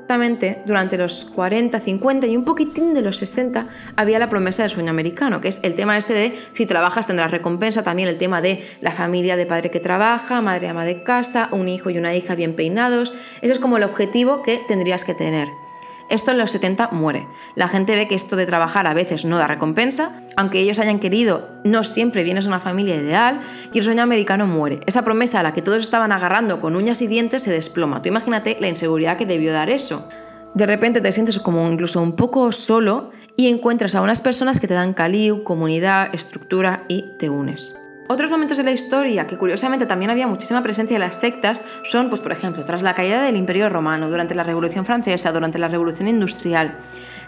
Exactamente, 0.06 0.62
durante 0.68 1.00
los 1.00 1.26
40, 1.26 1.80
50 1.80 2.28
y 2.28 2.38
un 2.38 2.46
poquitín 2.46 2.94
de 2.94 3.02
los 3.02 3.18
60 3.18 3.66
había 3.96 4.20
la 4.20 4.30
promesa 4.30 4.62
del 4.62 4.70
sueño 4.70 4.92
americano, 4.92 5.42
que 5.42 5.48
es 5.48 5.60
el 5.64 5.74
tema 5.74 5.98
este 5.98 6.14
de 6.14 6.38
si 6.52 6.68
trabajas 6.68 7.08
tendrás 7.08 7.32
recompensa, 7.32 7.82
también 7.82 8.08
el 8.08 8.20
tema 8.20 8.40
de 8.40 8.64
la 8.82 8.92
familia 8.92 9.36
de 9.36 9.48
padre 9.48 9.72
que 9.72 9.80
trabaja, 9.80 10.42
madre 10.42 10.70
ama 10.70 10.86
de 10.86 11.02
casa, 11.02 11.50
un 11.52 11.68
hijo 11.68 11.90
y 11.90 11.98
una 11.98 12.14
hija 12.14 12.36
bien 12.36 12.56
peinados. 12.56 13.16
Eso 13.42 13.54
es 13.54 13.58
como 13.58 13.78
el 13.78 13.84
objetivo 13.84 14.44
que 14.44 14.62
tendrías 14.68 15.06
que 15.06 15.16
tener. 15.16 15.65
Esto 16.10 16.32
en 16.32 16.38
los 16.38 16.52
70 16.52 16.90
muere. 16.92 17.28
La 17.56 17.68
gente 17.68 17.96
ve 17.96 18.08
que 18.08 18.16
esto 18.16 18.36
de 18.36 18.46
trabajar 18.46 18.86
a 18.86 18.94
veces 18.94 19.26
no 19.26 19.38
da 19.38 19.48
recompensa, 19.48 20.12
aunque 20.38 20.60
ellos 20.60 20.80
hayan 20.80 21.00
querido, 21.00 21.50
no 21.64 21.84
siempre 21.84 22.24
vienes 22.24 22.46
a 22.46 22.50
una 22.50 22.60
familia 22.60 22.96
ideal 22.96 23.40
y 23.74 23.80
el 23.80 23.84
sueño 23.84 24.04
americano 24.04 24.46
muere. 24.46 24.80
Esa 24.86 25.04
promesa 25.04 25.40
a 25.40 25.44
la 25.44 25.54
que 25.54 25.62
todos 25.62 25.82
estaban 25.82 26.12
agarrando 26.12 26.62
con 26.62 26.76
uñas 26.76 27.02
y 27.02 27.08
dientes 27.08 27.44
se 27.44 27.52
desploma. 27.52 28.02
Tú 28.02 28.10
imagínate 28.10 28.58
la 28.60 28.68
inseguridad 28.68 29.18
que 29.18 29.26
debió 29.26 29.52
dar 29.52 29.70
eso. 29.70 30.08
De 30.54 30.66
repente 30.66 31.02
te 31.02 31.12
sientes 31.12 31.40
como 31.40 31.70
incluso 31.72 32.02
un 32.02 32.16
poco 32.16 32.52
solo 32.52 33.12
y 33.36 33.48
encuentras 33.48 33.96
a 33.96 34.02
unas 34.02 34.22
personas 34.22 34.60
que 34.60 34.68
te 34.68 34.74
dan 34.74 34.94
caliu, 34.94 35.44
comunidad, 35.44 36.14
estructura 36.14 36.84
y 36.88 37.06
te 37.18 37.30
unes. 37.30 37.76
Otros 38.08 38.30
momentos 38.30 38.58
de 38.58 38.64
la 38.64 38.72
historia 38.72 39.26
que 39.26 39.38
curiosamente 39.38 39.88
también 39.88 40.12
había 40.12 40.28
muchísima 40.28 40.62
presencia 40.62 40.96
de 40.96 41.00
las 41.00 41.16
sectas 41.16 41.64
son, 41.84 42.10
pues 42.10 42.22
por 42.22 42.32
ejemplo, 42.32 42.64
tras 42.64 42.84
la 42.84 42.94
caída 42.94 43.24
del 43.24 43.36
Imperio 43.36 43.68
Romano, 43.68 44.10
durante 44.10 44.36
la 44.36 44.44
Revolución 44.44 44.86
Francesa, 44.86 45.32
durante 45.32 45.58
la 45.58 45.70
Revolución 45.70 46.08
Industrial. 46.08 46.78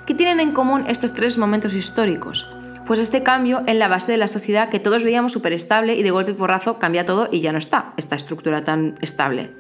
¿Qué 0.06 0.14
tienen 0.14 0.40
en 0.40 0.54
común 0.54 0.86
estos 0.88 1.14
tres 1.14 1.40
momentos 1.40 1.74
históricos? 1.74 2.48
Pues 2.86 3.00
este 3.00 3.24
cambio 3.24 3.64
en 3.66 3.80
la 3.80 3.88
base 3.88 4.12
de 4.12 4.20
la 4.20 4.28
sociedad 4.28 4.70
que 4.70 4.80
todos 4.80 5.04
veíamos 5.04 5.32
súper 5.32 5.52
estable 5.52 5.96
y 5.96 6.04
de 6.04 6.12
golpe 6.12 6.32
y 6.32 6.36
porrazo 6.36 6.78
cambia 6.78 7.08
todo 7.08 7.28
y 7.32 7.42
ya 7.42 7.52
no 7.52 7.58
está 7.58 7.94
esta 7.98 8.16
estructura 8.16 8.62
tan 8.62 8.96
estable. 9.02 9.52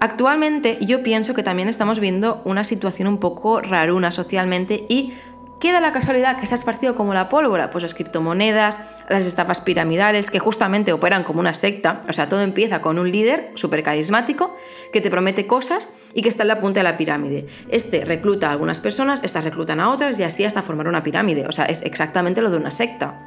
Actualmente 0.00 0.78
yo 0.80 1.04
pienso 1.04 1.34
que 1.34 1.44
también 1.44 1.68
estamos 1.68 2.00
viendo 2.00 2.42
una 2.44 2.64
situación 2.64 3.06
un 3.06 3.18
poco 3.18 3.60
raruna 3.60 4.10
socialmente 4.10 4.84
y 4.88 5.12
Queda 5.62 5.78
la 5.78 5.92
casualidad 5.92 6.40
que 6.40 6.46
se 6.46 6.54
ha 6.54 6.58
esparcido 6.58 6.96
como 6.96 7.14
la 7.14 7.28
pólvora, 7.28 7.70
pues 7.70 7.82
las 7.82 7.94
criptomonedas, 7.94 8.80
las 9.08 9.24
estafas 9.24 9.60
piramidales 9.60 10.28
que 10.28 10.40
justamente 10.40 10.92
operan 10.92 11.22
como 11.22 11.38
una 11.38 11.54
secta, 11.54 12.00
o 12.08 12.12
sea, 12.12 12.28
todo 12.28 12.40
empieza 12.40 12.82
con 12.82 12.98
un 12.98 13.12
líder 13.12 13.52
súper 13.54 13.84
carismático 13.84 14.56
que 14.92 15.00
te 15.00 15.08
promete 15.08 15.46
cosas 15.46 15.88
y 16.14 16.22
que 16.22 16.28
está 16.28 16.42
en 16.42 16.48
la 16.48 16.58
punta 16.58 16.80
de 16.80 16.84
la 16.84 16.96
pirámide. 16.96 17.46
Este 17.68 18.04
recluta 18.04 18.48
a 18.48 18.50
algunas 18.50 18.80
personas, 18.80 19.22
estas 19.22 19.44
reclutan 19.44 19.78
a 19.78 19.90
otras 19.90 20.18
y 20.18 20.24
así 20.24 20.44
hasta 20.44 20.62
formar 20.62 20.88
una 20.88 21.04
pirámide, 21.04 21.46
o 21.46 21.52
sea, 21.52 21.66
es 21.66 21.82
exactamente 21.82 22.42
lo 22.42 22.50
de 22.50 22.56
una 22.56 22.72
secta. 22.72 23.20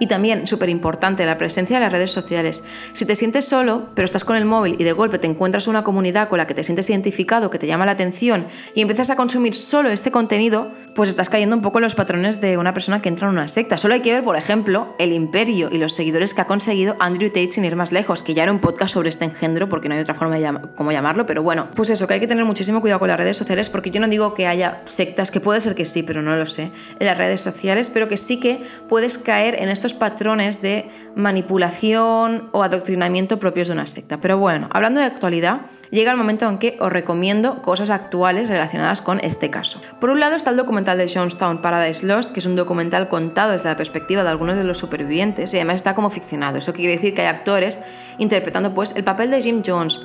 Y 0.00 0.06
también, 0.06 0.46
súper 0.46 0.68
importante, 0.68 1.26
la 1.26 1.38
presencia 1.38 1.76
de 1.76 1.84
las 1.84 1.92
redes 1.92 2.12
sociales. 2.12 2.64
Si 2.92 3.04
te 3.04 3.14
sientes 3.14 3.44
solo, 3.44 3.88
pero 3.94 4.04
estás 4.04 4.24
con 4.24 4.36
el 4.36 4.44
móvil 4.44 4.76
y 4.78 4.84
de 4.84 4.92
golpe 4.92 5.18
te 5.18 5.26
encuentras 5.26 5.68
una 5.68 5.84
comunidad 5.84 6.28
con 6.28 6.38
la 6.38 6.46
que 6.46 6.54
te 6.54 6.62
sientes 6.62 6.90
identificado, 6.90 7.50
que 7.50 7.58
te 7.58 7.66
llama 7.66 7.86
la 7.86 7.92
atención 7.92 8.46
y 8.74 8.80
empiezas 8.80 9.10
a 9.10 9.16
consumir 9.16 9.54
solo 9.54 9.90
este 9.90 10.10
contenido, 10.10 10.72
pues 10.94 11.08
estás 11.08 11.28
cayendo 11.28 11.56
un 11.56 11.62
poco 11.62 11.78
en 11.78 11.84
los 11.84 11.94
patrones 11.94 12.40
de 12.40 12.56
una 12.56 12.74
persona 12.74 13.02
que 13.02 13.08
entra 13.08 13.28
en 13.28 13.34
una 13.34 13.48
secta. 13.48 13.78
Solo 13.78 13.94
hay 13.94 14.00
que 14.00 14.12
ver, 14.12 14.24
por 14.24 14.36
ejemplo, 14.36 14.94
el 14.98 15.12
imperio 15.12 15.68
y 15.70 15.78
los 15.78 15.92
seguidores 15.92 16.34
que 16.34 16.40
ha 16.40 16.46
conseguido 16.46 16.96
Andrew 17.00 17.28
Tate 17.28 17.52
sin 17.52 17.64
ir 17.64 17.76
más 17.76 17.92
lejos, 17.92 18.22
que 18.22 18.34
ya 18.34 18.44
era 18.44 18.52
un 18.52 18.60
podcast 18.60 18.94
sobre 18.94 19.08
este 19.08 19.24
engendro, 19.24 19.68
porque 19.68 19.88
no 19.88 19.94
hay 19.94 20.00
otra 20.00 20.14
forma 20.14 20.36
de 20.36 20.44
cómo 20.74 20.92
llamarlo, 20.92 21.26
pero 21.26 21.42
bueno, 21.42 21.68
pues 21.74 21.90
eso, 21.90 22.06
que 22.06 22.14
hay 22.14 22.20
que 22.20 22.26
tener 22.26 22.44
muchísimo 22.44 22.80
cuidado 22.80 23.00
con 23.00 23.08
las 23.08 23.18
redes 23.18 23.36
sociales, 23.36 23.70
porque 23.70 23.90
yo 23.90 24.00
no 24.00 24.08
digo 24.08 24.34
que 24.34 24.46
haya 24.46 24.82
sectas, 24.86 25.30
que 25.30 25.40
puede 25.40 25.60
ser 25.60 25.74
que 25.74 25.84
sí, 25.84 26.02
pero 26.02 26.22
no 26.22 26.36
lo 26.36 26.46
sé, 26.46 26.70
en 26.98 27.06
las 27.06 27.18
redes 27.18 27.40
sociales, 27.40 27.90
pero 27.90 28.08
que 28.08 28.16
sí 28.16 28.38
que 28.38 28.62
puedes 28.88 29.18
caer 29.18 29.56
en 29.60 29.68
estos 29.68 29.83
patrones 29.92 30.62
de 30.62 30.88
manipulación 31.14 32.48
o 32.52 32.62
adoctrinamiento 32.62 33.38
propios 33.38 33.68
de 33.68 33.74
una 33.74 33.86
secta. 33.86 34.20
Pero 34.20 34.38
bueno, 34.38 34.68
hablando 34.72 35.00
de 35.00 35.06
actualidad, 35.06 35.62
llega 35.90 36.10
el 36.10 36.16
momento 36.16 36.48
en 36.48 36.58
que 36.58 36.78
os 36.80 36.90
recomiendo 36.92 37.60
cosas 37.60 37.90
actuales 37.90 38.48
relacionadas 38.48 39.02
con 39.02 39.20
este 39.20 39.50
caso. 39.50 39.82
Por 40.00 40.10
un 40.10 40.20
lado 40.20 40.36
está 40.36 40.50
el 40.50 40.56
documental 40.56 40.96
de 40.96 41.12
Jonestown 41.12 41.60
Paradise 41.60 42.06
Lost, 42.06 42.30
que 42.30 42.40
es 42.40 42.46
un 42.46 42.56
documental 42.56 43.08
contado 43.08 43.52
desde 43.52 43.68
la 43.68 43.76
perspectiva 43.76 44.22
de 44.22 44.30
algunos 44.30 44.56
de 44.56 44.64
los 44.64 44.78
supervivientes 44.78 45.52
y 45.52 45.56
además 45.56 45.76
está 45.76 45.94
como 45.94 46.08
ficcionado. 46.08 46.58
Eso 46.58 46.72
quiere 46.72 46.94
decir 46.94 47.12
que 47.12 47.22
hay 47.22 47.28
actores 47.28 47.80
interpretando 48.18 48.72
pues 48.72 48.96
el 48.96 49.04
papel 49.04 49.30
de 49.30 49.42
Jim 49.42 49.62
Jones 49.66 50.00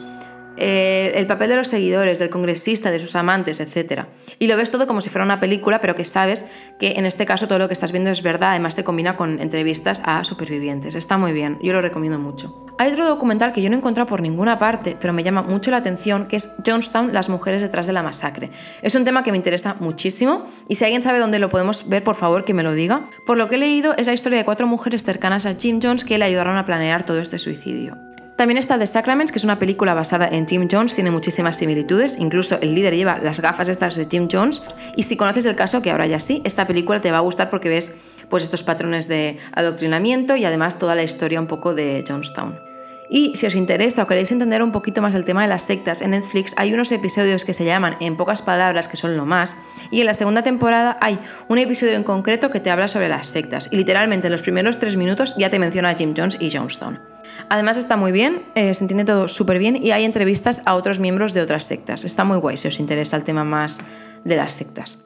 eh, 0.57 1.11
el 1.15 1.27
papel 1.27 1.49
de 1.49 1.55
los 1.55 1.67
seguidores, 1.67 2.19
del 2.19 2.29
congresista, 2.29 2.91
de 2.91 2.99
sus 2.99 3.15
amantes, 3.15 3.59
etc. 3.59 4.05
Y 4.39 4.47
lo 4.47 4.57
ves 4.57 4.71
todo 4.71 4.87
como 4.87 5.01
si 5.01 5.09
fuera 5.09 5.25
una 5.25 5.39
película, 5.39 5.79
pero 5.79 5.95
que 5.95 6.05
sabes 6.05 6.45
que 6.79 6.93
en 6.97 7.05
este 7.05 7.25
caso 7.25 7.47
todo 7.47 7.59
lo 7.59 7.67
que 7.67 7.73
estás 7.73 7.91
viendo 7.91 8.09
es 8.09 8.21
verdad, 8.21 8.51
además 8.51 8.75
se 8.75 8.83
combina 8.83 9.15
con 9.15 9.39
entrevistas 9.39 10.01
a 10.05 10.23
supervivientes. 10.23 10.95
Está 10.95 11.17
muy 11.17 11.31
bien, 11.31 11.57
yo 11.61 11.73
lo 11.73 11.81
recomiendo 11.81 12.19
mucho. 12.19 12.65
Hay 12.77 12.93
otro 12.93 13.05
documental 13.05 13.51
que 13.51 13.61
yo 13.61 13.69
no 13.69 13.75
he 13.75 13.79
encontrado 13.79 14.07
por 14.07 14.21
ninguna 14.21 14.57
parte, 14.57 14.95
pero 14.99 15.11
me 15.11 15.23
llama 15.23 15.41
mucho 15.41 15.71
la 15.71 15.77
atención, 15.77 16.27
que 16.27 16.37
es 16.37 16.55
Jonestown, 16.65 17.13
las 17.13 17.29
mujeres 17.29 17.61
detrás 17.61 17.87
de 17.87 17.93
la 17.93 18.03
masacre. 18.03 18.51
Es 18.81 18.95
un 18.95 19.03
tema 19.03 19.23
que 19.23 19.31
me 19.31 19.37
interesa 19.37 19.75
muchísimo 19.79 20.45
y 20.67 20.75
si 20.75 20.85
alguien 20.85 21.01
sabe 21.01 21.19
dónde 21.19 21.39
lo 21.39 21.49
podemos 21.49 21.89
ver, 21.89 22.03
por 22.03 22.15
favor 22.15 22.45
que 22.45 22.53
me 22.53 22.63
lo 22.63 22.73
diga. 22.73 23.07
Por 23.25 23.37
lo 23.37 23.49
que 23.49 23.55
he 23.55 23.59
leído, 23.59 23.95
es 23.97 24.07
la 24.07 24.13
historia 24.13 24.37
de 24.37 24.45
cuatro 24.45 24.67
mujeres 24.67 25.03
cercanas 25.03 25.45
a 25.45 25.53
Jim 25.53 25.79
Jones 25.81 26.05
que 26.05 26.17
le 26.17 26.25
ayudaron 26.25 26.57
a 26.57 26.65
planear 26.65 27.05
todo 27.05 27.19
este 27.19 27.37
suicidio. 27.37 27.97
También 28.39 28.57
está 28.57 28.79
The 28.79 28.87
Sacraments, 28.87 29.33
que 29.33 29.37
es 29.37 29.43
una 29.43 29.59
película 29.59 29.93
basada 29.93 30.29
en 30.31 30.47
Jim 30.47 30.69
Jones, 30.71 30.95
tiene 30.95 31.11
muchísimas 31.11 31.57
similitudes, 31.57 32.17
incluso 32.17 32.57
el 32.61 32.73
líder 32.73 32.95
lleva 32.95 33.17
las 33.17 33.41
gafas 33.41 33.67
estas 33.67 33.97
de 33.97 34.07
Jim 34.09 34.29
Jones, 34.31 34.63
y 34.95 35.03
si 35.03 35.17
conoces 35.17 35.45
el 35.45 35.57
caso, 35.57 35.81
que 35.81 35.91
ahora 35.91 36.07
ya 36.07 36.19
sí, 36.19 36.41
esta 36.45 36.65
película 36.65 37.01
te 37.01 37.11
va 37.11 37.17
a 37.17 37.19
gustar 37.19 37.49
porque 37.49 37.67
ves 37.67 37.93
pues 38.29 38.43
estos 38.43 38.63
patrones 38.63 39.09
de 39.09 39.37
adoctrinamiento 39.51 40.37
y 40.37 40.45
además 40.45 40.79
toda 40.79 40.95
la 40.95 41.03
historia 41.03 41.41
un 41.41 41.47
poco 41.47 41.75
de 41.75 42.05
Jonestown. 42.07 42.57
Y 43.09 43.35
si 43.35 43.45
os 43.45 43.55
interesa 43.55 44.03
o 44.03 44.07
queréis 44.07 44.31
entender 44.31 44.63
un 44.63 44.71
poquito 44.71 45.01
más 45.01 45.15
el 45.15 45.25
tema 45.25 45.41
de 45.41 45.49
las 45.49 45.63
sectas, 45.63 46.01
en 46.01 46.11
Netflix 46.11 46.53
hay 46.55 46.73
unos 46.73 46.93
episodios 46.93 47.43
que 47.43 47.53
se 47.53 47.65
llaman 47.65 47.97
En 47.99 48.15
pocas 48.15 48.41
palabras, 48.41 48.87
que 48.87 48.95
son 48.95 49.17
lo 49.17 49.25
más, 49.25 49.57
y 49.91 49.99
en 49.99 50.05
la 50.05 50.13
segunda 50.13 50.43
temporada 50.43 50.97
hay 51.01 51.19
un 51.49 51.57
episodio 51.57 51.95
en 51.95 52.05
concreto 52.05 52.51
que 52.51 52.61
te 52.61 52.71
habla 52.71 52.87
sobre 52.87 53.09
las 53.09 53.27
sectas, 53.27 53.67
y 53.69 53.75
literalmente 53.75 54.27
en 54.27 54.31
los 54.31 54.43
primeros 54.43 54.79
tres 54.79 54.95
minutos 54.95 55.35
ya 55.37 55.49
te 55.49 55.59
menciona 55.59 55.89
a 55.89 55.95
Jim 55.95 56.13
Jones 56.15 56.37
y 56.39 56.49
Jonestown. 56.49 57.18
Además 57.49 57.77
está 57.77 57.97
muy 57.97 58.11
bien, 58.11 58.43
eh, 58.53 58.73
se 58.75 58.83
entiende 58.83 59.05
todo 59.05 59.27
súper 59.27 59.57
bien 59.57 59.75
y 59.75 59.91
hay 59.91 60.05
entrevistas 60.05 60.61
a 60.65 60.75
otros 60.75 60.99
miembros 60.99 61.33
de 61.33 61.41
otras 61.41 61.65
sectas. 61.65 62.05
Está 62.05 62.23
muy 62.23 62.37
guay 62.37 62.57
si 62.57 62.67
os 62.67 62.79
interesa 62.79 63.17
el 63.17 63.23
tema 63.23 63.43
más 63.43 63.79
de 64.23 64.35
las 64.35 64.53
sectas. 64.53 64.99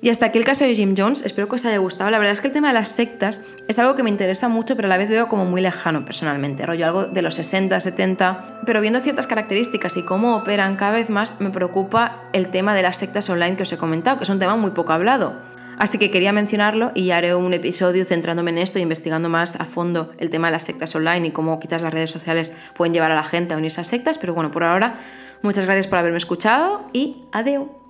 Y 0.00 0.08
hasta 0.08 0.26
aquí 0.26 0.38
el 0.38 0.44
caso 0.44 0.64
de 0.64 0.74
Jim 0.74 0.94
Jones, 0.98 1.24
espero 1.24 1.48
que 1.48 1.54
os 1.54 1.64
haya 1.64 1.78
gustado. 1.78 2.10
La 2.10 2.18
verdad 2.18 2.32
es 2.32 2.40
que 2.40 2.48
el 2.48 2.52
tema 2.52 2.68
de 2.68 2.74
las 2.74 2.88
sectas 2.88 3.40
es 3.68 3.78
algo 3.78 3.94
que 3.94 4.02
me 4.02 4.10
interesa 4.10 4.48
mucho, 4.48 4.74
pero 4.74 4.86
a 4.86 4.88
la 4.88 4.96
vez 4.96 5.08
veo 5.08 5.28
como 5.28 5.44
muy 5.44 5.60
lejano 5.60 6.04
personalmente, 6.04 6.66
rollo 6.66 6.86
algo 6.86 7.04
de 7.06 7.22
los 7.22 7.34
60, 7.34 7.78
70, 7.78 8.62
pero 8.66 8.80
viendo 8.80 8.98
ciertas 8.98 9.28
características 9.28 9.96
y 9.96 10.02
cómo 10.02 10.34
operan 10.34 10.74
cada 10.74 10.92
vez 10.92 11.08
más, 11.08 11.40
me 11.40 11.50
preocupa 11.50 12.24
el 12.32 12.48
tema 12.48 12.74
de 12.74 12.82
las 12.82 12.96
sectas 12.96 13.30
online 13.30 13.54
que 13.54 13.62
os 13.62 13.72
he 13.72 13.76
comentado, 13.76 14.16
que 14.16 14.24
es 14.24 14.30
un 14.30 14.40
tema 14.40 14.56
muy 14.56 14.72
poco 14.72 14.92
hablado. 14.92 15.36
Así 15.78 15.98
que 15.98 16.10
quería 16.10 16.32
mencionarlo 16.32 16.92
y 16.94 17.10
haré 17.10 17.34
un 17.34 17.52
episodio 17.54 18.04
centrándome 18.04 18.50
en 18.50 18.58
esto, 18.58 18.78
investigando 18.78 19.28
más 19.28 19.56
a 19.56 19.64
fondo 19.64 20.12
el 20.18 20.30
tema 20.30 20.48
de 20.48 20.52
las 20.52 20.64
sectas 20.64 20.94
online 20.94 21.28
y 21.28 21.30
cómo 21.30 21.58
quizás 21.58 21.82
las 21.82 21.92
redes 21.92 22.10
sociales 22.10 22.52
pueden 22.74 22.94
llevar 22.94 23.10
a 23.10 23.14
la 23.14 23.24
gente 23.24 23.54
a 23.54 23.56
unirse 23.56 23.80
a 23.80 23.84
sectas. 23.84 24.18
Pero 24.18 24.34
bueno, 24.34 24.50
por 24.50 24.64
ahora, 24.64 24.98
muchas 25.42 25.64
gracias 25.64 25.86
por 25.86 25.98
haberme 25.98 26.18
escuchado 26.18 26.86
y 26.92 27.22
adiós. 27.32 27.81